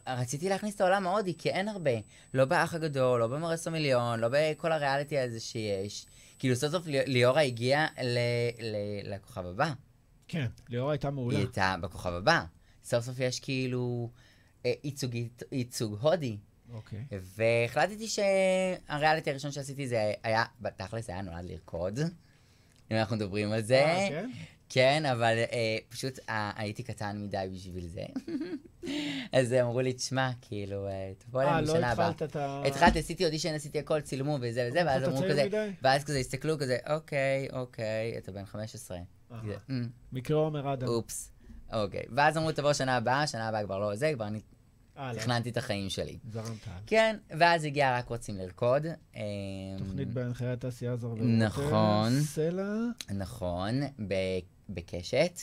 ורציתי 0.08 0.48
להכניס 0.48 0.74
את 0.74 0.80
העולם 0.80 1.06
ההודי, 1.06 1.34
כי 1.38 1.50
אין 1.50 1.68
הרבה. 1.68 1.90
לא 2.34 2.44
באח 2.44 2.74
הגדול, 2.74 3.20
לא 3.20 3.26
במרס 3.26 3.66
המיליון, 3.66 4.20
לא 4.20 4.28
בכל 4.32 4.72
הריאליטי 4.72 5.18
הזה 5.18 5.40
שיש. 5.40 6.06
כאילו, 6.38 6.56
סוף 6.56 6.70
סוף 6.72 6.86
לי- 6.86 7.06
ליאורה 7.06 7.40
הגיעה 7.42 7.86
ל- 8.02 8.18
ל- 8.62 9.14
לכוכב 9.14 9.46
הבא. 9.46 9.72
כן, 10.28 10.46
ליאורה 10.68 10.92
הייתה 10.92 11.10
מעולה. 11.10 11.36
היא 11.38 11.44
הייתה 11.46 11.76
בכוכב 11.80 12.12
הבא. 12.12 12.44
סוף 12.84 13.04
סוף 13.04 13.18
יש 13.18 13.40
כאילו 13.40 14.10
אה, 14.66 14.72
ייצוג, 14.84 15.10
ייצוג 15.52 15.98
הודי. 16.00 16.36
אוקיי. 16.72 17.04
והחלטתי 17.36 18.06
שהריאליטי 18.08 19.30
הראשון 19.30 19.52
שעשיתי 19.52 19.88
זה 19.88 20.12
היה, 20.22 20.44
בתכלס 20.60 21.10
היה 21.10 21.22
נולד 21.22 21.44
לרקוד. 21.44 21.98
אם 22.90 22.96
אנחנו 22.96 23.16
מדברים 23.16 23.52
על 23.52 23.62
זה. 23.62 23.84
אה, 23.84 24.06
כן? 24.10 24.30
כן, 24.74 25.06
אבל 25.06 25.38
אה, 25.52 25.76
פשוט 25.88 26.18
אה, 26.28 26.52
הייתי 26.56 26.82
קטן 26.82 27.22
מדי 27.22 27.46
בשביל 27.54 27.86
זה. 27.86 28.02
אז 29.38 29.52
אמרו 29.52 29.80
לי, 29.80 29.92
תשמע, 29.92 30.30
כאילו, 30.40 30.86
אה, 30.86 31.12
תבוא 31.18 31.42
אה, 31.42 31.58
אלינו 31.58 31.66
לא 31.66 31.74
בשנה 31.74 31.90
הבאה. 31.92 32.08
התחלת 32.08 32.30
את 32.30 32.36
ה... 32.36 32.62
התחלתי, 32.66 32.98
עשיתי 32.98 33.24
אודישן, 33.24 33.54
עשיתי 33.54 33.78
הכל, 33.78 34.00
צילמו 34.00 34.38
וזה 34.40 34.68
וזה, 34.70 34.82
ואז 34.86 35.02
אתה 35.02 35.10
אמרו 35.10 35.22
כזה, 35.30 35.44
מדי? 35.44 35.70
ואז 35.82 36.04
כזה 36.04 36.18
הסתכלו 36.18 36.58
כזה, 36.58 36.78
אוקיי, 36.90 37.48
אוקיי, 37.52 38.14
אתה 38.18 38.32
בן 38.32 38.44
15. 38.44 38.98
אהה. 39.32 39.40
כזה, 39.42 39.54
"אמ, 39.70 39.88
מקרה 40.12 40.36
עומר 40.36 40.72
אדם. 40.72 40.88
אופס. 40.88 41.32
אוקיי. 41.72 42.02
ואז 42.16 42.36
אמרו, 42.36 42.52
תבוא 42.52 42.72
שנה 42.72 42.96
הבאה, 42.96 43.26
שנה 43.26 43.48
הבאה 43.48 43.64
כבר 43.64 43.78
לא 43.78 43.94
זה, 43.96 44.10
כבר 44.14 44.26
אני. 44.26 44.40
תכננתי 45.14 45.50
את 45.50 45.56
החיים 45.56 45.90
שלי. 45.90 46.18
זרמת. 46.32 46.46
כן, 46.86 47.16
ואז 47.38 47.64
הגיע 47.64 47.98
רק 47.98 48.08
רוצים 48.08 48.36
לרקוד. 48.36 48.86
אמ, 49.16 49.20
תוכנית 49.78 50.08
בהנחיית 50.08 50.60
תעשייה 50.60 50.96
זר 50.96 51.06
ורוטר. 51.06 51.22
נכון. 51.24 52.20
סלע. 52.20 52.72
נכון, 53.14 53.80
בקשת. 54.68 55.40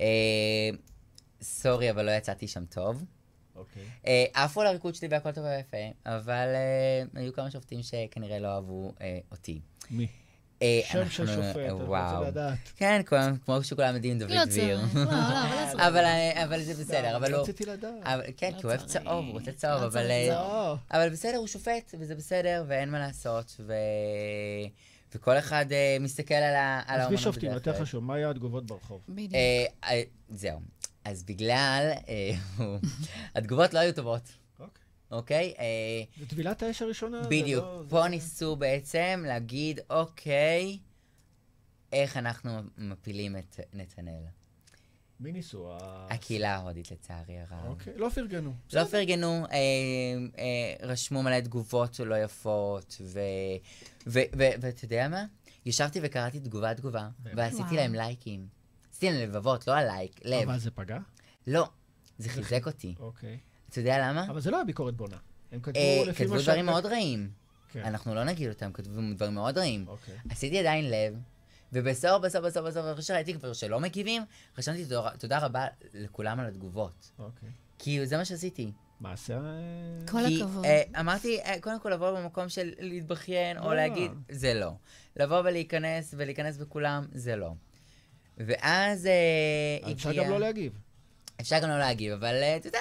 אה, 0.00 0.06
סורי, 1.42 1.90
אבל 1.90 2.04
לא 2.06 2.10
יצאתי 2.10 2.48
שם 2.48 2.64
טוב. 2.64 3.04
אוקיי. 3.56 3.82
אה, 4.06 4.24
עפו 4.34 4.60
על 4.60 4.66
הריקוד 4.66 4.94
שלי 4.94 5.08
והכל 5.10 5.32
טוב 5.32 5.44
ויפה, 5.44 5.76
אבל 6.06 6.48
אה, 6.54 7.20
היו 7.20 7.32
כמה 7.32 7.50
שופטים 7.50 7.80
שכנראה 7.82 8.38
לא 8.38 8.48
אהבו 8.48 8.92
אה, 9.00 9.18
אותי. 9.30 9.60
מי? 9.90 10.06
שם 10.84 11.08
של 11.10 11.26
שופט, 11.26 11.56
וואו. 11.70 12.14
רוצים 12.16 12.28
לדעת. 12.28 12.58
כן, 12.76 13.02
כמו- 13.06 13.18
כמו 13.44 13.62
שכולם 13.64 13.94
יודעים, 13.94 14.18
דוד 14.18 14.30
לא 14.30 14.44
דביר. 14.44 14.80
לא, 14.94 15.04
לא, 15.04 15.88
אבל 16.44 16.56
לא 16.58 16.62
זה 16.62 16.84
בסדר, 16.84 17.16
אבל 17.16 17.34
הוא... 17.34 17.42
רציתי 17.42 17.64
לדעת. 17.66 17.92
אבל- 18.02 18.22
כן, 18.36 18.50
לא 18.54 18.58
כי 18.60 18.66
הוא 18.66 18.72
אוהב. 18.72 18.86
צהוב, 18.86 19.24
הוא 19.26 19.32
רוצה 19.32 19.52
צהוב, 19.52 19.82
לא 19.82 19.86
אבל... 19.86 20.06
לא. 20.30 20.76
אבל 20.90 21.08
בסדר, 21.10 21.36
הוא 21.36 21.46
שופט, 21.46 21.94
וזה 21.98 22.14
בסדר, 22.14 22.64
ואין 22.68 22.90
מה 22.90 22.98
לעשות, 22.98 23.56
ו... 23.60 23.72
וכל 25.14 25.38
אחד 25.38 25.72
אה, 25.72 25.96
מסתכל 26.00 26.34
על 26.34 26.54
ה- 26.54 26.78
על 26.86 27.00
עזבי 27.00 27.02
האומנות 27.02 27.20
שופטים, 27.22 27.50
בדרך 27.50 27.66
יותר. 27.66 27.80
חשוב, 27.82 28.04
מה 28.04 28.14
היה 28.14 28.30
התגובות 28.30 28.66
ברחוב? 28.66 29.00
בדיוק. 29.08 29.34
אה, 29.34 29.64
אה, 29.84 30.02
זהו. 30.28 30.60
אז 31.04 31.22
בגלל... 31.22 31.90
אה, 32.08 32.66
התגובות 33.34 33.74
לא 33.74 33.78
היו 33.78 33.94
טובות, 33.94 34.22
אוקיי. 34.60 34.82
אוקיי? 35.10 35.54
אה, 35.58 35.64
זה 36.20 36.26
טבילת 36.26 36.62
האש 36.62 36.82
הראשונה? 36.82 37.22
זה 37.22 37.28
בדיוק. 37.28 37.64
לא- 37.64 37.82
זה- 37.82 37.90
פה 37.90 38.08
ניסו 38.08 38.56
בעצם 38.56 39.24
להגיד, 39.26 39.80
אוקיי, 39.90 40.78
איך 41.92 42.16
אנחנו 42.16 42.50
מפילים 42.78 43.36
את 43.36 43.60
נתנאל. 43.72 44.22
מי 45.20 45.32
ניסו? 45.32 45.68
הקהילה 46.10 46.54
ההודית, 46.54 46.90
לצערי 46.90 47.38
הרב. 47.38 47.66
אוקיי, 47.66 47.92
לא 47.96 48.08
פרגנו. 48.08 48.54
לא 48.72 48.84
פרגנו, 48.84 49.46
אה, 49.46 49.56
אה, 50.38 50.86
רשמו 50.88 51.22
מלא 51.22 51.40
תגובות 51.40 52.00
לא 52.00 52.14
יפות, 52.14 52.96
ו- 53.00 53.20
ו- 54.06 54.20
ו- 54.38 54.50
ואתה 54.60 54.84
יודע 54.84 55.08
מה? 55.08 55.24
ישבתי 55.66 55.98
וקראתי 56.02 56.40
תגובה-תגובה, 56.40 57.08
ועשיתי 57.34 57.62
וואו. 57.62 57.74
להם 57.76 57.94
לייקים. 57.94 58.46
עשיתי 58.90 59.10
להם 59.10 59.22
לבבות, 59.28 59.66
לא 59.66 59.72
הלייק, 59.72 60.20
לב. 60.24 60.48
אבל 60.48 60.58
זה 60.58 60.70
פגע? 60.70 60.98
לא, 61.46 61.68
זה 62.18 62.28
חיזק 62.28 62.66
אותי. 62.66 62.94
אוקיי. 63.00 63.38
אתה 63.68 63.80
יודע 63.80 63.98
למה? 63.98 64.24
אבל 64.30 64.40
זה 64.40 64.50
לא 64.50 64.56
היה 64.56 64.64
ביקורת 64.64 64.94
בונה. 64.96 65.16
הם 65.52 65.60
כתבו 65.60 65.78
אה, 65.80 66.02
לפי 66.06 66.22
מה 66.22 66.28
כתבו 66.28 66.38
שאת- 66.38 66.44
דברים 66.48 66.66
מאוד 66.66 66.86
רעים. 66.86 67.30
כן. 67.72 67.82
אנחנו 67.84 68.14
לא 68.14 68.24
נגיד 68.24 68.48
אותם, 68.48 68.72
כתבו 68.72 69.00
דברים 69.14 69.34
מאוד 69.34 69.58
רעים. 69.58 69.88
אוקיי. 69.88 70.14
עשיתי 70.30 70.58
עדיין 70.58 70.90
לב, 70.90 71.14
ובסוף, 71.72 72.22
בסוף, 72.22 72.44
בסוף, 72.44 72.66
בסוף, 72.66 72.86
אחרי 72.92 73.02
שראיתי 73.02 73.34
כבר 73.34 73.52
שלא 73.52 73.80
מגיבים, 73.80 74.22
רשמתי 74.58 74.84
תודה- 75.18 75.38
רבה 75.38 75.66
לכולם 75.94 76.40
על 76.40 76.46
התגובות. 76.46 77.10
אוקיי. 77.18 77.48
כי 77.78 78.06
זה 78.06 78.16
מה 78.16 78.24
שעשיתי. 78.24 78.72
מעשה... 79.00 79.34
אה, 79.34 79.40
כל 80.10 80.18
כי, 80.28 80.42
הכבוד. 80.42 80.64
אה, 80.64 80.82
אמרתי, 81.00 81.40
אה, 81.40 81.60
קודם 81.60 81.80
כל 81.80 81.90
לבוא 81.90 82.20
במקום 82.20 82.48
של 82.48 82.72
להתבכיין, 82.78 83.58
או. 83.58 83.74
להגיד, 83.74 84.10
זה 84.30 84.54
לא. 84.54 84.72
לבוא 85.16 85.40
ולהיכנס, 85.40 86.14
ולהיכנס 86.18 86.56
בכולם, 86.56 87.06
זה 87.12 87.36
לא. 87.36 87.52
ואז 88.38 89.06
אה, 89.06 89.12
הגיע... 89.82 89.94
אפשר 89.94 90.12
גם 90.12 90.30
לא 90.30 90.40
להגיב. 90.40 90.78
אפשר 91.40 91.58
גם 91.58 91.68
לא 91.68 91.78
להגיב, 91.78 92.12
אבל 92.12 92.34
אתה 92.56 92.68
יודע, 92.68 92.78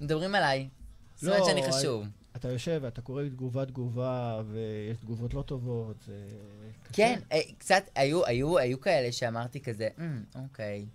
מדברים 0.00 0.34
עליי. 0.34 0.68
זאת 1.16 1.22
לא, 1.22 1.34
אומרת 1.34 1.46
שאני 1.46 1.72
חשוב. 1.72 2.06
אתה 2.38 2.48
יושב 2.52 2.80
ואתה 2.82 3.00
קורא 3.00 3.22
תגובה-תגובה, 3.24 4.40
ויש 4.50 4.96
תגובות 5.00 5.34
לא 5.34 5.42
טובות, 5.42 5.96
זה... 6.06 6.26
קשה. 6.82 6.92
כן, 6.92 7.20
אה, 7.32 7.40
קצת, 7.58 7.82
היו, 7.94 8.26
היו, 8.26 8.58
היו 8.58 8.80
כאלה 8.80 9.12
שאמרתי 9.12 9.60
כזה, 9.60 9.88
"אמ, 9.98 10.22
אוקיי. 10.34 10.86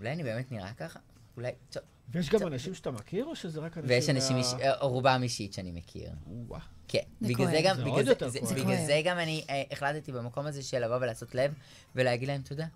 אולי 0.00 0.12
אני 0.12 0.22
באמת 0.22 0.52
נראה 0.52 0.72
ככה? 0.74 0.98
אולי, 1.36 1.50
טוב. 1.70 1.82
ויש 2.08 2.30
גם 2.30 2.46
אנשים 2.46 2.74
שאתה 2.74 2.90
מכיר, 2.90 3.24
או 3.24 3.36
שזה 3.36 3.60
רק 3.60 3.78
אנשים... 3.78 3.90
ויש 3.90 4.08
אנשים, 4.10 4.36
מה- 4.36 4.42
איש- 4.42 4.54
אה, 4.60 4.76
רובם 4.80 5.20
אישית 5.22 5.52
שאני 5.52 5.72
מכיר. 5.72 6.10
וואו. 6.48 6.60
כן, 6.88 6.98
זה 7.20 7.28
בגלל 7.28 7.46
זה. 7.46 7.60
גם, 7.64 7.76
זה 7.76 7.82
בגלל 7.82 7.94
עוד 7.94 8.04
זה- 8.04 8.10
יותר 8.10 8.28
זה- 8.28 8.38
כואב. 8.38 8.48
זה 8.48 8.54
בגלל 8.54 8.66
כואב. 8.76 8.86
זה 8.86 9.00
גם 9.04 9.18
אני 9.18 9.44
אה, 9.50 9.62
החלטתי 9.70 10.12
במקום 10.12 10.46
הזה 10.46 10.62
של 10.62 10.84
לבוא 10.84 10.96
ולעשות 10.96 11.34
לב 11.34 11.54
ולהגיד 11.94 12.28
להם 12.28 12.42
תודה. 12.42 12.66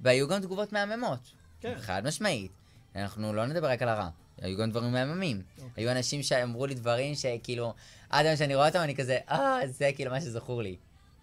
והיו 0.00 0.28
גם 0.28 0.40
תגובות 0.40 0.72
מהממות. 0.72 1.32
כן. 1.60 1.74
חד 1.78 2.02
משמעית. 2.06 2.50
אנחנו 2.96 3.32
לא 3.32 3.46
נדבר 3.46 3.70
רק 3.70 3.82
על 3.82 3.88
הרע, 3.88 4.08
היו 4.38 4.58
גם 4.58 4.70
דברים 4.70 4.92
מהממים. 4.92 5.42
אוקיי. 5.62 5.84
היו 5.84 5.92
אנשים 5.92 6.22
שאמרו 6.22 6.66
לי 6.66 6.74
דברים 6.74 7.14
שכאילו, 7.14 7.74
עד 8.10 8.26
היום 8.26 8.36
שאני 8.36 8.54
רואה 8.54 8.68
אותם 8.68 8.78
אני 8.78 8.96
כזה, 8.96 9.18
אה, 9.30 9.58
זה 9.66 9.90
כאילו 9.94 10.10
מה 10.10 10.20
שזכור 10.20 10.62
לי. 10.62 10.76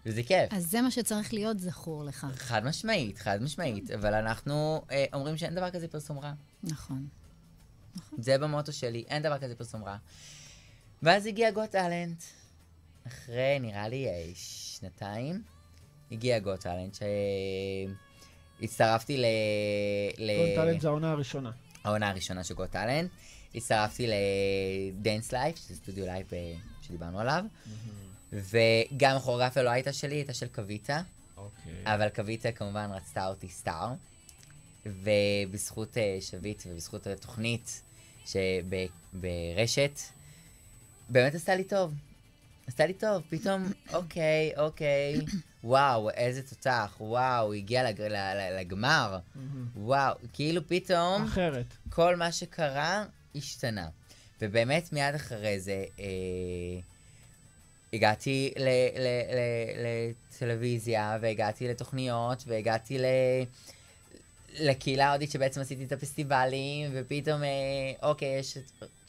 וזה 0.06 0.22
כיף. 0.22 0.52
אז 0.52 0.70
זה 0.70 0.80
מה 0.80 0.90
שצריך 0.90 1.32
להיות 1.32 1.58
זכור 1.60 2.04
לך. 2.04 2.26
חד 2.34 2.64
משמעית, 2.64 3.18
חד 3.18 3.42
משמעית. 3.42 3.90
אבל 3.90 4.14
אנחנו 4.14 4.82
אה, 4.90 5.04
אומרים 5.12 5.36
שאין 5.36 5.54
דבר 5.54 5.70
כזה 5.70 5.88
פרסום 5.88 6.18
רע. 6.18 6.32
נכון. 6.62 7.06
זה 8.18 8.38
במוטו 8.38 8.72
שלי, 8.72 9.04
אין 9.08 9.22
דבר 9.22 9.38
כזה 9.38 9.54
פרסום 9.54 9.84
רע. 9.84 9.96
ואז 11.02 11.26
הגיע 11.26 11.50
Got 11.50 11.70
Talent. 11.70 12.22
אחרי, 13.06 13.58
נראה 13.60 13.88
לי, 13.88 14.06
אה, 14.08 14.30
שנתיים, 14.34 15.42
הגיע 16.12 16.38
Got 16.38 16.60
Talent, 16.60 16.96
שהצטרפתי 18.60 19.16
ל... 19.16 19.24
ל... 20.18 20.36
Got 20.36 20.54
Talent 20.54 20.80
זה 20.80 20.88
העונה 20.88 21.10
הראשונה. 21.10 21.50
העונה 21.84 22.10
הראשונה 22.10 22.44
של 22.44 22.54
Got 22.54 22.70
Talent. 22.70 23.10
הצטרפתי 23.54 24.06
ל 24.06 24.27
Dance 24.27 25.32
Life, 25.32 25.56
שזה 25.56 25.74
סטודיו 25.74 26.06
Live 26.06 26.26
אה, 26.32 26.54
שדיברנו 26.82 27.20
עליו. 27.20 27.44
וגם 28.32 29.16
הכוריאוגרפיה 29.16 29.62
לא 29.62 29.70
הייתה 29.70 29.92
שלי, 29.92 30.14
הייתה 30.14 30.34
של 30.34 30.46
קוויטה. 30.46 31.02
אוקיי. 31.36 31.72
אבל 31.84 32.08
קוויטה 32.08 32.52
כמובן 32.52 32.90
רצתה 32.92 33.26
אותי 33.26 33.48
סטאר, 33.48 33.92
ובזכות 34.86 35.98
אה, 35.98 36.18
שביט 36.20 36.62
ובזכות 36.66 37.06
התוכנית 37.06 37.82
שברשת, 38.26 40.00
באמת 41.08 41.34
עשתה 41.34 41.54
לי 41.54 41.64
טוב. 41.64 41.94
עשתה 42.66 42.86
לי 42.86 42.92
טוב, 42.92 43.22
פתאום, 43.28 43.72
אוקיי, 43.92 44.52
אוקיי, 44.56 45.20
וואו, 45.64 46.10
איזה 46.10 46.42
תותח, 46.42 46.96
וואו, 47.00 47.52
הגיע 47.52 47.90
לג, 47.90 48.00
ל, 48.00 48.12
ל, 48.14 48.60
לגמר, 48.60 49.18
וואו, 49.76 50.14
כאילו 50.32 50.68
פתאום 50.68 51.24
אחרת. 51.24 51.66
כל 51.90 52.16
מה 52.16 52.32
שקרה 52.32 53.04
השתנה. 53.34 53.88
ובאמת 54.42 54.92
מיד 54.92 55.14
אחרי 55.14 55.60
זה, 55.60 55.84
אה, 56.00 56.04
הגעתי 57.92 58.52
ל- 58.56 58.62
ל- 59.00 59.34
ל- 59.34 60.10
לטלוויזיה, 60.32 61.18
והגעתי 61.20 61.68
לתוכניות, 61.68 62.44
והגעתי 62.46 62.98
ל... 62.98 63.04
לקהילה 64.60 65.06
ההודית 65.08 65.30
שבעצם 65.30 65.60
עשיתי 65.60 65.84
את 65.84 65.92
הפסטיבלים, 65.92 66.90
ופתאום, 66.94 67.42
אה, 67.42 67.48
אוקיי, 68.08 68.38
יש, 68.38 68.58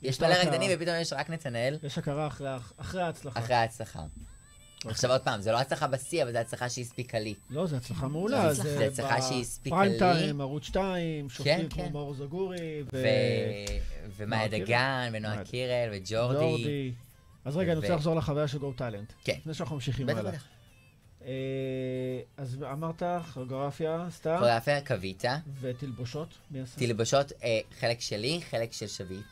יש 0.06 0.20
מלא 0.22 0.28
הכרה. 0.34 0.44
רקדנים, 0.44 0.72
ופתאום 0.76 0.96
יש 1.02 1.14
רק 1.14 1.30
נתנאל, 1.30 1.78
יש 1.84 1.98
הכרה 1.98 2.28
אחרי 2.28 2.50
אחרי 2.78 3.02
ההצלחה. 3.02 3.40
אחרי 3.40 3.56
ההצלחה. 3.56 4.04
עכשיו 4.86 5.12
עוד 5.12 5.22
פעם, 5.22 5.42
זו 5.42 5.52
לא 5.52 5.60
הצלחה 5.60 5.88
בשיא, 5.88 6.24
אבל 6.24 6.32
זו 6.32 6.38
הצלחה 6.38 6.70
שהספיקה 6.70 7.20
לי. 7.20 7.34
לא, 7.50 7.66
זו 7.66 7.76
הצלחה 7.76 8.08
מעולה. 8.08 8.54
זו 8.54 8.84
הצלחה 8.84 9.22
שהיא 9.22 9.42
הספיקה 9.42 9.76
פריים 9.76 9.92
לי. 9.92 10.00
טיים, 10.00 10.42
ערוץ 10.42 10.64
2, 10.64 11.30
שופטים 11.30 11.58
כן, 11.58 11.70
כמו 11.70 11.84
כן. 11.84 11.92
מאור 11.94 12.14
זגורי, 12.14 12.58
ו... 12.84 12.98
ו- 12.98 13.02
ומאיה 14.18 14.48
נועה 14.48 14.50
קירל. 14.50 14.66
דגן, 14.66 15.10
ונועה 15.14 15.34
נועה- 15.34 15.46
קירל, 15.46 15.90
וג'ורדי. 15.92 16.40
ג'ורדי. 16.40 16.94
אז 17.46 17.58
רגע, 17.58 17.72
אני 17.72 17.80
רוצה 17.82 17.96
לחזור 17.96 18.16
לחוויה 18.16 18.48
של 18.48 18.58
גו 18.58 18.74
טאלנט. 18.74 19.14
כן. 19.24 19.34
לפני 19.40 19.54
שאנחנו 19.54 19.76
ממשיכים 19.76 20.10
הלאה. 20.10 20.32
בטח. 20.32 20.44
אה, 21.26 21.32
אז 22.38 22.58
אמרת, 22.72 23.04
כוריאוגרפיה, 23.34 24.08
סתם, 24.12 24.36
כוריאוגרפיה 24.40 24.82
קוויטה, 24.86 25.38
ותלבושות, 25.62 26.28
מי 26.52 26.62
עשה? 26.62 26.80
תלבושות, 26.80 27.32
אה, 27.44 27.60
חלק 27.80 28.02
שלי, 28.02 28.42
חלק 28.50 28.74
של 28.74 28.88
שביט. 28.88 29.26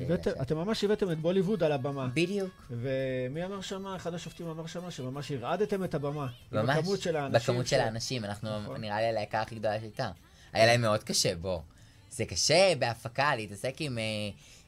הבאתם- 0.00 0.30
אתם 0.42 0.56
ממש 0.56 0.84
הבאתם 0.84 1.10
את 1.12 1.18
בוליווד 1.18 1.62
על 1.62 1.72
הבמה. 1.72 2.06
בדיוק. 2.14 2.50
ומי 2.70 3.44
אמר 3.44 3.60
שמה? 3.60 3.96
אחד 3.96 4.14
השופטים 4.14 4.46
אמר 4.46 4.66
שמה 4.66 4.90
שממש 4.90 5.30
הרעדתם 5.32 5.84
את 5.84 5.94
הבמה. 5.94 6.26
ממש. 6.52 6.76
בכמות 6.78 7.00
של 7.00 7.16
האנשים. 7.16 7.40
בכמות 7.52 7.66
ש- 7.66 7.70
של 7.70 7.80
האנשים, 7.80 8.24
אנחנו, 8.24 8.60
נכון. 8.62 8.80
נראה 8.80 9.00
לי 9.00 9.06
הלהקה 9.06 9.40
הכי 9.42 9.54
גדולה 9.54 9.80
שהייתה. 9.80 10.10
היה 10.52 10.66
להם 10.66 10.80
מאוד 10.80 11.02
קשה, 11.02 11.34
בוא. 11.36 11.60
זה 12.10 12.24
קשה 12.24 12.72
בהפקה 12.78 13.36
להתעסק 13.36 13.74
עם, 13.78 13.98
אה, 13.98 14.02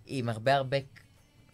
עם 0.06 0.28
הרבה 0.28 0.54
הרבה 0.54 0.76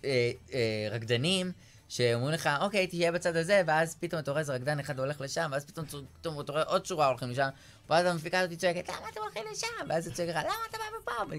אה, 0.04 0.08
אה, 0.54 0.88
רקדנים. 0.90 1.52
שאומרים 1.88 2.34
לך, 2.34 2.48
אוקיי, 2.60 2.86
תהיה 2.86 3.12
בצד 3.12 3.36
הזה, 3.36 3.62
ואז 3.66 3.96
פתאום 4.00 4.20
אתה 4.20 4.30
רואה 4.30 4.40
איזה 4.40 4.54
רקדן 4.54 4.78
אחד 4.80 4.98
הולך 4.98 5.20
לשם, 5.20 5.48
ואז 5.52 5.64
פתאום, 5.64 5.86
פתאום 6.20 6.40
אתה 6.40 6.52
רואה 6.52 6.62
עוד 6.64 6.86
שורה 6.86 7.06
הולכים 7.08 7.30
לשם, 7.30 7.48
ואז 7.90 8.06
המפיקה 8.06 8.40
הזאת 8.40 8.58
צועקת, 8.58 8.88
למה 8.88 9.08
אתם 9.12 9.20
הולכים 9.20 9.42
לשם? 9.52 9.66
ואז 9.88 10.06
היא 10.06 10.14
צועקת 10.14 10.30
לך, 10.34 10.44
למה 10.44 10.54
אתה 10.70 10.78
בא 10.78 10.84
מפה? 11.26 11.34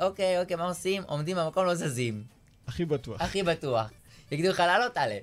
אוקיי, 0.00 0.40
אוקיי, 0.40 0.56
מה 0.56 0.64
עושים? 0.64 1.02
עומדים 1.06 1.36
במקום, 1.36 1.66
לא 1.66 1.74
זזים. 1.74 2.24
הכי 2.66 2.84
בטוח. 2.84 3.20
הכי 3.20 3.42
בטוח. 3.42 3.90
יגידו 4.30 4.48
לך, 4.48 4.60
לעלות, 4.60 4.94
תעלה. 4.94 5.18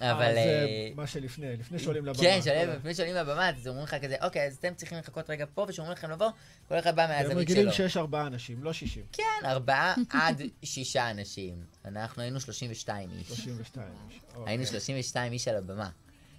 אבל... 0.00 0.22
אה, 0.22 0.34
זה 0.34 0.40
אה, 0.40 0.90
מה 0.94 1.06
שלפני, 1.06 1.56
לפני 1.56 1.78
שעולים 1.78 2.06
לבמה. 2.06 2.22
כן, 2.22 2.40
שעולים, 2.44 2.68
לפני 2.68 2.94
שעולים 2.94 3.14
לבמה, 3.14 3.48
אז 3.48 3.68
אומרים 3.68 3.84
לך 3.84 3.96
כזה, 4.02 4.16
אוקיי, 4.22 4.46
אז 4.46 4.56
אתם 4.56 4.74
צריכים 4.74 4.98
לחכות 4.98 5.30
רגע 5.30 5.44
פה, 5.54 5.66
וכשאומרים 5.68 5.96
לכם 5.96 6.10
לבוא, 6.10 6.30
כל 6.68 6.78
אחד 6.78 6.96
בא 6.96 7.02
הם 7.02 7.10
מהזווית 7.10 7.38
רגילים 7.38 7.64
שלו. 7.64 7.72
שיש 7.72 7.96
ארבעה 7.96 8.26
אנשים, 8.26 8.64
לא 8.64 8.72
שישים. 8.72 9.02
כן, 9.12 9.22
ארבעה 9.44 9.94
עד 10.10 10.42
שישה 10.62 11.10
אנשים. 11.10 11.54
אנחנו 11.84 12.22
היינו 12.22 12.40
32 12.40 13.10
איש. 13.18 13.26
32 13.26 13.88
איש. 14.08 14.20
היינו 14.46 14.62
אוקיי, 14.64 14.80
32 14.80 15.32
איש 15.32 15.48
על 15.48 15.56
הבמה, 15.56 15.90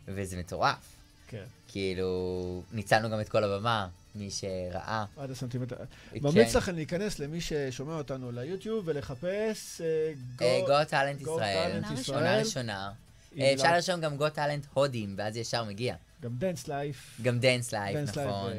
וזה 0.08 0.38
מטורף. 0.38 0.96
כן. 1.28 1.44
כאילו, 1.68 2.64
ניצלנו 2.72 3.10
גם 3.10 3.22
את 3.22 3.30
כל 3.30 3.44
הבמה, 3.44 3.88
מי 4.16 4.30
שראה. 4.30 5.06
עד 5.18 5.32
הסנטימטר. 5.32 5.76
כן. 5.76 6.20
ממליץ 6.22 6.56
לכם 6.56 6.76
להיכנס 6.76 7.20
למי 7.20 7.42
ששומע 7.42 7.98
אותנו 7.98 8.32
ליוטיוב 8.32 8.84
ולחפש 8.88 9.82
אה, 9.82 10.12
אה, 10.42 10.62
Got... 10.68 10.86
Talent 10.90 11.22
ישראל, 11.22 11.72
עונה. 11.74 12.38
ראשונה. 12.38 12.92
אה, 13.40 13.54
אפשר 13.54 13.74
לרשום 13.74 14.02
גם 14.02 14.18
Got 14.18 14.30
Talent 14.30 14.66
הודים, 14.74 15.16
ואז 15.18 15.38
ישר 15.38 15.64
מגיע. 15.64 15.96
גם 16.22 16.32
Dance 16.38 16.68
Life. 16.68 17.20
גם 17.22 17.40
Dance 17.40 17.72
Live 17.74 17.98
נכון. 17.98 18.52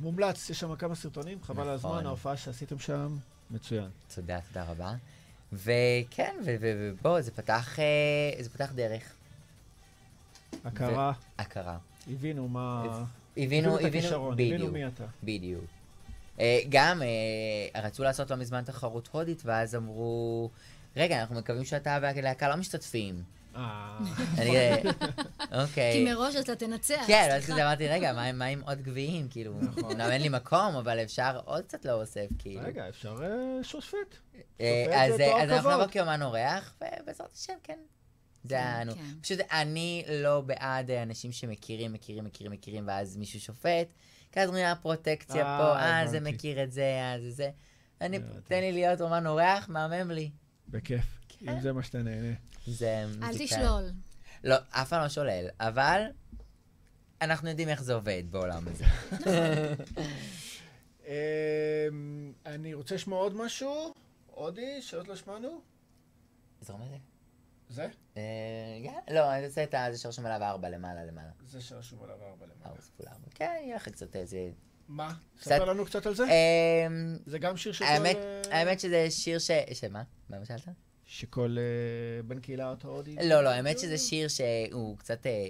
מומלץ, 0.00 0.50
יש 0.50 0.60
שם 0.60 0.76
כמה 0.76 0.94
סרטונים, 0.94 1.38
חבל 1.42 1.68
על 1.68 1.76
נכון. 1.76 1.90
הזמן, 1.90 2.06
ההופעה 2.06 2.36
שעשיתם 2.36 2.78
שם, 2.78 3.16
מצוין. 3.50 3.88
תודה, 4.14 4.38
תודה 4.48 4.64
רבה. 4.64 4.94
וכן, 5.52 6.36
ובוא, 6.44 7.20
זה 7.20 7.30
פתח, 7.30 7.78
זה 8.40 8.50
פתח 8.50 8.72
דרך, 8.74 9.02
הכרה, 10.64 11.12
הכרה. 11.38 11.78
הבינו 12.10 12.48
מה... 12.48 13.04
הבינו, 13.38 13.78
הבינו, 13.78 14.28
בדיוק, 14.36 14.72
מי 14.72 14.86
אתה. 14.86 15.04
בדיוק. 15.22 15.64
אה, 16.40 16.60
גם 16.68 17.02
אה, 17.02 17.80
רצו 17.82 18.02
לעשות 18.04 18.30
לא 18.30 18.36
מזמן 18.36 18.62
תחרות 18.64 19.08
הודית, 19.12 19.42
ואז 19.44 19.74
אמרו, 19.74 20.50
רגע, 20.96 21.20
אנחנו 21.20 21.34
מקווים 21.34 21.64
שאתה 21.64 21.98
והלהקה 22.02 22.48
לא 22.48 22.56
משתתפים. 22.56 23.22
אה, 23.56 23.98
אני 24.38 24.50
אוקיי. 25.62 25.92
כי 25.92 26.04
מראש 26.04 26.36
אתה 26.36 26.56
תנצח, 26.56 27.04
כן, 27.06 27.26
ואז 27.30 27.42
סליחה. 27.44 27.52
כזה 27.52 27.66
אמרתי, 27.66 27.88
רגע, 27.88 28.12
מה 28.12 28.24
עם- 28.24 28.38
מה 28.38 28.44
עם 28.44 28.60
עוד 28.66 28.82
גביעים? 28.82 29.26
כאילו, 29.30 29.54
אומנם 29.82 30.10
אין 30.10 30.22
לי 30.22 30.28
מקום, 30.28 30.76
אבל 30.76 30.98
אפשר 31.02 31.40
עוד 31.44 31.64
קצת 31.64 31.84
להוסיף, 31.84 32.30
כאילו. 32.38 32.60
רגע, 32.64 32.88
אפשר 32.88 33.14
אה, 33.22 33.28
שופט. 33.64 33.96
אה, 34.60 34.82
שופט 34.84 34.96
אז 34.98 35.14
זה 35.16 35.24
אה, 35.24 35.30
תואר 35.30 35.42
אז 35.42 35.50
אנחנו 35.50 35.70
כבוד. 35.70 35.74
נבוא 35.82 35.92
כאומן 35.92 36.22
אורח, 36.22 36.74
ובעזרת 37.02 37.32
השם, 37.34 37.52
כן. 37.62 37.78
זה 38.44 38.48
כן, 38.48 38.56
היה 38.56 38.84
לנו. 38.84 38.94
כן. 38.94 39.00
פשוט 39.20 39.38
אני 39.52 40.04
לא 40.08 40.40
בעד 40.40 40.90
אה, 40.90 41.02
אנשים 41.02 41.32
שמכירים, 41.32 41.92
מכירים, 41.92 42.24
מכירים, 42.24 42.52
מכירים, 42.52 42.84
ואז 42.88 43.16
מישהו 43.16 43.40
שופט, 43.40 43.88
כי 44.32 44.40
אז 44.40 44.48
אומרים, 44.48 44.66
הפרוטקציה 44.66 45.46
אה, 45.46 45.58
פה, 45.58 45.78
אה, 45.78 46.06
זה. 46.06 46.20
מכיר 46.20 46.62
את 46.62 46.72
זה, 46.72 46.82
אה, 46.82 47.20
זה 47.20 47.30
זה. 47.30 47.50
אני, 48.00 48.16
הבנתי. 48.16 48.40
תן 48.44 48.60
לי 48.60 48.72
להיות 48.72 49.00
אומן 49.00 49.26
אורח, 49.26 49.68
מהמם 49.68 50.10
לי. 50.10 50.30
בכיף, 50.68 51.18
כן. 51.28 51.48
אם 51.48 51.60
זה 51.60 51.72
מה 51.72 51.82
שאתה 51.82 52.02
נהנה. 52.02 52.34
זה... 52.66 53.04
אל 53.22 53.38
תשלול. 53.38 53.90
לא, 54.44 54.56
אף 54.70 54.88
פעם 54.88 55.02
לא 55.02 55.08
שולל, 55.08 55.48
אבל 55.60 56.02
אנחנו 57.20 57.48
יודעים 57.48 57.68
איך 57.68 57.82
זה 57.82 57.94
עובד 57.94 58.22
בעולם 58.30 58.64
הזה. 58.68 58.84
אמ, 61.06 62.32
אני 62.46 62.74
רוצה 62.74 62.94
לשמוע 62.94 63.18
עוד 63.18 63.36
משהו? 63.36 63.94
עודי, 64.26 64.82
שעוד 64.82 65.08
לא 65.08 65.16
שמענו? 65.16 65.60
זרום 66.60 66.82
את 66.82 66.88
זה. 66.90 66.96
זה? 67.68 67.88
אה, 68.16 68.22
כן, 68.84 69.14
לא, 69.14 69.34
אני 69.34 69.46
רוצה 69.46 69.64
את 69.64 69.74
זה 69.92 69.98
שרשום 69.98 70.26
עליו 70.26 70.42
ארבע 70.42 70.68
למעלה 70.68 71.04
למעלה. 71.04 71.30
זה 71.46 71.60
שרשום 71.60 72.02
עליו 72.02 72.16
ארבע 72.22 72.46
למעלה. 72.46 72.70
ארבע 72.70 72.80
כפול 72.80 73.06
ארבע. 73.08 73.26
כן, 73.34 73.56
יהיה 73.64 73.76
לך 73.76 73.88
קצת 73.88 74.16
איזה... 74.16 74.50
מה? 74.88 75.14
קצת- 75.36 75.44
ספר 75.50 75.64
לנו 75.64 75.84
קצת 75.84 76.06
על 76.06 76.14
זה. 76.14 76.24
אמ, 76.24 77.18
זה 77.26 77.38
גם 77.38 77.56
שיר 77.56 77.72
שכל... 77.72 77.84
האמת, 77.84 78.16
אה, 78.52 78.78
שזה 78.78 79.06
שיר 79.10 79.38
ש... 79.38 79.50
שמה? 79.72 80.02
מה 80.30 80.44
שאלת? 80.44 80.68
שכל 81.04 81.56
אה, 81.58 82.22
בן 82.22 82.40
קהילה 82.40 82.70
אותו 82.70 82.88
הודי? 82.88 83.16
לא, 83.28 83.44
לא, 83.44 83.48
האמת 83.48 83.78
שזה 83.78 83.98
שיר 83.98 84.28
שהוא 84.28 84.98
קצת, 84.98 85.26
אה, 85.26 85.48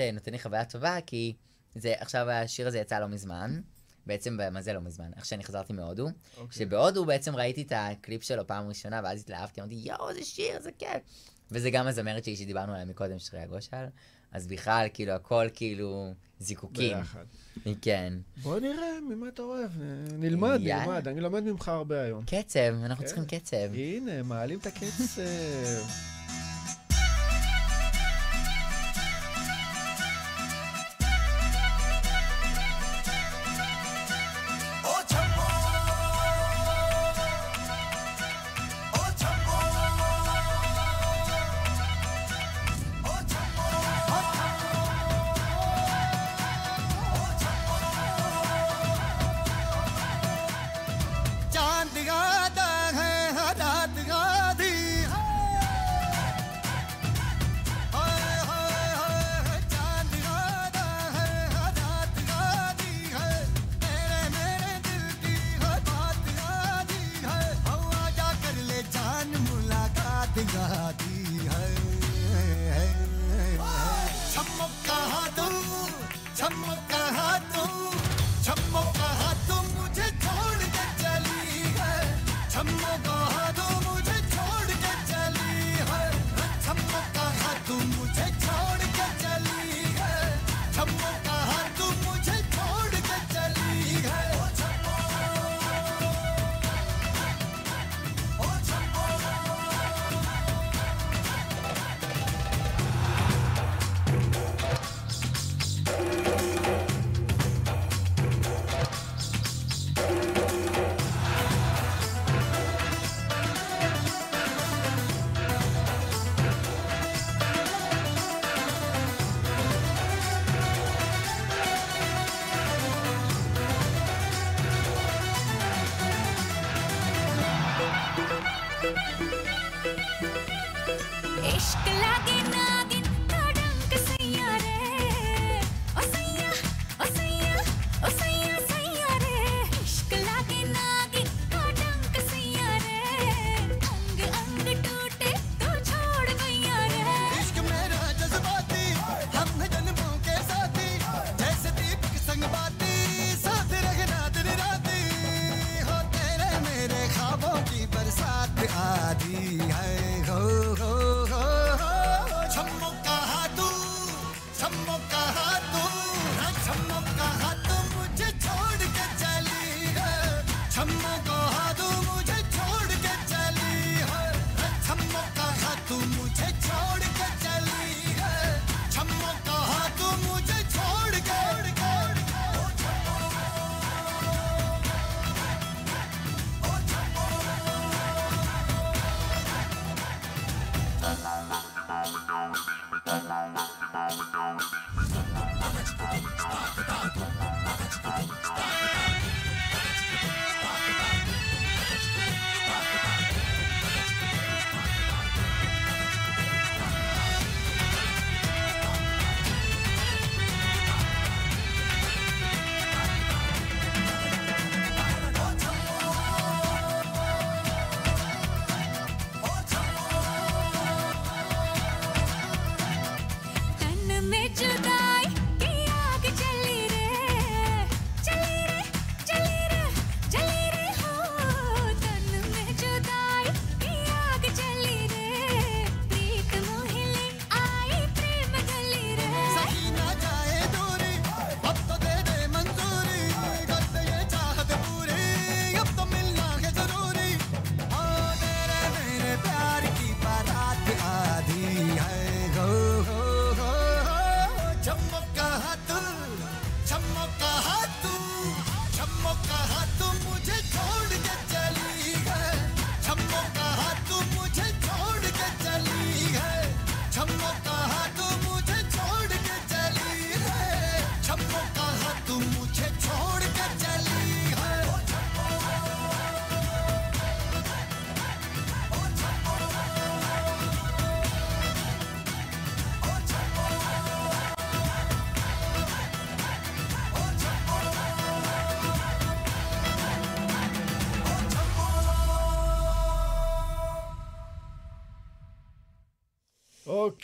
אה, 0.00 0.12
נותן 0.12 0.32
לי 0.32 0.38
חוויה 0.38 0.64
טובה, 0.64 0.98
כי 1.06 1.34
זה, 1.74 1.94
עכשיו 1.98 2.30
השיר 2.30 2.66
הזה 2.66 2.78
יצא 2.78 2.98
לא 2.98 3.08
מזמן. 3.08 3.60
בעצם, 4.06 4.38
מה 4.52 4.62
זה 4.62 4.72
לא 4.72 4.80
מזמן, 4.80 5.10
איך 5.16 5.24
שאני 5.24 5.44
חזרתי 5.44 5.72
מהודו, 5.72 6.08
okay. 6.08 6.40
שבהודו 6.50 7.04
בעצם 7.04 7.36
ראיתי 7.36 7.62
את 7.62 7.72
הקליפ 7.76 8.22
שלו 8.22 8.46
פעם 8.46 8.68
ראשונה, 8.68 9.00
ואז 9.04 9.20
התלהבתי, 9.20 9.60
אמרתי, 9.60 9.74
יואו, 9.74 10.14
זה 10.14 10.24
שיר, 10.24 10.60
זה 10.60 10.70
כיף. 10.78 11.02
וזה 11.50 11.70
גם 11.70 11.86
הזמרת 11.86 12.24
שלי 12.24 12.36
שדיברנו 12.36 12.72
עליה 12.72 12.84
מקודם, 12.84 13.18
שריה 13.18 13.46
גושל, 13.46 13.86
אז 14.32 14.46
בכלל, 14.46 14.86
כאילו, 14.94 15.12
הכל 15.12 15.46
כאילו 15.54 16.12
זיקוקים. 16.38 16.96
ביחד. 16.96 17.24
כן. 17.82 18.12
בוא 18.42 18.58
נראה 18.58 19.00
ממה 19.08 19.28
אתה 19.28 19.42
אוהב, 19.42 19.70
נלמד, 20.18 20.58
יאללה. 20.62 20.86
נלמד, 20.86 21.08
אני 21.08 21.20
לומד 21.20 21.44
ממך 21.44 21.68
הרבה 21.68 22.02
היום. 22.02 22.24
קצב, 22.24 22.60
אנחנו 22.84 23.04
כן. 23.04 23.06
צריכים 23.06 23.24
קצב. 23.24 23.74
הנה, 23.74 24.22
מעלים 24.22 24.58
את 24.58 24.66
הקצב. 24.66 25.22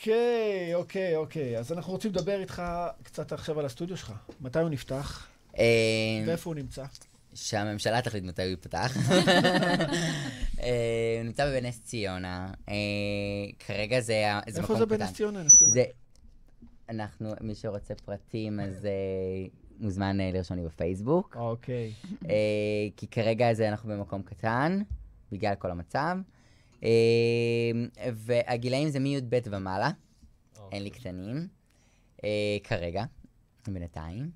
אוקיי, 0.06 0.74
אוקיי, 0.74 1.16
אוקיי. 1.16 1.58
אז 1.58 1.72
אנחנו 1.72 1.92
רוצים 1.92 2.10
לדבר 2.10 2.40
איתך 2.40 2.62
קצת 3.02 3.32
עכשיו 3.32 3.60
על 3.60 3.66
הסטודיו 3.66 3.96
שלך. 3.96 4.12
מתי 4.40 4.58
הוא 4.58 4.68
נפתח? 4.68 5.26
אה, 5.58 5.64
ואיפה 6.26 6.50
הוא 6.50 6.54
נמצא? 6.54 6.84
שהממשלה 7.34 8.02
תחליט 8.02 8.24
מתי 8.24 8.42
הוא 8.42 8.52
יפתח. 8.52 8.96
אה, 10.60 11.16
הוא 11.18 11.24
נמצא 11.24 11.60
בנס 11.60 11.80
ציונה. 11.80 12.52
אה, 12.68 12.74
כרגע 13.58 14.00
זה 14.00 14.24
מקום 14.48 14.56
איפה 14.56 14.74
זה 14.74 14.86
בנס 14.86 15.12
ציונה? 15.12 15.42
אנחנו, 16.88 17.32
מי 17.40 17.54
שרוצה 17.54 17.94
פרטים, 17.94 18.60
אז 18.60 18.88
מוזמן 19.80 20.16
לרשום 20.16 20.56
לי 20.56 20.64
בפייסבוק. 20.64 21.36
אוקיי. 21.36 21.92
כי 22.96 23.06
כרגע 23.10 23.54
זה 23.54 23.68
אנחנו 23.68 23.88
במקום 23.88 24.22
קטן, 24.22 24.82
בגלל 25.32 25.54
כל 25.54 25.70
המצב. 25.70 26.16
אה, 26.84 28.10
והגילאים 28.14 28.88
זה 28.88 28.98
מי"ב 28.98 29.38
ומעלה, 29.50 29.90
אין 30.72 30.82
לי 30.82 30.90
קטנים, 30.90 31.48
אה, 32.24 32.56
כרגע, 32.64 33.04
בינתיים. 33.68 34.30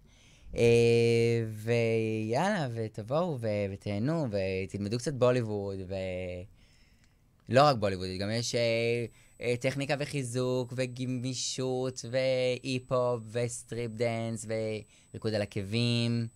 אה, 0.57 1.45
ויאללה, 1.53 2.69
ותבואו 2.75 3.39
ותהנו, 3.73 4.27
ותלמדו 4.31 4.99
קצת 4.99 5.15
בוליווד, 5.15 5.79
ולא 7.49 7.62
רק 7.62 7.77
בוליווד, 7.77 8.09
גם 8.19 8.31
יש 8.31 8.55
אה, 9.41 9.57
טכניקה 9.61 9.95
וחיזוק, 9.99 10.73
וגמישות, 10.77 12.05
והיפ-הופ, 12.11 13.23
ו 13.32 13.42
strip 13.42 13.91
dance, 13.93 14.47
וריקוד 15.12 15.35
על 15.35 15.43
עקבים. 15.43 16.27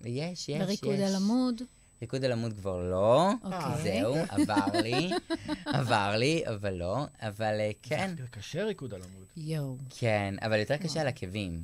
ויש, 0.00 0.48
יש, 0.48 0.48
יש. 0.48 0.62
וריקוד 0.62 1.00
על 1.00 1.14
עמוד. 1.14 1.62
ריקוד 2.02 2.24
על 2.24 2.32
עמוד 2.32 2.52
כבר 2.52 2.90
לא, 2.90 3.30
אוקיי. 3.44 3.58
כי 3.60 3.82
זהו, 3.82 4.14
עבר 4.28 4.80
לי, 4.82 5.10
עבר 5.78 6.16
לי, 6.16 6.42
אבל 6.46 6.72
לא, 6.74 7.04
אבל 7.20 7.56
אה, 7.60 7.70
כן, 7.82 8.14
זה 8.18 8.26
קשה 8.30 8.64
ריקוד 8.64 8.94
על 8.94 9.00
עמוד. 9.02 9.26
יואו. 9.36 9.76
כן, 9.98 10.34
אבל 10.42 10.58
יותר 10.58 10.76
קשה 10.76 11.00
על 11.00 11.06
עקבים. 11.06 11.62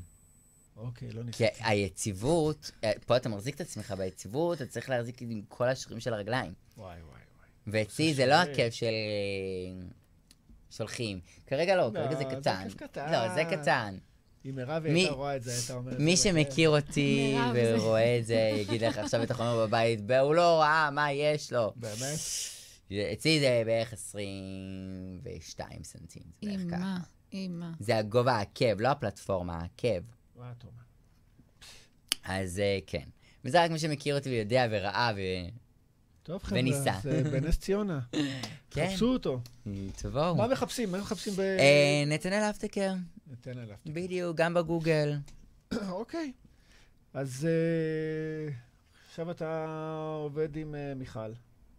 אוקיי, 0.77 1.09
לא 1.11 1.21
כי 1.21 1.27
ניסיתי. 1.27 1.65
היציבות, 1.65 2.71
אה, 2.85 2.93
פה 3.07 3.17
אתה 3.17 3.29
מחזיק 3.29 3.55
את 3.55 3.61
עצמך 3.61 3.95
ביציבות, 3.99 4.63
אתה 4.63 4.71
צריך 4.71 4.91
להחזיק 4.91 5.23
עם 5.23 5.43
כל 5.49 5.69
השרירים 5.69 6.01
של 6.01 6.15
הרגליים. 6.15 6.53
וואי, 6.77 6.87
וואי, 6.87 7.03
וואי. 7.03 7.21
ואצלי 7.67 8.15
זה 8.15 8.27
לא. 8.27 8.35
עקב 8.35 8.71
של 8.71 8.87
אה, 8.87 9.87
שולחים. 10.71 11.21
כרגע 11.47 11.77
לא, 11.77 11.91
כרגע 11.95 12.17
זה 12.17 12.25
לא, 12.25 12.35
קטן. 12.35 12.69
לא, 12.97 13.35
זה 13.35 13.45
קטן. 13.45 13.97
אם 14.47 14.55
מירב 14.57 14.83
מי- 14.83 15.01
הייתה 15.01 15.13
רואה 15.15 15.37
את 15.37 15.43
זה, 15.43 15.53
הייתה 15.53 15.75
אומרת... 15.75 15.99
מי 15.99 16.17
זה 16.17 16.23
שמכיר 16.23 16.71
אותי 16.71 17.37
זה- 17.53 17.75
ורואה 17.79 18.19
את 18.19 18.27
זה, 18.27 18.51
יגיד 18.55 18.85
לך 18.85 18.99
עכשיו 18.99 19.23
את 19.23 19.31
החומר 19.31 19.67
בבית, 19.67 20.01
והוא 20.09 20.35
לא 20.35 20.61
ראה 20.61 20.91
מה 20.91 21.13
יש 21.13 21.53
לו. 21.53 21.73
באמת? 21.77 22.19
אצלי 23.13 23.41
זה 23.41 23.63
בערך 23.67 23.93
22 23.93 25.85
סנטים, 25.85 26.23
זה 26.43 26.51
בערך 26.51 26.61
ככה. 26.71 26.77
אימה, 26.77 26.99
אימה. 27.33 27.73
זה 27.81 27.97
הגובה 27.99 28.33
העקב, 28.33 28.81
לא 28.81 28.89
הפלטפורמה, 28.89 29.59
העקב. 29.61 30.01
מה 30.37 30.53
את 30.59 30.65
אומרת? 30.65 30.77
אז 32.25 32.59
אה, 32.59 32.79
כן. 32.87 33.05
וזה 33.45 33.65
רק 33.65 33.71
מי 33.71 33.79
שמכיר 33.79 34.15
אותי 34.19 34.29
ויודע 34.31 34.67
וראה 34.71 35.11
ו... 35.17 35.21
טוב, 36.23 36.43
חבר'ה, 36.43 36.59
וניסה. 36.61 36.91
אה, 36.93 37.23
בנס 37.23 37.59
ציונה. 37.59 38.01
כן. 38.71 38.89
חפשו 38.91 39.13
אותו. 39.13 39.41
תבואו. 39.97 40.37
מה 40.37 40.47
מחפשים? 40.47 40.93
מה 40.93 40.99
מחפשים 40.99 41.33
ב... 41.37 41.41
אה, 41.41 42.05
נתנאל 42.07 42.43
אפטקר, 42.51 42.93
ניתן 43.27 43.59
עליו. 43.59 43.77
בדיוק, 43.87 44.37
גם 44.37 44.55
בגוגל. 44.55 45.15
אוקיי. 45.89 46.33
אז 47.15 47.49
אה, 47.49 48.55
עכשיו 49.09 49.31
אתה 49.31 49.67
עובד 50.23 50.57
עם 50.57 50.75
אה, 50.75 50.95
מיכל, 50.95 51.33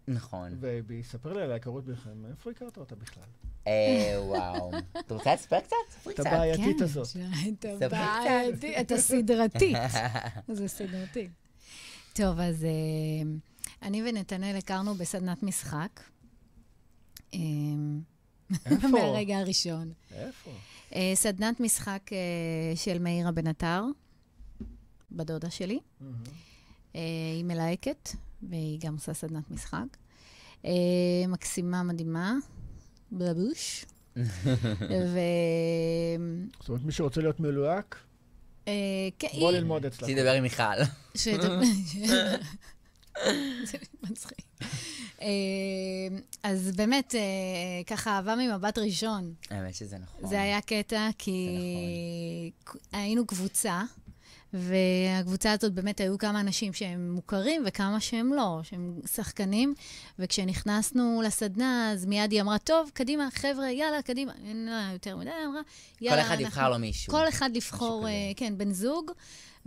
נכון. 0.08 0.58
וביא, 0.60 1.04
ספר 1.04 1.34
לי 1.34 1.42
על 1.42 1.52
ההיכרות 1.52 1.86
ביניכם. 1.86 2.26
איפה 2.26 2.52
הכרת 2.52 2.78
אותה 2.78 2.96
בכלל? 2.96 3.24
אה, 3.68 4.16
וואו. 4.20 4.72
אתה 5.00 5.14
רוצה 5.14 5.34
לספר 5.34 5.60
קצת? 5.60 5.76
את. 6.12 6.20
הבעייתית 6.20 6.78
כן, 6.78 6.84
הזאת. 6.84 7.08
אתה 7.54 7.68
ספרי 7.76 7.90
בעייתי, 7.90 8.82
אתה 8.82 8.98
סדרתית. 8.98 9.78
זה 10.48 10.68
סדרתי. 10.68 11.30
טוב, 12.14 12.40
אז 12.40 12.64
אה, 12.64 13.30
אני 13.82 14.10
ונתנאל 14.10 14.58
הכרנו 14.58 14.96
בסדנת 14.96 15.44
משחק. 15.44 16.02
איפה? 17.34 18.88
מהרגע 18.88 19.38
הראשון. 19.38 19.92
איפה? 20.12 20.52
אה, 20.96 21.12
סדנת 21.16 21.60
משחק 21.60 22.02
אה, 22.12 22.76
של 22.76 23.00
מאירה 23.00 23.32
בן 23.32 23.48
עטר, 23.48 23.84
בדודה 25.12 25.50
שלי. 25.50 25.80
אה, 26.96 27.02
היא 27.36 27.46
מלהקת, 27.46 28.10
והיא 28.50 28.80
גם 28.82 28.94
עושה 28.94 29.14
סדנת 29.14 29.52
משחק. 29.52 29.98
אה, 30.66 30.72
מקסימה, 31.28 31.84
מדהימה, 31.84 32.36
בלבוש. 33.12 33.86
ו... 35.14 35.20
זאת 36.60 36.70
אומרת, 36.70 36.84
מי 36.84 36.92
שרוצה 36.92 37.22
להיות 37.22 37.40
מלוהק, 37.40 38.04
כן, 39.20 39.28
בוא 39.40 39.52
ללמוד 39.52 39.86
אצלך. 39.86 40.10
תדבר 40.10 40.32
עם 40.32 40.44
מיכל. 40.44 40.64
זה 43.72 43.78
מצחיק. 44.04 44.42
אה, 45.22 45.28
אז 46.44 46.72
באמת, 46.76 47.16
אה, 47.16 47.22
ככה, 47.88 48.12
אהבה 48.12 48.36
ממבט 48.36 48.78
ראשון. 48.78 49.34
האמת 49.50 49.76
שזה 49.76 49.98
נכון. 49.98 50.30
זה 50.30 50.42
היה 50.42 50.62
קטע, 50.62 51.10
כי 51.18 51.50
היינו 52.92 53.28
קבוצה, 53.28 53.82
והקבוצה 54.54 55.52
הזאת 55.52 55.74
באמת 55.74 56.00
היו 56.00 56.18
כמה 56.18 56.40
אנשים 56.40 56.74
שהם 56.74 57.12
מוכרים 57.12 57.64
וכמה 57.66 58.00
שהם 58.00 58.34
לא, 58.34 58.60
שהם 58.64 59.00
שחקנים, 59.14 59.74
וכשנכנסנו 60.20 61.22
לסדנה, 61.26 61.92
אז 61.92 62.06
מיד 62.06 62.32
היא 62.32 62.42
אמרה, 62.42 62.58
טוב, 62.58 62.92
קדימה, 62.94 63.28
חבר'ה, 63.32 63.72
יאללה, 63.72 64.02
קדימה. 64.02 64.32
אין 64.46 64.66
לה 64.66 64.90
יותר 64.94 65.18
מדי, 65.18 65.30
היא 65.30 65.46
אמרה, 65.46 65.62
יאללה, 66.02 66.24
כל 66.24 66.28
אחד 66.28 66.42
יבחר 66.42 66.70
לו 66.70 66.80
מישהו. 66.80 67.12
כל 67.12 67.28
אחד 67.30 67.50
לבחור. 67.54 68.08
אה, 68.08 68.32
כן, 68.36 68.58
בן 68.58 68.72
זוג, 68.72 69.12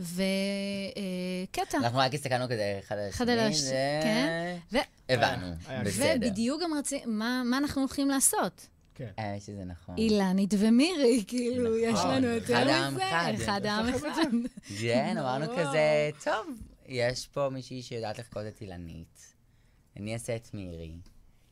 וקטע. 0.01 1.79
אנחנו 1.79 1.99
רק 1.99 2.15
הסתכלנו 2.15 2.45
כזה 2.45 2.77
אחד 2.87 2.97
על 2.99 3.09
אחד 3.09 3.29
על 3.29 3.39
השני, 3.39 3.71
כן. 4.03 4.57
הבנו, 5.09 5.47
היה- 5.67 5.85
בסדר. 5.85 6.27
ובדיוק 6.29 6.63
גם 6.63 6.71
רצינו, 6.79 7.13
מה 7.13 7.43
מה 7.45 7.59
אנחנו 7.59 7.81
הולכים 7.83 8.09
לעשות? 8.09 8.67
כן. 8.95 9.09
האמת 9.19 9.43
שזה 9.43 9.65
נכון. 9.65 9.95
אילנית 9.99 10.55
ומירי, 10.59 11.25
כאילו, 11.27 11.79
יש 11.79 11.95
נכון, 11.95 12.11
לנו 12.15 12.27
יותר 12.27 12.55
אחד 12.55 12.67
העם 12.67 12.95
מזה. 12.95 13.09
אחד. 13.09 13.33
אחד 13.35 13.67
העם 13.67 13.89
יש 13.89 13.95
אחד. 13.95 14.23
כן, 14.81 15.17
אמרנו. 15.19 15.47
כזה, 15.57 16.11
טוב, 16.25 16.47
יש 16.89 17.27
פה 17.27 17.49
מישהי 17.53 17.83
שיודעת 17.83 18.19
לחכות 18.19 18.43
את 18.49 18.61
אילנית. 18.61 19.35
אני 19.97 20.15
אעשה 20.15 20.37
את 20.37 20.49
מירי. 20.55 20.93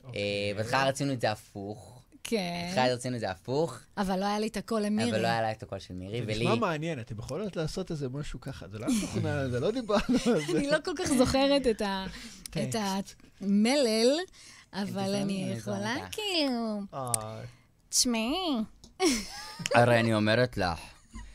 אוקיי. 0.04 0.20
אה, 0.20 0.56
בהתחלה 0.56 0.88
רצינו 0.88 1.12
את 1.12 1.20
זה 1.20 1.30
הפוך. 1.30 2.02
כן, 2.24 2.64
בהתחלה 2.66 2.94
רצינו 2.94 3.16
את 3.16 3.20
זה 3.20 3.30
הפוך, 3.30 3.78
אבל 3.96 4.20
לא 4.20 4.24
היה 4.24 4.38
לי 4.38 4.46
את 4.46 4.56
הקול 4.56 4.82
למירי. 4.82 5.10
אבל 5.10 5.20
לא 5.22 5.26
היה 5.26 5.42
לה 5.42 5.52
את 5.52 5.62
הקול 5.62 5.78
של 5.78 5.94
מירי, 5.94 6.18
זה 6.18 6.24
ולי... 6.24 6.38
נשמע 6.38 6.54
מעניין, 6.54 7.00
אתם 7.00 7.18
יכולות 7.18 7.56
לעשות 7.56 7.90
איזה 7.90 8.08
משהו 8.08 8.40
ככה, 8.40 8.68
זה 8.68 8.78
לא 8.78 8.86
תוכנה, 9.00 9.48
זה 9.48 9.60
לא 9.60 9.70
דיברנו 9.70 10.02
על 10.26 10.40
זה. 10.46 10.58
אני 10.58 10.66
לא 10.66 10.76
כל 10.84 10.92
כך 10.96 11.04
זוכרת 11.04 11.66
את. 11.66 11.82
את 12.50 12.74
המלל, 13.40 14.16
אבל 14.72 15.14
אני 15.14 15.52
יכולה. 15.56 15.96
כאילו, 16.10 16.80
אה, 16.94 17.40
תשמעי, 17.88 18.34
הרי 19.74 20.00
אני 20.00 20.14
אומרת 20.14 20.56
לך, 20.56 20.80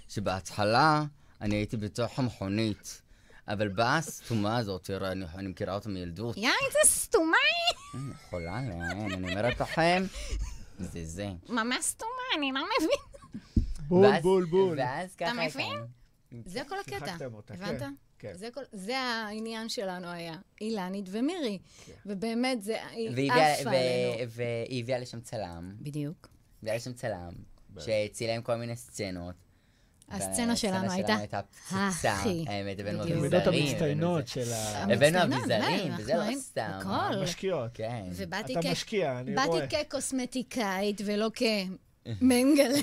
שבהתחלה 0.09 1.03
אני 1.41 1.55
הייתי 1.55 1.77
בתוך 1.77 2.19
המכונית, 2.19 3.01
אבל 3.47 3.67
באה 3.67 3.97
הסתומה 3.97 4.57
הזאת, 4.57 4.89
אני, 4.89 5.25
אני 5.35 5.47
מכירה 5.47 5.75
אותה 5.75 5.89
מילדות. 5.89 6.37
יא, 6.37 6.49
איזה 6.67 6.93
סתומה 6.93 7.37
היא! 7.37 8.01
אני 8.01 8.13
יכולה 8.25 8.61
לאן, 8.61 9.11
אני 9.11 9.31
אומרת 9.31 9.59
לכם, 9.59 10.03
זה 10.79 11.05
זה. 11.05 11.29
ממש 11.49 11.85
סתומה, 11.85 12.11
אני 12.37 12.51
לא 12.51 12.61
מבין. 12.77 12.97
בול, 13.87 14.19
בול, 14.21 14.45
בול. 14.45 14.79
ואז 14.79 15.15
ככה... 15.15 15.33
מבין? 15.33 15.47
הכרנו. 15.71 15.85
זה 16.45 16.61
כל 16.69 16.75
הקטע. 16.79 17.25
אותה, 17.33 17.55
כן, 17.57 17.63
הבנת? 17.63 17.81
כן. 18.19 18.33
זה 18.35 18.49
כל- 18.53 18.61
זה 18.71 18.97
העניין 18.97 19.69
שלנו 19.69 20.07
היה, 20.07 20.35
אילנית 20.61 21.05
ומירי. 21.11 21.59
ובאמת, 22.05 22.61
זה, 22.61 22.81
עפה 22.83 23.69
עלינו. 23.69 24.29
והיא 24.29 24.83
הביאה 24.83 24.99
לשם 24.99 25.21
צלם, 25.21 25.75
בדיוק. 25.79 26.27
הביאה 26.61 26.75
לשם 26.75 26.93
צלם, 26.93 27.33
שצילם 27.79 28.41
כל 28.41 28.55
מיני 28.55 28.75
סצנות. 28.75 29.35
הסצנה 30.13 30.55
שלנו 30.55 30.91
הייתה 30.91 31.17
פצצה, 31.51 32.13
הכי. 32.13 32.45
האמת, 32.47 32.79
הבאנו 32.79 32.99
בדיוק. 32.99 33.17
התלמידות 33.17 33.47
אביזרים, 33.47 33.67
המצטיינות 33.67 34.23
הבאנו 34.23 34.27
של 34.27 34.53
ה... 34.53 34.93
הבאנו 34.93 35.17
המצטיינות, 35.17 35.61
אביזרים, 35.61 35.91
אנחנו 35.91 36.03
וזה 36.03 36.15
לא 36.15 36.35
סתם. 36.39 36.71
הכל. 36.73 37.19
המשקיעות. 37.19 37.71
כן. 37.73 38.03
ובאתי 38.15 38.59
אתה 38.59 38.71
משקיע, 38.71 39.19
אני 39.19 39.35
רואה. 39.35 39.59
באתי 39.59 39.75
כקוסמטיקאית 39.83 41.01
ולא 41.05 41.31
כמנגל, 41.35 42.71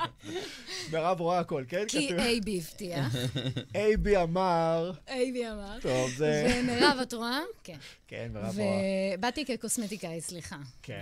מירב 0.92 1.20
רואה 1.20 1.38
הכל, 1.38 1.64
כן? 1.68 1.84
כי. 1.88 2.14
אייבי 2.18 2.58
הבטיח. 2.58 3.14
אייבי 3.74 4.16
אמר, 4.16 4.92
אייבי 5.08 5.50
אמר. 5.50 5.78
טוב, 5.80 6.10
זה... 6.16 6.60
ומירב, 6.62 6.98
את 7.02 7.14
רואה? 7.14 7.40
כן. 7.64 7.76
כן, 8.08 8.30
מירב 8.32 8.58
רואה. 8.58 9.14
ובאתי 9.18 9.44
כקוסמטיקאית, 9.44 10.24
סליחה. 10.24 10.56
כן. 10.82 11.00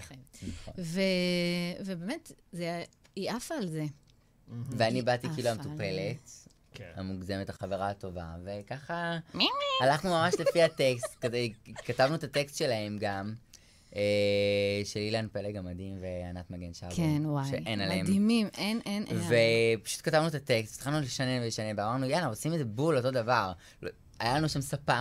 ו... 0.78 1.00
ובאמת, 1.80 2.32
זה... 2.52 2.82
היא 3.16 3.30
עפה 3.30 3.54
על 3.54 3.68
זה. 3.68 3.84
ואני 4.70 5.02
באתי 5.02 5.28
כאילו 5.34 5.48
עפה 5.48 5.62
המטופלת, 5.62 6.30
כן. 6.74 6.90
המוגזמת, 6.96 7.50
החברה 7.50 7.88
הטובה, 7.90 8.26
וככה. 8.44 9.18
הלכנו 9.82 10.10
ממש 10.10 10.34
לפי 10.40 10.62
הטקסט, 10.62 11.24
כתבנו 11.86 12.14
את 12.14 12.24
הטקסט 12.24 12.56
שלהם 12.56 12.96
גם, 13.00 13.34
אה, 13.96 14.02
של 14.84 15.00
אילן 15.00 15.26
פלג 15.32 15.56
המדהים 15.56 15.96
וענת 16.00 16.50
מגן 16.50 16.74
שבו. 16.74 16.90
כן, 16.90 17.22
וואי. 17.26 17.50
שאין 17.50 17.80
עליהם. 17.80 18.04
מדהימים, 18.04 18.48
אין, 18.58 18.80
אין, 18.86 19.04
אין. 19.06 19.18
ופשוט 19.80 20.00
כתבנו 20.04 20.28
את 20.28 20.34
הטקסט, 20.34 20.74
התחלנו 20.76 21.00
לשנן 21.00 21.42
ולשנן, 21.42 21.78
ואמרנו, 21.78 22.06
יאללה, 22.06 22.26
עושים 22.26 22.52
את 22.54 22.58
זה 22.58 22.64
בול 22.64 22.96
אותו 22.96 23.10
דבר. 23.10 23.52
לא- 23.82 23.90
היה 24.20 24.34
לנו 24.38 24.48
שם 24.48 24.60
ספה. 24.60 25.00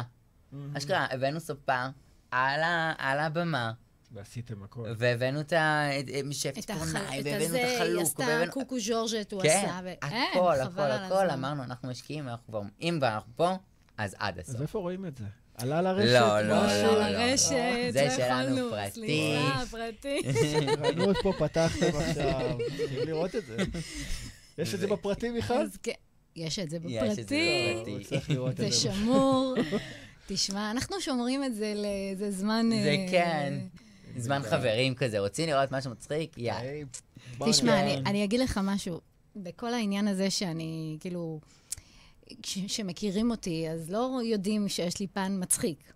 אשכרה, 0.78 1.08
הבאנו 1.12 1.40
ספה 1.40 1.86
על 2.32 2.64
ה- 2.64 2.94
על 2.98 3.20
הבמה, 3.20 3.72
ועשיתם 4.12 4.64
הכל. 4.64 4.94
והבאנו 4.98 5.42
את 5.42 5.54
החל- 5.56 6.04
ציפורניים, 6.62 7.22
את 7.22 7.26
והבאנו 7.26 7.56
את 7.56 7.64
היא 7.64 7.76
החלוק, 7.82 8.04
עשתה 8.04 8.24
והבאנו... 8.24 8.52
קוקו 8.52 8.80
ז'ורג'ט, 8.80 9.34
הוא 9.34 9.42
כן, 9.42 9.50
עשה, 9.50 9.80
ואין, 9.84 9.98
הכל, 10.02 10.54
הכל, 10.62 10.82
הכל. 10.82 11.30
אמרנו, 11.30 11.64
אנחנו 11.64 11.90
משקיעים, 11.90 12.28
אנחנו 12.28 12.48
כבר, 12.48 12.62
אם 12.82 12.96
כבר 13.00 13.08
אנחנו 13.08 13.32
פה, 13.36 13.56
אז 13.98 14.16
עד 14.20 14.40
אז 14.40 14.50
הסוף. 14.50 14.62
איפה 14.62 14.80
רואים 14.80 15.06
את 15.06 15.18
זה? 15.18 15.24
עלה 15.56 15.82
לרשת? 15.82 16.14
לא, 16.14 16.42
לא? 16.42 16.48
לא, 16.48 16.66
לא. 16.68 17.04
הרשת, 17.04 17.52
זה 17.90 18.06
לא 18.06 18.16
שלנו 18.18 18.70
פרטי. 18.70 18.92
סליחה, 18.92 19.64
פרטי. 19.72 20.20
רנות 20.84 21.18
פה 21.24 21.34
פתחתם 21.40 21.98
עכשיו, 21.98 22.58
צריכים 22.78 23.08
לראות 23.08 23.36
את 23.36 23.46
זה. 23.46 23.58
יש 24.58 24.74
את 24.74 24.80
זה 24.80 24.88
בפרטים 24.88 25.38
בכלל? 25.38 25.58
אז 25.62 25.78
כן, 25.84 25.92
יש 26.36 26.60
את 26.60 26.70
זה 26.70 26.78
יש 26.88 27.20
את 27.20 27.28
זה 27.28 27.36
בפרטי, 27.76 28.36
בפרטי. 28.36 28.72
זה. 28.72 28.72
שמור. 28.72 29.56
תשמע, 30.28 30.72
אנחנו 30.72 31.02
שומרים 31.02 31.44
את 31.44 31.56
זה 31.56 31.74
לאיזה 31.76 32.32
זמן... 32.32 32.70
זה 32.84 32.90
אה, 32.90 33.06
כן. 33.12 33.54
זמן 34.18 34.42
חברים 34.50 34.96
כזה, 34.96 35.20
רוצים 35.20 35.50
לראות 35.50 35.72
משהו 35.72 35.92
מצחיק? 35.92 36.36
בוא 37.38 37.52
תשמע. 37.52 37.82
אני, 37.82 37.98
אני 37.98 38.24
אגיד 38.24 38.40
לך 38.40 38.60
משהו. 38.64 39.00
בכל 39.36 39.74
העניין 39.74 40.08
הזה 40.08 40.30
שאני, 40.30 40.98
כאילו, 41.00 41.40
שמכירים 42.46 43.32
אותי, 43.32 43.70
אז 43.70 43.92
לא 43.92 44.20
יודעים 44.24 44.70
שיש 44.70 45.00
לי 45.00 45.08
פן 45.08 45.38
מצחיק. 45.40 45.94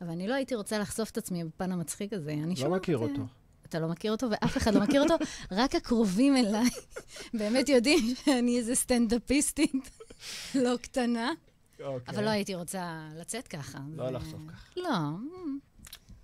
אבל 0.00 0.10
אני 0.10 0.28
לא 0.28 0.34
הייתי 0.34 0.54
רוצה 0.54 0.78
לחשוף 0.78 1.10
את 1.10 1.18
עצמי 1.18 1.44
בפן 1.44 1.72
המצחיק 1.72 2.12
הזה. 2.12 2.32
אני 2.32 2.54
לא 2.62 2.70
מכיר 2.70 2.98
אה, 2.98 3.02
אותו. 3.02 3.22
אתה 3.68 3.80
לא 3.80 3.88
מכיר 3.88 4.12
אותו, 4.12 4.26
ואף 4.30 4.56
אחד 4.56 4.74
לא 4.74 4.80
מכיר 4.80 5.02
אותו, 5.02 5.14
רק 5.50 5.74
הקרובים 5.74 6.36
אליי 6.36 6.68
באמת 7.38 7.68
יודעים 7.68 8.14
שאני 8.24 8.58
איזה 8.58 8.74
סטנדאפיסטית 8.74 9.90
לא 10.64 10.76
קטנה, 10.76 11.30
אוקיי. 11.80 12.14
אבל 12.14 12.24
לא 12.24 12.30
הייתי 12.30 12.54
רוצה 12.54 13.08
לצאת 13.20 13.48
ככה. 13.48 13.78
לא 13.96 14.10
לחשוף 14.10 14.40
ככה. 14.48 14.68
לא, 14.76 14.90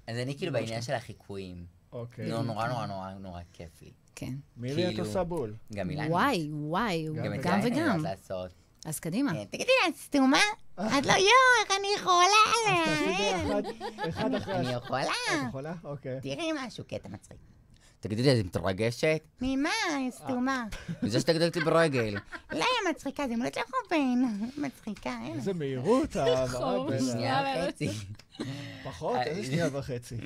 אז 0.09 0.17
אני 0.17 0.37
כאילו 0.39 0.53
בעניין 0.53 0.83
של 0.83 0.93
החיקויים. 0.95 1.67
אוקיי. 1.93 2.29
נו, 2.31 2.43
נורא 2.43 2.69
נורא 2.69 2.87
נורא 2.87 3.11
נורא 3.11 3.41
כיף 3.53 3.83
לי. 3.83 3.93
כן. 4.15 4.35
מירי, 4.57 4.85
את 4.85 4.89
כאילו- 4.89 5.05
עושה 5.07 5.25
בול. 5.25 5.55
גם 5.75 5.91
אילן. 5.91 6.11
וואי, 6.13 6.49
וואי, 6.53 7.07
גם 7.07 7.25
גם 7.25 7.35
את 7.35 7.41
גם 7.43 7.61
זה 7.63 7.69
אני 7.69 7.77
וגם. 7.77 7.97
יודעת 7.97 8.03
לעשות. 8.03 8.51
אז 8.85 9.01
קדימה. 9.01 9.33
כן, 9.33 9.45
תגידי 9.45 9.73
לה, 9.87 9.93
סתומה? 9.97 10.39
את 10.75 11.07
לא 11.07 11.13
יואו, 11.13 11.23
איך 11.63 11.71
אני 11.79 11.89
יכולה 11.97 12.25
אז 12.69 12.85
תעשי 12.85 13.05
עליה? 13.33 13.45
ביחד, 13.45 13.63
אחד 14.09 14.35
אחרי 14.35 14.55
אני. 14.57 14.73
יכולה? 14.73 15.05
את 15.05 15.49
יכולה? 15.49 15.75
אוקיי. 15.85 16.21
תראי 16.23 16.51
משהו, 16.67 16.85
קטע 16.85 17.09
מצחיק. 17.09 17.37
תגידי 18.01 18.23
לי, 18.23 18.41
את 18.41 18.45
מתרגשת? 18.45 19.23
ממה, 19.41 19.71
סתומה? 20.11 20.67
מזה 21.03 21.21
שתגידי 21.21 21.47
אותי 21.47 21.61
ברגל. 21.61 22.15
לא, 22.53 22.59
היא 22.59 22.91
מצחיקה, 22.91 23.29
זה 23.29 23.37
מולדת 23.37 23.57
לחופן. 23.57 24.23
מצחיקה, 24.67 25.19
אין. 25.25 25.35
איזה 25.35 25.55
מהירות. 25.55 26.13
שנייה 27.13 27.43
וחצי. 27.65 27.89
פחות? 28.85 29.17
איזה 29.17 29.45
שנייה 29.45 29.69
וחצי. 29.73 30.17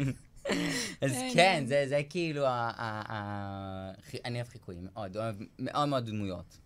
אז 1.01 1.13
כן, 1.35 1.65
זה 1.67 1.85
זה 1.89 2.01
כאילו, 2.11 2.45
אני 4.25 4.37
אוהב 4.37 4.49
חיקויים 4.49 4.89
מאוד, 4.93 5.17
אוהב 5.17 5.37
מאוד 5.59 5.89
מאוד 5.89 6.07
דמויות. 6.07 6.59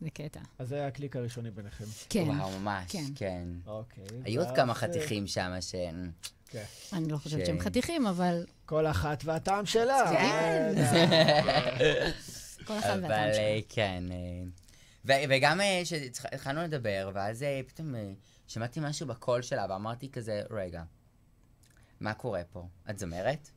זה 0.00 0.10
קטע. 0.10 0.40
אז 0.58 0.68
זה 0.68 0.74
היה 0.74 0.86
הקליק 0.86 1.16
הראשוני 1.16 1.50
ביניכם. 1.50 1.84
כן. 2.08 2.24
וואו, 2.26 2.58
ממש, 2.58 2.92
כן. 2.92 3.04
כן. 3.14 3.48
אוקיי. 3.66 4.04
היו 4.24 4.42
עוד 4.42 4.56
כמה 4.56 4.72
אה, 4.72 4.74
חתיכים 4.74 5.26
שם 5.26 5.52
שהם... 5.60 6.10
כן. 6.54 6.64
אני 6.96 7.08
לא 7.08 7.16
חושבת 7.16 7.40
ש- 7.44 7.46
שהם 7.46 7.60
חתיכים, 7.60 8.06
אבל 8.06 8.46
כל 8.66 8.86
אחת 8.86 9.24
והטעם 9.24 9.66
שלה. 9.66 10.04
כן. 10.12 10.74
אה, 11.80 12.10
כל 12.64 12.72
אבל 12.78 13.02
והטעם 13.02 13.10
אה, 13.28 13.34
שלו. 13.34 13.66
כן. 13.68 14.04
אה, 15.08 15.24
וגם 15.28 15.60
אה, 15.60 15.80
כשהתחלנו 15.84 16.62
לדבר, 16.62 17.10
ואז 17.14 17.42
אה, 17.42 17.60
פתאום 17.66 17.94
אה, 17.94 18.10
שמעתי 18.46 18.80
משהו 18.82 19.06
בקול 19.06 19.42
שלה, 19.42 19.66
ואמרתי 19.68 20.10
כזה, 20.10 20.42
רגע, 20.50 20.82
מה 22.00 22.14
קורה 22.14 22.42
פה? 22.52 22.66
את 22.90 22.98
זמרת? 22.98 23.50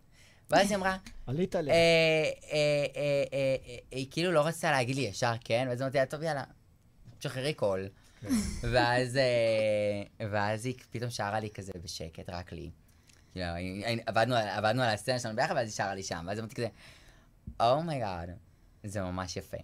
ואז 0.49 0.69
היא 0.71 0.77
אמרה, 0.77 0.97
עלית 1.27 1.55
לי. 1.55 1.71
אה, 1.71 1.75
אה, 1.75 2.29
אה, 2.51 2.57
אה, 3.33 3.55
אה, 3.67 3.77
היא 3.91 4.07
כאילו 4.11 4.31
לא 4.31 4.47
רצתה 4.47 4.71
להגיד 4.71 4.95
לי 4.95 5.01
ישר 5.01 5.33
כן, 5.43 5.65
ואז 5.69 5.81
אמרתי 5.81 5.97
לה, 5.97 6.05
טוב, 6.05 6.23
יאללה, 6.23 6.43
תשחררי 7.19 7.53
קול. 7.53 7.89
כן. 8.21 8.27
ואז, 8.71 9.17
אה, 9.17 10.27
ואז 10.31 10.65
היא 10.65 10.75
פתאום 10.91 11.09
שרה 11.09 11.39
לי 11.39 11.49
כזה 11.49 11.71
בשקט, 11.83 12.29
רק 12.29 12.51
לי. 12.51 12.69
כאילו, 13.37 14.01
עבדנו 14.05 14.35
על- 14.35 14.47
עבדנו 14.47 14.81
על 14.83 14.89
הסצנה 14.89 15.19
שלנו 15.19 15.35
ביחד, 15.35 15.53
ואז 15.55 15.67
היא 15.67 15.73
שרה 15.73 15.95
לי 15.95 16.03
שם, 16.03 16.25
ואז 16.27 16.39
אמרתי 16.39 16.55
כזה, 16.55 16.67
oh 17.59 17.77
my 17.77 17.94
god, 17.94 18.29
זה 18.83 19.01
ממש 19.01 19.37
יפה. 19.37 19.57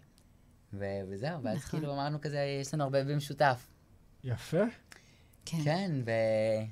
ו- 0.74 0.86
וזהו, 1.10 1.44
ואז 1.44 1.58
נכון. 1.58 1.80
כאילו 1.80 1.94
אמרנו 1.94 2.22
כזה, 2.22 2.40
יש 2.62 2.74
לנו 2.74 2.84
הרבה 2.84 3.04
במשותף. 3.04 3.68
יפה. 4.24 4.64
כן. 5.46 5.58
כן, 5.64 5.92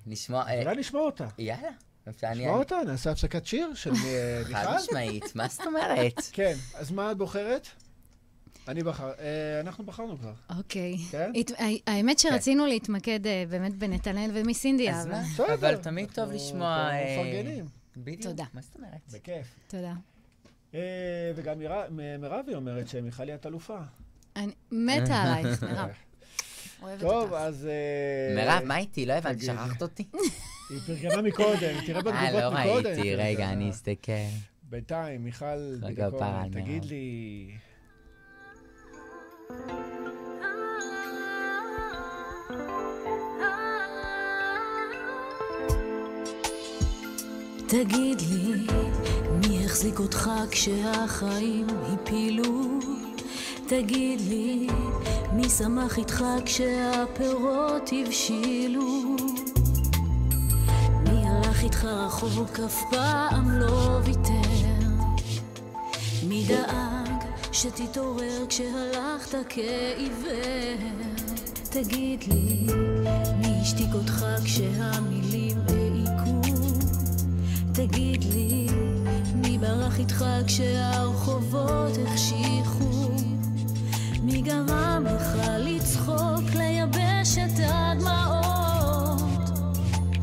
ולשמוע... 0.08 0.44
אה, 0.48 0.62
אולי 0.62 0.76
נשמע 0.76 1.00
אותה. 1.00 1.28
יאללה. 1.38 1.70
נשמע 2.08 2.50
אותה, 2.50 2.76
נעשה 2.88 3.12
הפסקת 3.12 3.46
שיר 3.46 3.74
של 3.74 3.92
אה, 4.06 4.42
חד 4.54 4.66
מיכל. 4.66 4.76
משמעית, 4.76 5.36
מה 5.36 5.48
זאת 5.48 5.62
אומרת? 5.68 6.14
כן, 6.34 6.54
אז 6.76 6.92
מה 6.92 7.12
את 7.12 7.18
בוחרת? 7.18 7.68
אני 8.72 8.84
בחר, 8.84 9.12
אה, 9.20 9.60
אנחנו 9.60 9.84
בחרנו 9.86 10.18
כבר. 10.18 10.34
אוקיי. 10.58 10.98
כן? 11.12 11.32
הת- 11.36 11.52
ה- 11.52 11.92
האמת 11.92 12.20
שרצינו 12.20 12.66
להתמקד 12.66 13.28
אה, 13.28 13.44
באמת 13.50 13.76
בנתנאל 13.76 14.32
ומסינדי, 14.34 14.90
אבל... 14.92 15.12
אבל 15.54 15.76
תמיד 15.78 16.12
טוב 16.14 16.32
לשמוע... 16.32 16.68
אה, 16.92 17.18
מפרגנים. 17.20 17.66
בדיוק. 17.98 18.22
תודה. 18.22 18.44
מה 18.54 18.62
זאת 18.62 18.76
אומרת? 18.76 19.14
בכיף. 19.14 19.56
תודה. 19.68 19.94
אה, 20.74 20.80
וגם 21.36 21.56
מירבי 22.20 22.56
אומרת 22.56 22.88
שמיכלי 22.88 23.36
את 23.36 23.46
אלופה. 23.46 23.78
אני 24.36 24.52
מתה 24.72 25.16
עלייך, 25.22 25.64
מירב. 25.70 25.90
אוהבת 26.82 27.00
טוב. 27.02 27.34
אז... 27.34 27.66
אה, 27.68 28.36
מירב, 28.36 28.64
מה 28.66 28.78
איתי? 28.78 29.06
לא 29.06 29.14
הבנתי. 29.14 29.46
שכחת 29.46 29.82
אותי? 29.82 30.04
היא 30.70 30.80
פרגנה 30.88 31.22
מקודם, 31.22 31.58
תראה 31.86 31.98
אה, 31.98 32.02
בתגובות 32.02 32.44
לא 32.44 32.52
מקודם. 32.52 32.86
ראיתי, 32.86 33.02
היא 33.02 33.16
רגע, 33.16 33.24
פרגנה. 33.36 33.52
אני 33.52 33.70
אסתכל. 33.70 34.12
בינתיים, 34.70 35.24
מיכל 35.24 35.46
רגע, 35.82 36.10
תגיד. 36.52 36.86
לי... 36.86 37.48
תגיד 47.72 48.22
לי, 48.30 48.68
מי 49.32 49.66
החזיק 49.66 50.00
אותך 50.00 50.30
כשהחיים 50.52 51.68
הפילו? 51.94 52.80
תגיד 53.68 54.22
לי, 54.22 54.68
מי 55.34 55.50
שמח 55.50 55.98
איתך 55.98 56.26
כשהפירות 56.46 57.90
הבשילו? 58.02 59.16
מי 61.04 61.28
הלך 61.28 61.64
איתך 61.64 61.86
רחוק 61.86 62.60
אף 62.66 62.82
פעם 62.90 63.52
לא 63.52 64.00
ויתר? 64.04 64.78
מי 66.28 66.46
דאג 66.48 67.01
שתתעורר 67.54 68.46
כשהלכת 68.50 69.36
כעיוור? 69.50 70.78
תגיד 71.70 72.24
לי, 72.24 72.66
מי 73.38 73.62
השתיק 73.62 73.94
אותך 73.94 74.26
כשהמילים 74.44 75.58
העיקו? 75.68 76.42
תגיד 77.74 78.24
לי, 78.24 78.68
מי 79.36 79.58
ברח 79.58 80.00
איתך 80.00 80.26
כשהרחובות 80.48 81.92
החשיכו? 82.06 83.12
מי 84.24 84.42
גרם 84.42 85.06
לך 85.16 85.42
לצחוק, 85.60 86.56
לייבש 86.56 87.38
את 87.38 87.60
הדמעות? 87.66 89.22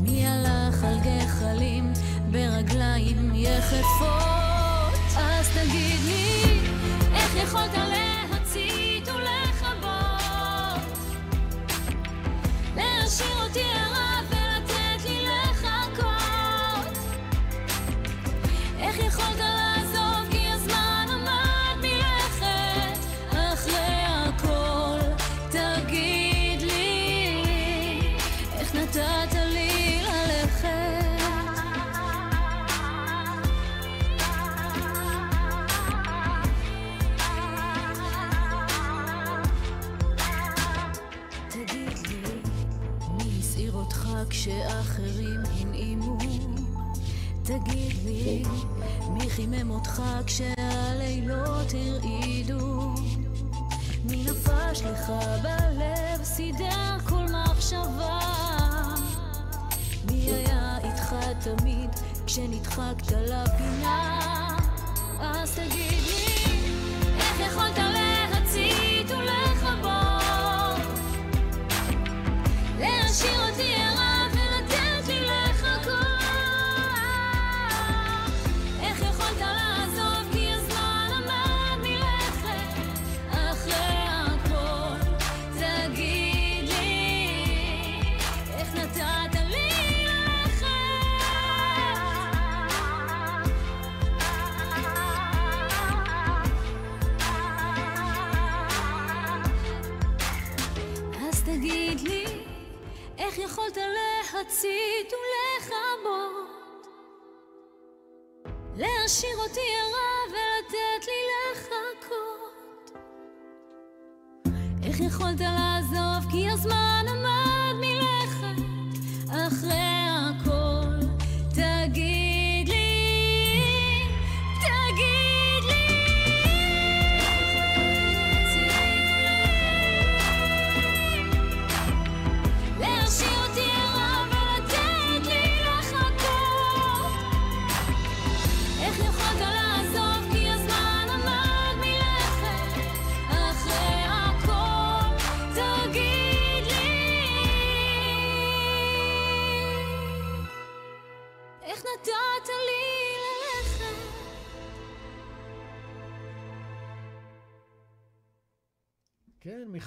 מי 0.01 0.27
הלך 0.27 0.85
על 0.85 0.99
גחלים 1.01 1.93
ברגליים 2.31 3.31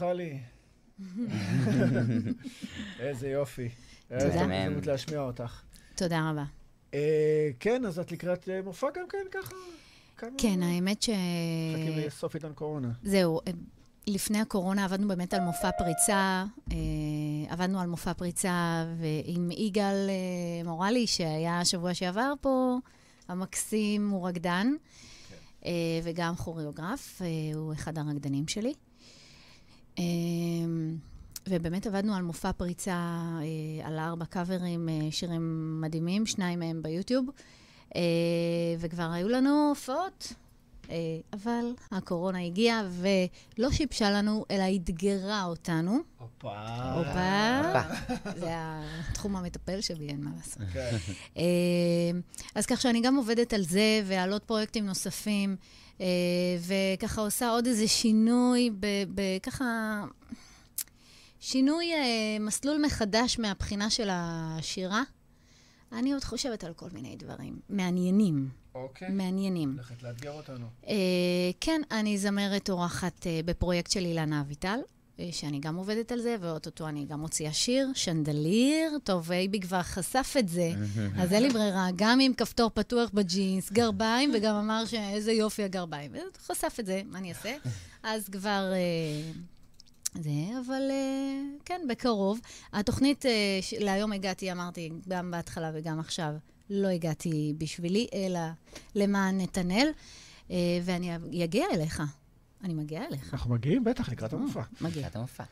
מיכלי. 0.02 0.40
איזה 3.00 3.30
יופי. 3.30 3.70
תודה. 4.10 4.24
איזה 4.24 4.42
הזדמנות 4.42 4.86
להשמיע 4.86 5.22
אותך. 5.22 5.62
תודה 5.96 6.30
רבה. 6.30 6.44
אה, 6.94 7.50
כן, 7.60 7.86
אז 7.86 8.00
את 8.00 8.12
לקראת 8.12 8.50
אה, 8.50 8.62
מופע 8.62 8.88
גם 8.96 9.06
כן 9.10 9.18
ככה? 9.32 9.56
כן, 10.38 10.64
האמת 10.64 11.02
ש... 11.02 11.10
מחכים 11.10 11.98
לסוף 11.98 12.34
עידן 12.34 12.54
קורונה. 12.54 12.92
זהו, 13.04 13.40
אה, 13.48 13.52
לפני 14.08 14.40
הקורונה 14.40 14.86
עבדנו 14.86 15.08
באמת 15.08 15.34
על 15.34 15.42
מופע 15.42 15.70
פריצה, 15.78 16.46
אה, 16.72 16.78
עבדנו 17.50 17.80
על 17.80 17.88
מופע 17.88 18.14
פריצה 18.14 18.86
עם 19.26 19.52
יגאל 19.52 20.10
אה, 20.10 20.64
מורלי, 20.70 21.08
שהיה 21.08 21.66
שבוע 21.66 21.94
שעבר 21.94 22.34
פה, 22.42 22.78
המקסים, 23.28 24.10
הוא 24.10 24.28
רקדן, 24.28 24.68
אה, 25.66 25.72
וגם 26.04 26.36
כוריאוגרף, 26.36 27.22
אה, 27.22 27.28
הוא 27.56 27.74
אחד 27.74 27.98
הרקדנים 27.98 28.48
שלי. 28.48 28.74
אה, 30.00 30.04
ובאמת 31.50 31.88
עבדנו 31.88 32.16
על 32.16 32.22
מופע 32.22 32.52
פריצה, 32.52 32.92
אה, 32.92 33.88
על 33.88 34.00
ארבע 34.00 34.26
קאברים, 34.26 34.90
אה, 34.90 35.12
שירים 35.12 35.78
מדהימים, 35.82 36.26
שניים 36.26 36.60
מהם 36.60 36.84
ביוטיוב, 36.84 37.26
אה, 37.96 38.02
וכבר 38.80 39.10
היו 39.12 39.30
לנו 39.30 39.70
הופעות. 39.70 40.34
אבל 41.34 41.66
הקורונה 41.92 42.40
הגיעה 42.46 42.84
ולא 42.92 43.72
שיבשה 43.72 44.12
לנו, 44.12 44.46
אלא 44.52 44.64
אתגרה 44.76 45.44
אותנו. 45.44 45.98
הופה. 46.18 46.66
הופה. 46.96 47.72
זה 48.40 48.50
התחום 49.10 49.36
המטפל 49.36 49.82
שבי, 49.82 50.08
אין 50.08 50.24
מה 50.24 50.32
לעשות. 50.38 50.64
כן. 50.74 50.96
אז 52.56 52.66
כך 52.66 52.82
שאני 52.82 53.02
גם 53.02 53.16
עובדת 53.16 53.54
על 53.54 53.64
זה 53.64 54.02
ועל 54.06 54.32
עוד 54.32 54.42
פרויקטים 54.42 54.86
נוספים, 54.86 55.56
וככה 56.68 57.22
עושה 57.22 57.50
עוד 57.50 57.68
איזה 57.68 57.88
שינוי, 57.88 58.70
ככה... 59.44 60.04
שינוי 61.42 61.94
אה, 61.94 62.38
מסלול 62.40 62.86
מחדש 62.86 63.40
מהבחינה 63.40 63.90
של 63.90 64.10
השירה. 64.12 65.04
אני 65.92 66.14
עוד 66.14 66.24
חושבת 66.24 66.64
על 66.64 66.74
כל 66.74 66.90
מיני 66.94 67.16
דברים 67.16 67.60
מעניינים. 67.70 68.50
אוקיי. 68.76 69.10
מעניינים. 69.10 69.72
הולכת 69.72 70.04
לאתגר 70.04 70.32
אותנו. 70.32 70.66
אה, 70.88 70.96
כן, 71.60 71.82
אני 71.92 72.18
זמרת 72.18 72.70
אורחת 72.70 73.28
אה, 73.28 73.40
בפרויקט 73.46 73.92
של 73.92 74.00
אילנה 74.00 74.42
אביטל, 74.42 74.80
אה, 74.80 74.84
שאני 75.32 75.60
גם 75.60 75.76
עובדת 75.76 76.12
על 76.12 76.20
זה, 76.20 76.36
ואו-טו-טו 76.40 76.88
אני 76.88 77.06
גם 77.06 77.20
מוציאה 77.20 77.54
שיר, 77.54 77.88
Chandelier. 77.94 78.98
טוב, 79.04 79.32
אייבי 79.32 79.60
כבר 79.60 79.82
חשף 79.82 80.36
את 80.40 80.50
זה, 80.50 80.72
אז 81.20 81.34
אין 81.34 81.44
לי 81.44 81.50
ברירה, 81.50 81.88
גם 81.96 82.20
עם 82.20 82.34
כפתור 82.34 82.72
פתוח 82.74 83.10
בג'ינס, 83.14 83.72
גרביים, 83.72 84.32
וגם 84.36 84.56
אמר 84.56 84.86
שאיזה 84.86 85.32
יופי 85.32 85.64
הגרביים. 85.64 86.12
חשף 86.46 86.76
את 86.80 86.86
זה, 86.86 87.02
מה 87.06 87.20
אני 87.20 87.30
אעשה? 87.30 87.56
אז 88.04 88.30
כבר... 88.30 88.72
אה, 88.74 89.32
זה, 90.14 90.60
אבל 90.66 90.82
אה, 90.92 91.42
כן, 91.66 91.82
בקרוב. 91.90 92.40
התוכנית, 92.74 93.26
אה, 93.26 93.60
להיום 93.80 94.14
הגעתי, 94.14 94.52
אמרתי, 94.52 94.90
גם 95.08 95.32
בהתחלה 95.32 95.72
וגם 95.74 96.00
עכשיו, 96.00 96.34
לא 96.70 96.88
הגעתי 96.88 97.54
בשבילי, 97.58 98.08
אלא 98.14 98.40
למען 98.96 99.42
נתנאל, 99.42 99.92
אה, 100.52 100.80
ואני 100.84 101.16
אגיע 101.44 101.66
אליך. 101.74 102.02
אני 102.64 102.74
מגיעה 102.74 103.06
אליך. 103.08 103.34
אנחנו 103.34 103.54
מגיעים, 103.54 103.84
בטח, 103.84 104.10
לקראת 104.10 104.34
המופע. 104.34 104.62
מגיע. 104.82 105.02
לקראת 105.02 105.16
המופע. 105.16 105.44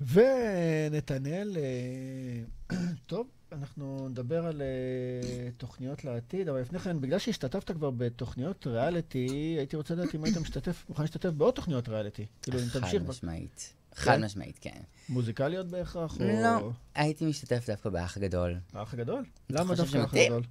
ונתנאל, 0.00 1.56
אה, 1.56 2.76
טוב, 3.06 3.26
אנחנו 3.52 4.08
נדבר 4.08 4.46
על 4.46 4.62
אה, 4.62 5.48
תוכניות 5.56 6.04
לעתיד, 6.04 6.48
אבל 6.48 6.60
לפני 6.60 6.78
כן, 6.78 7.00
בגלל 7.00 7.18
שהשתתפת 7.18 7.70
כבר 7.70 7.90
בתוכניות 7.90 8.66
ריאליטי, 8.66 9.26
הייתי 9.58 9.76
רוצה 9.76 9.94
לדעת 9.94 10.14
אם 10.14 10.24
היית 10.24 10.36
משתתף, 10.36 10.84
מוכן 10.88 11.02
להשתתף 11.02 11.30
בעוד 11.30 11.54
תוכניות 11.54 11.88
ריאליטי. 11.88 12.26
כאילו, 12.42 12.58
אם 12.60 12.64
חד 12.64 12.80
תמשיך, 12.80 13.02
ב- 13.02 13.08
משמעית. 13.08 13.72
חד 13.94 14.18
משמעית, 14.20 14.58
כן. 14.60 14.80
מוזיקליות 15.08 15.66
בהכרח. 15.66 16.16
לא, 16.20 16.70
הייתי 16.94 17.26
משתתף 17.26 17.66
דווקא 17.70 17.90
באח 17.90 18.16
הגדול. 18.16 18.54
האח 18.72 18.94
הגדול? 18.94 19.24
למה 19.50 19.74
דווקא 19.74 19.96
האח 19.96 20.06
שמתאים? 20.06 20.32
הגדול? 20.32 20.42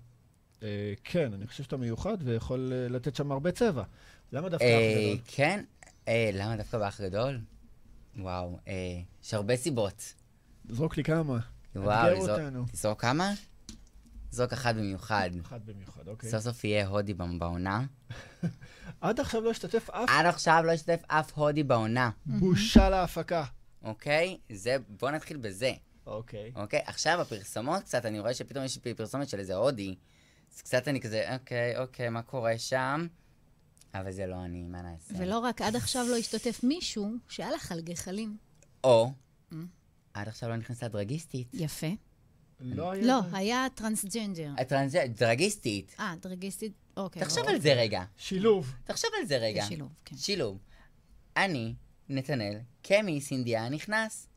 אה, 0.64 0.94
כן, 1.04 1.34
אני 1.34 1.48
חושב 1.48 1.64
שאתה 1.64 1.78
מיוחד 1.78 2.18
ויכול 2.24 2.74
אה, 2.74 2.88
לתת 2.90 3.16
שם 3.16 3.32
הרבה 3.32 3.52
צבע. 3.52 3.84
למה 4.32 4.50
דווקא 4.50 4.64
אה, 4.66 4.78
האח 4.78 4.98
הגדול? 4.98 5.18
כן, 5.28 5.64
אה, 6.08 6.30
למה 6.34 6.58
דווקא 6.58 6.78
באח 6.78 7.02
הגדול? 7.02 7.40
וואו, 8.18 8.60
אה, 8.68 8.74
יש 9.24 9.34
הרבה 9.34 9.58
סיבות. 9.58 10.14
זרוק 10.70 10.98
לי 10.98 11.04
כמה. 11.04 11.40
וואו, 11.76 12.16
לזרוק-. 12.18 12.72
תזרוק 12.72 13.02
כמה? 13.02 13.34
זרוק 14.32 14.54
אחת 14.54 14.76
במיוחד. 14.76 15.30
אחד 15.42 15.66
במיוחד, 15.66 16.08
אוקיי. 16.08 16.30
סוף 16.30 16.42
סוף 16.44 16.64
יהיה 16.64 16.88
הודי 16.88 17.14
בעונה. 17.14 17.86
עד 19.02 19.20
עכשיו 19.20 19.42
לא 19.42 19.52
השתתף 19.52 19.90
אף 19.90 20.10
עד 20.10 20.26
עכשיו 20.26 20.64
לא 20.66 20.72
השתתף 20.72 21.04
אף 21.08 21.32
הודי 21.34 21.64
בעונה, 21.64 22.10
בושה 22.40 22.90
להפקה. 22.90 23.44
אוקיי? 23.84 24.38
זה, 24.52 24.78
בוא 24.90 25.12
נתחיל 25.12 25.38
בזה. 25.38 25.74
אוקיי. 26.06 26.52
אוקיי, 26.56 26.82
עכשיו 26.86 27.22
הפרסומות 27.22 27.84
קצת, 27.84 28.06
אני 28.06 28.20
רואה 28.20 28.34
שפתאום 28.34 28.66
יש 28.66 28.78
פרסומת 28.78 29.30
של 29.30 29.40
איזה 29.40 29.56
הודי, 29.56 29.96
אז 30.54 30.62
קצת 30.62 30.88
אני 30.88 31.02
כזה, 31.02 31.34
אוקיי, 31.34 31.78
אוקיי, 31.78 32.10
מה 32.10 32.22
קורה 32.22 32.58
שם? 32.58 33.08
אבל 34.00 34.12
זה 34.12 34.26
לא 34.26 34.46
אני, 34.46 34.64
מה 34.64 34.82
נעשה? 34.82 35.14
ולא 35.18 35.40
רק 35.40 35.62
עד 35.62 35.76
עכשיו 35.76 36.06
לא 36.10 36.16
השתתף 36.18 36.64
מישהו 36.64 37.12
שהיה 37.30 37.52
לך 37.52 37.72
על 37.72 37.82
גחלים. 37.82 38.38
או, 38.84 39.12
Mm. 39.52 39.56
עד 40.14 40.28
עכשיו 40.28 40.50
לא 40.50 40.56
נכנסה 40.56 40.88
דרגיסטית. 40.88 41.48
יפה. 41.54 41.88
לא 42.60 42.92
היה... 42.92 43.06
לא, 43.06 43.20
היה 43.34 43.68
טרנסג'נדר. 43.76 44.54
דרגיסטית. 45.18 45.96
אה, 46.00 46.14
דרגיסטית, 46.22 46.74
אוקיי. 46.98 47.22
תחשוב. 47.22 47.48
על 47.48 47.60
זה 47.60 47.74
רגע. 47.74 48.04
שילוב. 48.18 48.74
תחשוב 48.84 49.10
על 49.20 49.26
זה 49.26 49.38
רגע. 49.38 49.66
שילוב, 49.68 49.90
כן. 50.06 50.18
שילוב. 50.18 50.58
אני, 51.38 51.74
נתנאל, 52.10 52.60
כמיס 52.84 53.32
אינדיה, 53.32 53.70
נכנס 53.70 54.28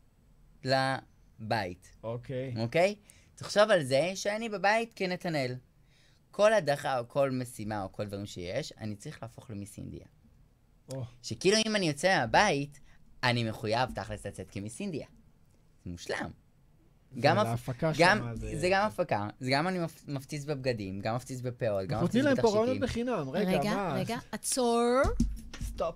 לבית, 0.64 1.88
אוקיי. 2.02 2.54
אוקיי? 2.56 2.94
תחשוב 3.34 3.70
על 3.70 3.82
זה 3.84 4.12
שאני 4.14 4.48
בבית 4.48 4.92
כנתנאל. 4.96 5.54
כל 6.38 6.52
הדחה 6.52 6.98
או 6.98 7.08
כל 7.08 7.30
משימה 7.30 7.82
או 7.82 7.92
כל 7.92 8.04
דברים 8.04 8.26
שיש, 8.26 8.72
אני 8.80 8.96
צריך 8.96 9.22
להפוך 9.22 9.50
למיס 9.50 9.78
אינדיה. 9.78 10.06
או. 10.92 11.04
שכאילו 11.22 11.56
אם 11.66 11.76
אני 11.76 11.88
יוצא 11.88 12.18
מהבית, 12.18 12.80
אני 13.22 13.44
מחויב 13.50 13.90
תכלס 13.94 14.26
לצאת 14.26 14.50
כמיס 14.50 14.80
אינדיה. 14.80 15.06
זה 15.84 15.90
מושלם. 15.90 16.30
גם, 17.20 17.38
הפ... 17.38 17.46
ולהפקה 17.46 17.92
גם, 17.98 18.18
שמה 18.18 18.34
זה... 18.36 18.58
זה- 18.60 18.68
גם 18.72 18.86
הפקה, 18.86 19.28
זה 19.40 19.50
גם 19.52 19.68
אני 19.68 19.78
מפ- 19.78 20.04
מפציץ 20.08 20.44
בבגדים, 20.44 21.00
גם 21.00 21.14
מפציץ 21.16 21.40
בפאות, 21.40 21.86
גם 21.88 22.00
נותנים 22.00 22.24
מפציץ 22.24 22.24
להם 22.24 22.36
פה 22.36 22.42
בתכשיטים. 22.42 22.60
רעיונות 22.60 22.82
בחינם. 22.82 23.30
רגע, 23.30 23.58
רגע, 23.60 23.74
מה? 23.74 23.94
רגע, 23.94 24.18
עצור. 24.32 24.82
סטופ. 25.62 25.94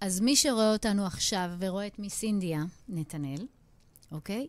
אז 0.00 0.20
מי 0.20 0.36
שרואה 0.36 0.72
אותנו 0.72 1.06
עכשיו 1.06 1.50
ורואה 1.58 1.86
את 1.86 1.98
מיס 1.98 2.22
אינדיה, 2.22 2.62
נתנאל, 2.88 3.46
אוקיי? 4.12 4.46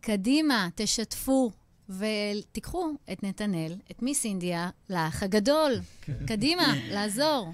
קדימה, 0.00 0.68
תשתפו 0.74 1.50
ותיקחו 1.88 2.90
את 3.12 3.22
נתנאל, 3.22 3.74
את 3.90 4.02
מיס 4.02 4.24
אינדיה, 4.24 4.70
לאח 4.90 5.22
הגדול. 5.22 5.72
קדימה, 6.28 6.74
לעזור. 6.90 7.52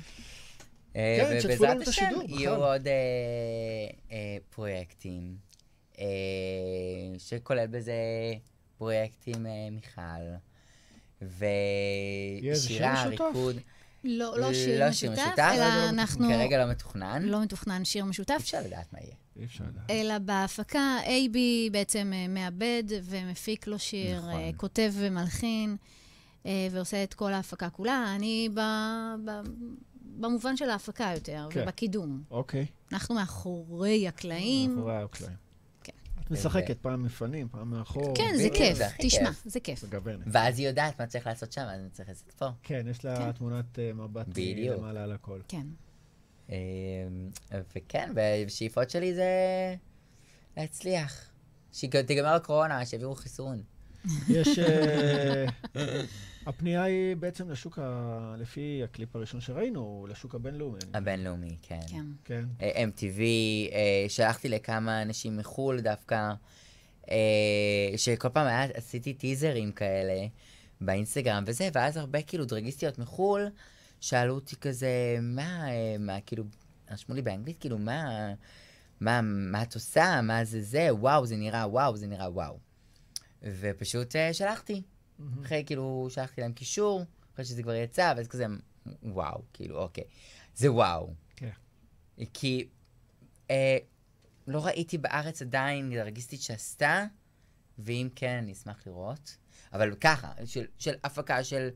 אה, 0.96 1.18
כן, 1.20 1.38
ובעזרת 1.44 1.70
לנו 1.70 1.82
את 1.82 1.88
השם 1.88 2.04
יהיו. 2.28 2.54
עוד 2.54 2.86
אה, 2.86 2.92
אה, 4.12 4.36
פרויקטים, 4.50 5.36
שכולל 7.18 7.66
בזה 7.66 7.94
פרויקטים 8.78 9.46
מיכל, 9.72 10.00
יהיה 11.20 12.52
איזה 12.52 12.68
שיר 12.68 12.76
ושירה, 12.76 13.08
משותף? 13.08 13.24
ריקוד. 13.24 13.56
לא, 14.04 14.38
לא 14.38 14.54
שיר 14.54 14.84
לא 14.84 14.92
שיר 14.92 15.10
משותף, 15.10 15.26
משותף, 15.26 15.52
אלא 15.54 15.68
לא 15.68 15.88
אנחנו... 15.88 16.28
כרגע 16.28 16.64
לא 16.64 16.70
מתוכנן. 16.70 17.22
לא 17.22 17.42
מתוכנן 17.42 17.84
שיר 17.84 18.04
משותף, 18.04 18.36
אפשר 18.40 18.58
לדעת 18.60 18.92
מה 18.92 18.98
יהיה. 19.02 19.14
אי 19.36 19.44
אפשר 19.44 19.64
לדעת. 19.64 19.90
אלא 19.90 20.18
בהפקה, 20.18 20.96
אייבי 21.06 21.68
בעצם 21.72 22.12
אה, 22.14 22.28
מעבד 22.28 22.82
ומפיק 23.02 23.66
לו 23.66 23.78
שיר, 23.78 24.18
נכון. 24.18 24.30
אה, 24.30 24.50
כותב 24.56 24.92
ומלחין, 24.94 25.76
אה, 26.46 26.68
ועושה 26.70 27.02
את 27.02 27.14
כל 27.14 27.32
ההפקה 27.32 27.70
כולה. 27.70 28.12
אני 28.16 28.48
ב, 28.54 28.60
ב, 29.24 29.30
במובן 30.20 30.56
של 30.56 30.70
ההפקה 30.70 31.10
יותר, 31.14 31.48
כן. 31.50 31.62
ובקידום. 31.62 32.22
אוקיי. 32.30 32.66
אנחנו 32.92 33.14
מאחורי 33.14 34.08
הקלעים. 34.08 34.74
מאחורי 34.74 34.96
הקלעים. 34.96 35.47
כן. 36.28 36.34
את 36.34 36.38
משחקת 36.38 36.78
פעם 36.78 37.02
מלפנים, 37.02 37.48
פעם 37.48 37.70
מאחור. 37.70 38.14
כן, 38.16 38.34
זה 38.36 38.48
כיף, 38.54 38.78
תשמע. 39.02 39.30
זה 39.44 39.60
כיף. 39.60 39.84
מגוונת. 39.84 40.26
ואז 40.26 40.58
היא 40.58 40.68
יודעת 40.68 41.00
מה 41.00 41.06
צריך 41.06 41.26
לעשות 41.26 41.52
שם, 41.52 41.60
אז 41.60 41.80
אני 41.80 41.90
צריך 41.90 42.08
לעשות 42.08 42.32
פה. 42.32 42.48
כן, 42.62 42.86
יש 42.90 43.04
לה 43.04 43.16
כן. 43.16 43.32
תמונת 43.32 43.78
אה, 43.78 43.92
מבט 43.92 44.38
אה. 44.38 44.76
למעלה 44.76 45.02
על 45.02 45.12
הכל. 45.12 45.40
כן. 45.48 45.66
אה, 46.50 46.56
וכן, 47.76 48.12
והשאיפות 48.14 48.90
שלי 48.90 49.14
זה 49.14 49.24
להצליח. 50.56 51.30
שתיגמר 51.72 52.34
הקורונה, 52.34 52.86
שיביאו 52.86 53.14
חיסון. 53.14 53.62
יש... 54.28 54.58
הפנייה 56.48 56.82
היא 56.82 57.16
בעצם 57.16 57.50
לשוק, 57.50 57.78
ה- 57.78 58.34
לפי 58.38 58.80
הקליפ 58.84 59.16
הראשון 59.16 59.40
שראינו, 59.40 60.06
לשוק 60.10 60.34
הבינלאומי. 60.34 60.78
הבינלאומי, 60.94 61.56
כן. 61.62 61.80
כן. 61.88 62.06
כן. 62.24 62.44
אה, 62.60 62.84
MTV, 62.84 63.20
אה, 63.72 64.04
שלחתי 64.08 64.48
לכמה 64.48 65.02
אנשים 65.02 65.36
מחו"ל 65.36 65.80
דווקא, 65.80 66.32
אה, 67.10 67.16
שכל 67.96 68.28
פעם 68.28 68.46
היה, 68.46 68.64
עשיתי 68.74 69.14
טיזרים 69.14 69.72
כאלה 69.72 70.26
באינסטגרם 70.80 71.44
וזה, 71.46 71.68
ואז 71.72 71.96
הרבה 71.96 72.22
כאילו 72.22 72.44
דרגיסטיות 72.44 72.98
מחו"ל 72.98 73.46
שאלו 74.00 74.34
אותי 74.34 74.56
כזה, 74.56 75.16
מה, 75.22 75.64
מה, 75.98 76.20
כאילו, 76.20 76.44
רשמו 76.90 77.14
לי 77.14 77.22
באנגלית, 77.22 77.56
כאילו, 77.60 77.78
מה, 77.78 78.32
מה, 79.00 79.20
מה 79.22 79.62
את 79.62 79.74
עושה, 79.74 80.20
מה 80.22 80.44
זה 80.44 80.62
זה, 80.62 80.88
וואו, 80.94 81.26
זה 81.26 81.36
נראה 81.36 81.68
וואו, 81.68 81.96
זה 81.96 82.06
נראה 82.06 82.30
וואו. 82.30 82.58
ופשוט 83.42 84.16
אה, 84.16 84.32
שלחתי. 85.18 85.44
אחרי, 85.46 85.62
כאילו, 85.66 86.06
שלחתי 86.10 86.40
להם 86.40 86.52
קישור, 86.52 87.04
אחרי 87.34 87.44
שזה 87.44 87.62
כבר 87.62 87.74
יצא, 87.74 88.12
ואז 88.16 88.28
כזה, 88.28 88.44
וואו, 89.02 89.42
כאילו, 89.52 89.78
אוקיי. 89.82 90.04
זה 90.54 90.72
וואו. 90.72 91.14
כן. 91.36 91.50
כי 92.34 92.68
אה, 93.50 93.78
לא 94.46 94.66
ראיתי 94.66 94.98
בארץ 94.98 95.42
עדיין 95.42 95.90
דרגיסטית 95.94 96.42
שעשתה, 96.42 97.04
ואם 97.78 98.08
כן, 98.16 98.38
אני 98.42 98.52
אשמח 98.52 98.86
לראות. 98.86 99.36
אבל 99.72 99.94
ככה, 99.94 100.32
של, 100.44 100.64
של 100.78 100.94
הפקה, 101.04 101.44
של, 101.44 101.68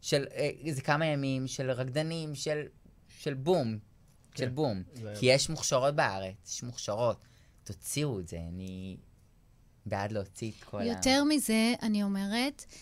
של 0.00 0.26
אה, 0.34 0.50
איזה 0.64 0.82
כמה 0.82 1.06
ימים, 1.06 1.46
של 1.46 1.70
רקדנים, 1.70 2.34
של, 2.34 2.62
של 3.08 3.34
בום. 3.34 3.78
של 4.34 4.46
כן, 4.46 4.54
בום. 4.54 4.82
זה- 4.94 5.14
כי 5.18 5.26
יש 5.26 5.50
מוכשרות 5.50 5.94
בארץ, 5.94 6.36
יש 6.46 6.62
מוכשרות. 6.62 7.20
תוציאו 7.64 8.20
את 8.20 8.28
זה, 8.28 8.38
אני 8.48 8.96
בעד 9.86 10.12
להוציא 10.12 10.50
את 10.58 10.64
כל 10.64 10.80
ה... 10.80 10.84
יותר 10.84 11.24
מזה, 11.24 11.72
אני 11.82 12.02
אומרת, 12.02 12.64
אה, 12.68 12.76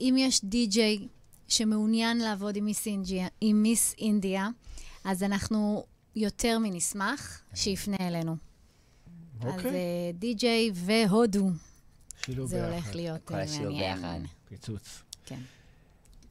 אם 0.00 0.14
יש 0.18 0.44
די-ג'יי 0.44 1.08
שמעוניין 1.48 2.18
לעבוד 2.18 2.56
עם 2.56 2.64
מיס 2.64 2.86
אינדיה, 2.86 3.28
עם 3.40 3.62
מיס 3.62 3.94
אינדיה, 3.98 4.48
אז 5.04 5.22
אנחנו 5.22 5.84
יותר 6.16 6.58
מנשמח 6.58 7.42
שיפנה 7.54 7.96
אלינו. 8.00 8.36
אז 9.40 9.46
אוקיי. 9.46 9.70
אה, 9.70 10.10
די-ג'יי 10.14 10.70
והודו, 10.74 11.50
שילוב 12.24 12.48
זה 12.48 12.56
ביחד. 12.56 12.72
הולך 12.72 12.94
להיות 12.94 13.32
אה, 13.32 13.44
מעניין. 13.94 14.26
פיצוץ. 14.48 15.02
כן. 15.26 15.40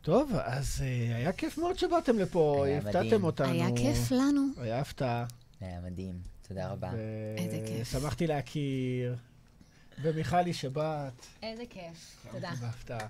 טוב, 0.01 0.31
אז 0.35 0.81
אה, 0.81 1.15
היה 1.15 1.31
כיף 1.33 1.57
מאוד 1.57 1.79
שבאתם 1.79 2.19
לפה, 2.19 2.65
הפתעתם. 2.77 3.23
אותנו. 3.23 3.51
היה 3.51 3.67
כיף 3.75 4.11
לנו. 4.11 4.41
היה 4.57 4.79
הפתעה. 4.79 5.25
היה 5.61 5.81
מדהים, 5.81 6.19
תודה 6.47 6.71
רבה. 6.71 6.91
איזה 7.37 7.63
כיף. 7.67 7.95
ושמחתי 7.95 8.27
להכיר. 8.27 9.15
ומיכלי 10.01 10.53
שבאת. 10.53 11.25
איזה 11.43 11.63
כיף. 11.69 12.27
תודה. 12.31 12.51
בהפתעה. 12.61 13.07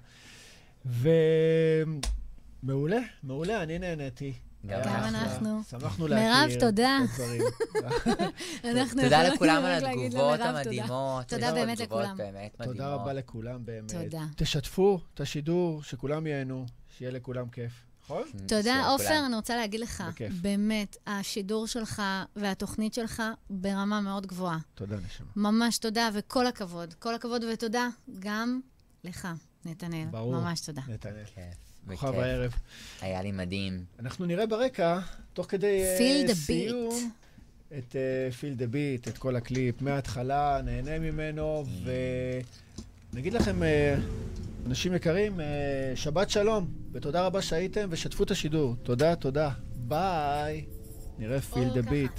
ומעולה, 2.63 2.99
מעולה, 3.23 3.63
אני 3.63 3.79
נהניתי. 3.79 4.33
גם. 4.65 4.79
אנחנו. 4.83 5.61
שמחנו 5.69 6.05
מירב, 6.05 6.19
להכיר. 6.19 6.59
תודה. 6.59 6.99
אנחנו 8.71 9.01
תודה 9.01 9.15
יכולים 9.15 9.33
לכולם 9.33 9.65
על 9.65 9.85
התגובות 9.85 10.31
תודה. 10.31 10.49
המדהימות. 10.49 11.27
תודה 11.27 11.53
באמת 11.53 11.79
לכולם. 11.79 12.17
תודה 12.63 12.87
רבה 12.93 13.13
לכולם 13.13 13.65
באמת. 13.65 13.91
תודה. 13.91 14.25
תשתפו 14.35 14.99
את 15.13 15.19
השידור, 15.19 15.83
שכולם 15.83 16.27
ייהנו, 16.27 16.65
שיהיה 16.97 17.11
לכולם 17.11 17.49
כיף. 17.49 17.88
נכון? 18.09 18.23
תודה, 18.47 18.61
שיהיה 18.61 18.87
עופר. 18.87 19.25
אני 19.25 19.35
רוצה 19.35 19.55
להגיד 19.55 19.79
לך, 19.79 20.03
בכיף. 20.07 20.33
באמת, 20.41 20.97
השידור 21.07 21.67
שלך 21.67 22.01
והתוכנית 22.35 22.93
שלך 22.93 23.23
ברמה 23.49 24.01
מאוד 24.01 24.27
גבוהה. 24.27 24.57
תודה, 24.75 24.95
נשמה. 24.95 25.27
ממש 25.35 25.77
תודה, 25.77 26.09
וכל 26.13 26.47
הכבוד. 26.47 26.93
כל 26.93 27.15
הכבוד 27.15 27.43
ותודה 27.53 27.87
גם 28.19 28.59
לך, 29.03 29.27
נתנאל. 29.65 30.05
ברור. 30.11 30.33
ממש 30.33 30.59
תודה. 30.61 30.81
נתנאל. 30.87 31.23
כוכב. 31.87 32.13
הערב. 32.13 32.53
היה 33.01 33.21
לי 33.21 33.31
מדהים. 33.31 33.83
אנחנו 33.99 34.25
נראה 34.25 34.45
ברקע, 34.45 34.99
תוך 35.33 35.45
כדי 35.49 35.83
אה, 35.83 35.97
Feel 35.97 36.29
the 36.29 36.33
סיום, 36.33 37.11
את 37.77 37.95
Feel 38.39 38.53
the 38.53 38.67
Beat, 38.67 39.07
את 39.07 39.17
כל 39.17 39.35
הקליפ, 39.35 39.81
מההתחלה, 39.81 40.61
נהנה 40.63 40.99
ממנו, 40.99 41.65
ונגיד 43.13 43.33
לכם, 43.33 43.63
אה, 43.63 43.95
אנשים 44.69 44.93
יקרים, 44.93 45.39
אה, 45.39 45.45
שבת 45.95 46.29
שלום, 46.29 46.67
ותודה 46.91 47.25
רבה 47.25 47.41
שהייתם, 47.41 47.87
ושתפו 47.91 48.23
את 48.23 48.31
השידור. 48.31 48.75
תודה, 48.83 49.15
תודה. 49.15 49.49
ביי. 49.75 50.65
נראה 51.17 51.41
Feel 51.41 51.69
the. 51.73 51.81
Beat. 51.81 52.11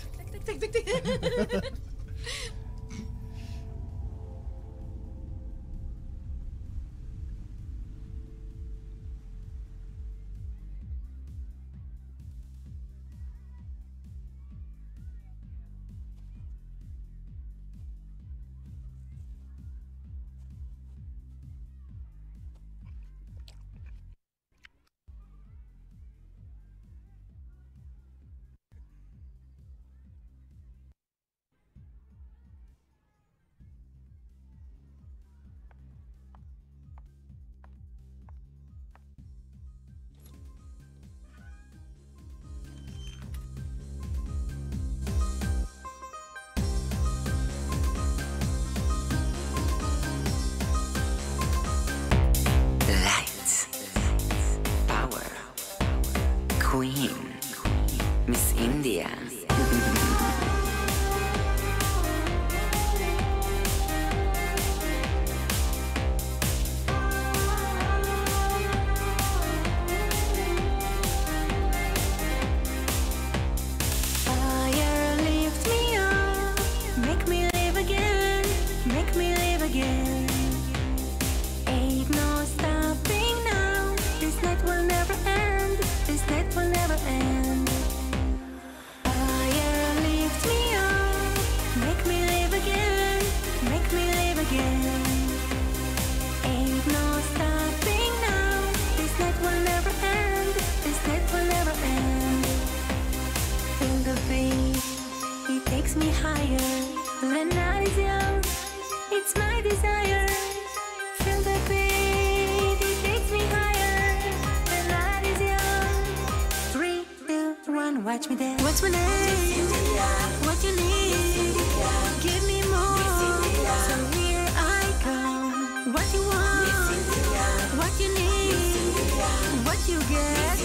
get? 130.08 130.58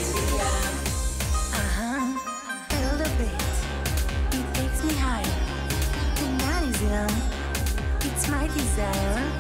Uh-huh, 1.53 2.20
a 2.72 2.80
little 2.98 3.18
bit. 3.18 3.44
It 4.38 4.45
takes 4.53 4.84
me 4.84 4.94
And 6.24 6.40
that 6.41 6.64
is 6.64 6.82
It's 8.02 8.28
my 8.30 8.48
desire. 8.48 9.32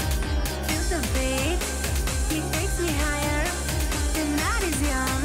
Feel 0.67 0.83
the 0.93 1.01
beat 1.13 1.59
It 2.37 2.43
takes 2.53 2.79
me 2.79 2.89
higher. 2.89 3.43
And 4.19 4.39
that 4.39 4.61
is 4.63 4.81
young 4.81 5.21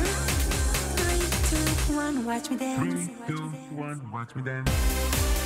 Three, 0.98 1.24
two, 1.50 1.94
one, 1.94 2.24
watch 2.24 2.50
me 2.50 2.56
dance. 2.56 3.06
Three, 3.06 3.36
two, 3.36 3.42
one, 3.76 4.00
watch 4.12 4.34
me 4.36 4.42
dance. 4.42 5.39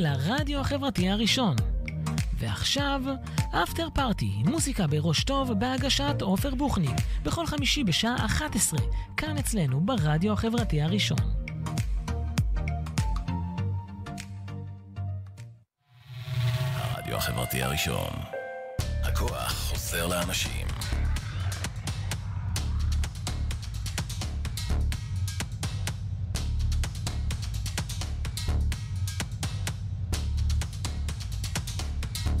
לרדיו 0.00 0.60
החברתי 0.60 1.08
הראשון. 1.08 1.56
ועכשיו, 2.38 3.02
אפטר 3.50 3.88
פארטי, 3.94 4.32
מוסיקה 4.44 4.86
בראש 4.86 5.24
טוב, 5.24 5.52
בהגשת 5.52 6.22
עופר 6.22 6.54
בוכניק, 6.54 6.96
בכל 7.22 7.46
חמישי 7.46 7.84
בשעה 7.84 8.26
11, 8.26 8.80
כאן 9.16 9.38
אצלנו 9.38 9.80
ברדיו 9.80 10.32
החברתי 10.32 10.82
הראשון. 10.82 11.18
הרדיו 16.74 17.16
החברתי 17.16 17.62
הראשון. 17.62 18.10
הכוח 19.02 19.52
חוזר 19.52 20.06
לאנשים. 20.06 20.59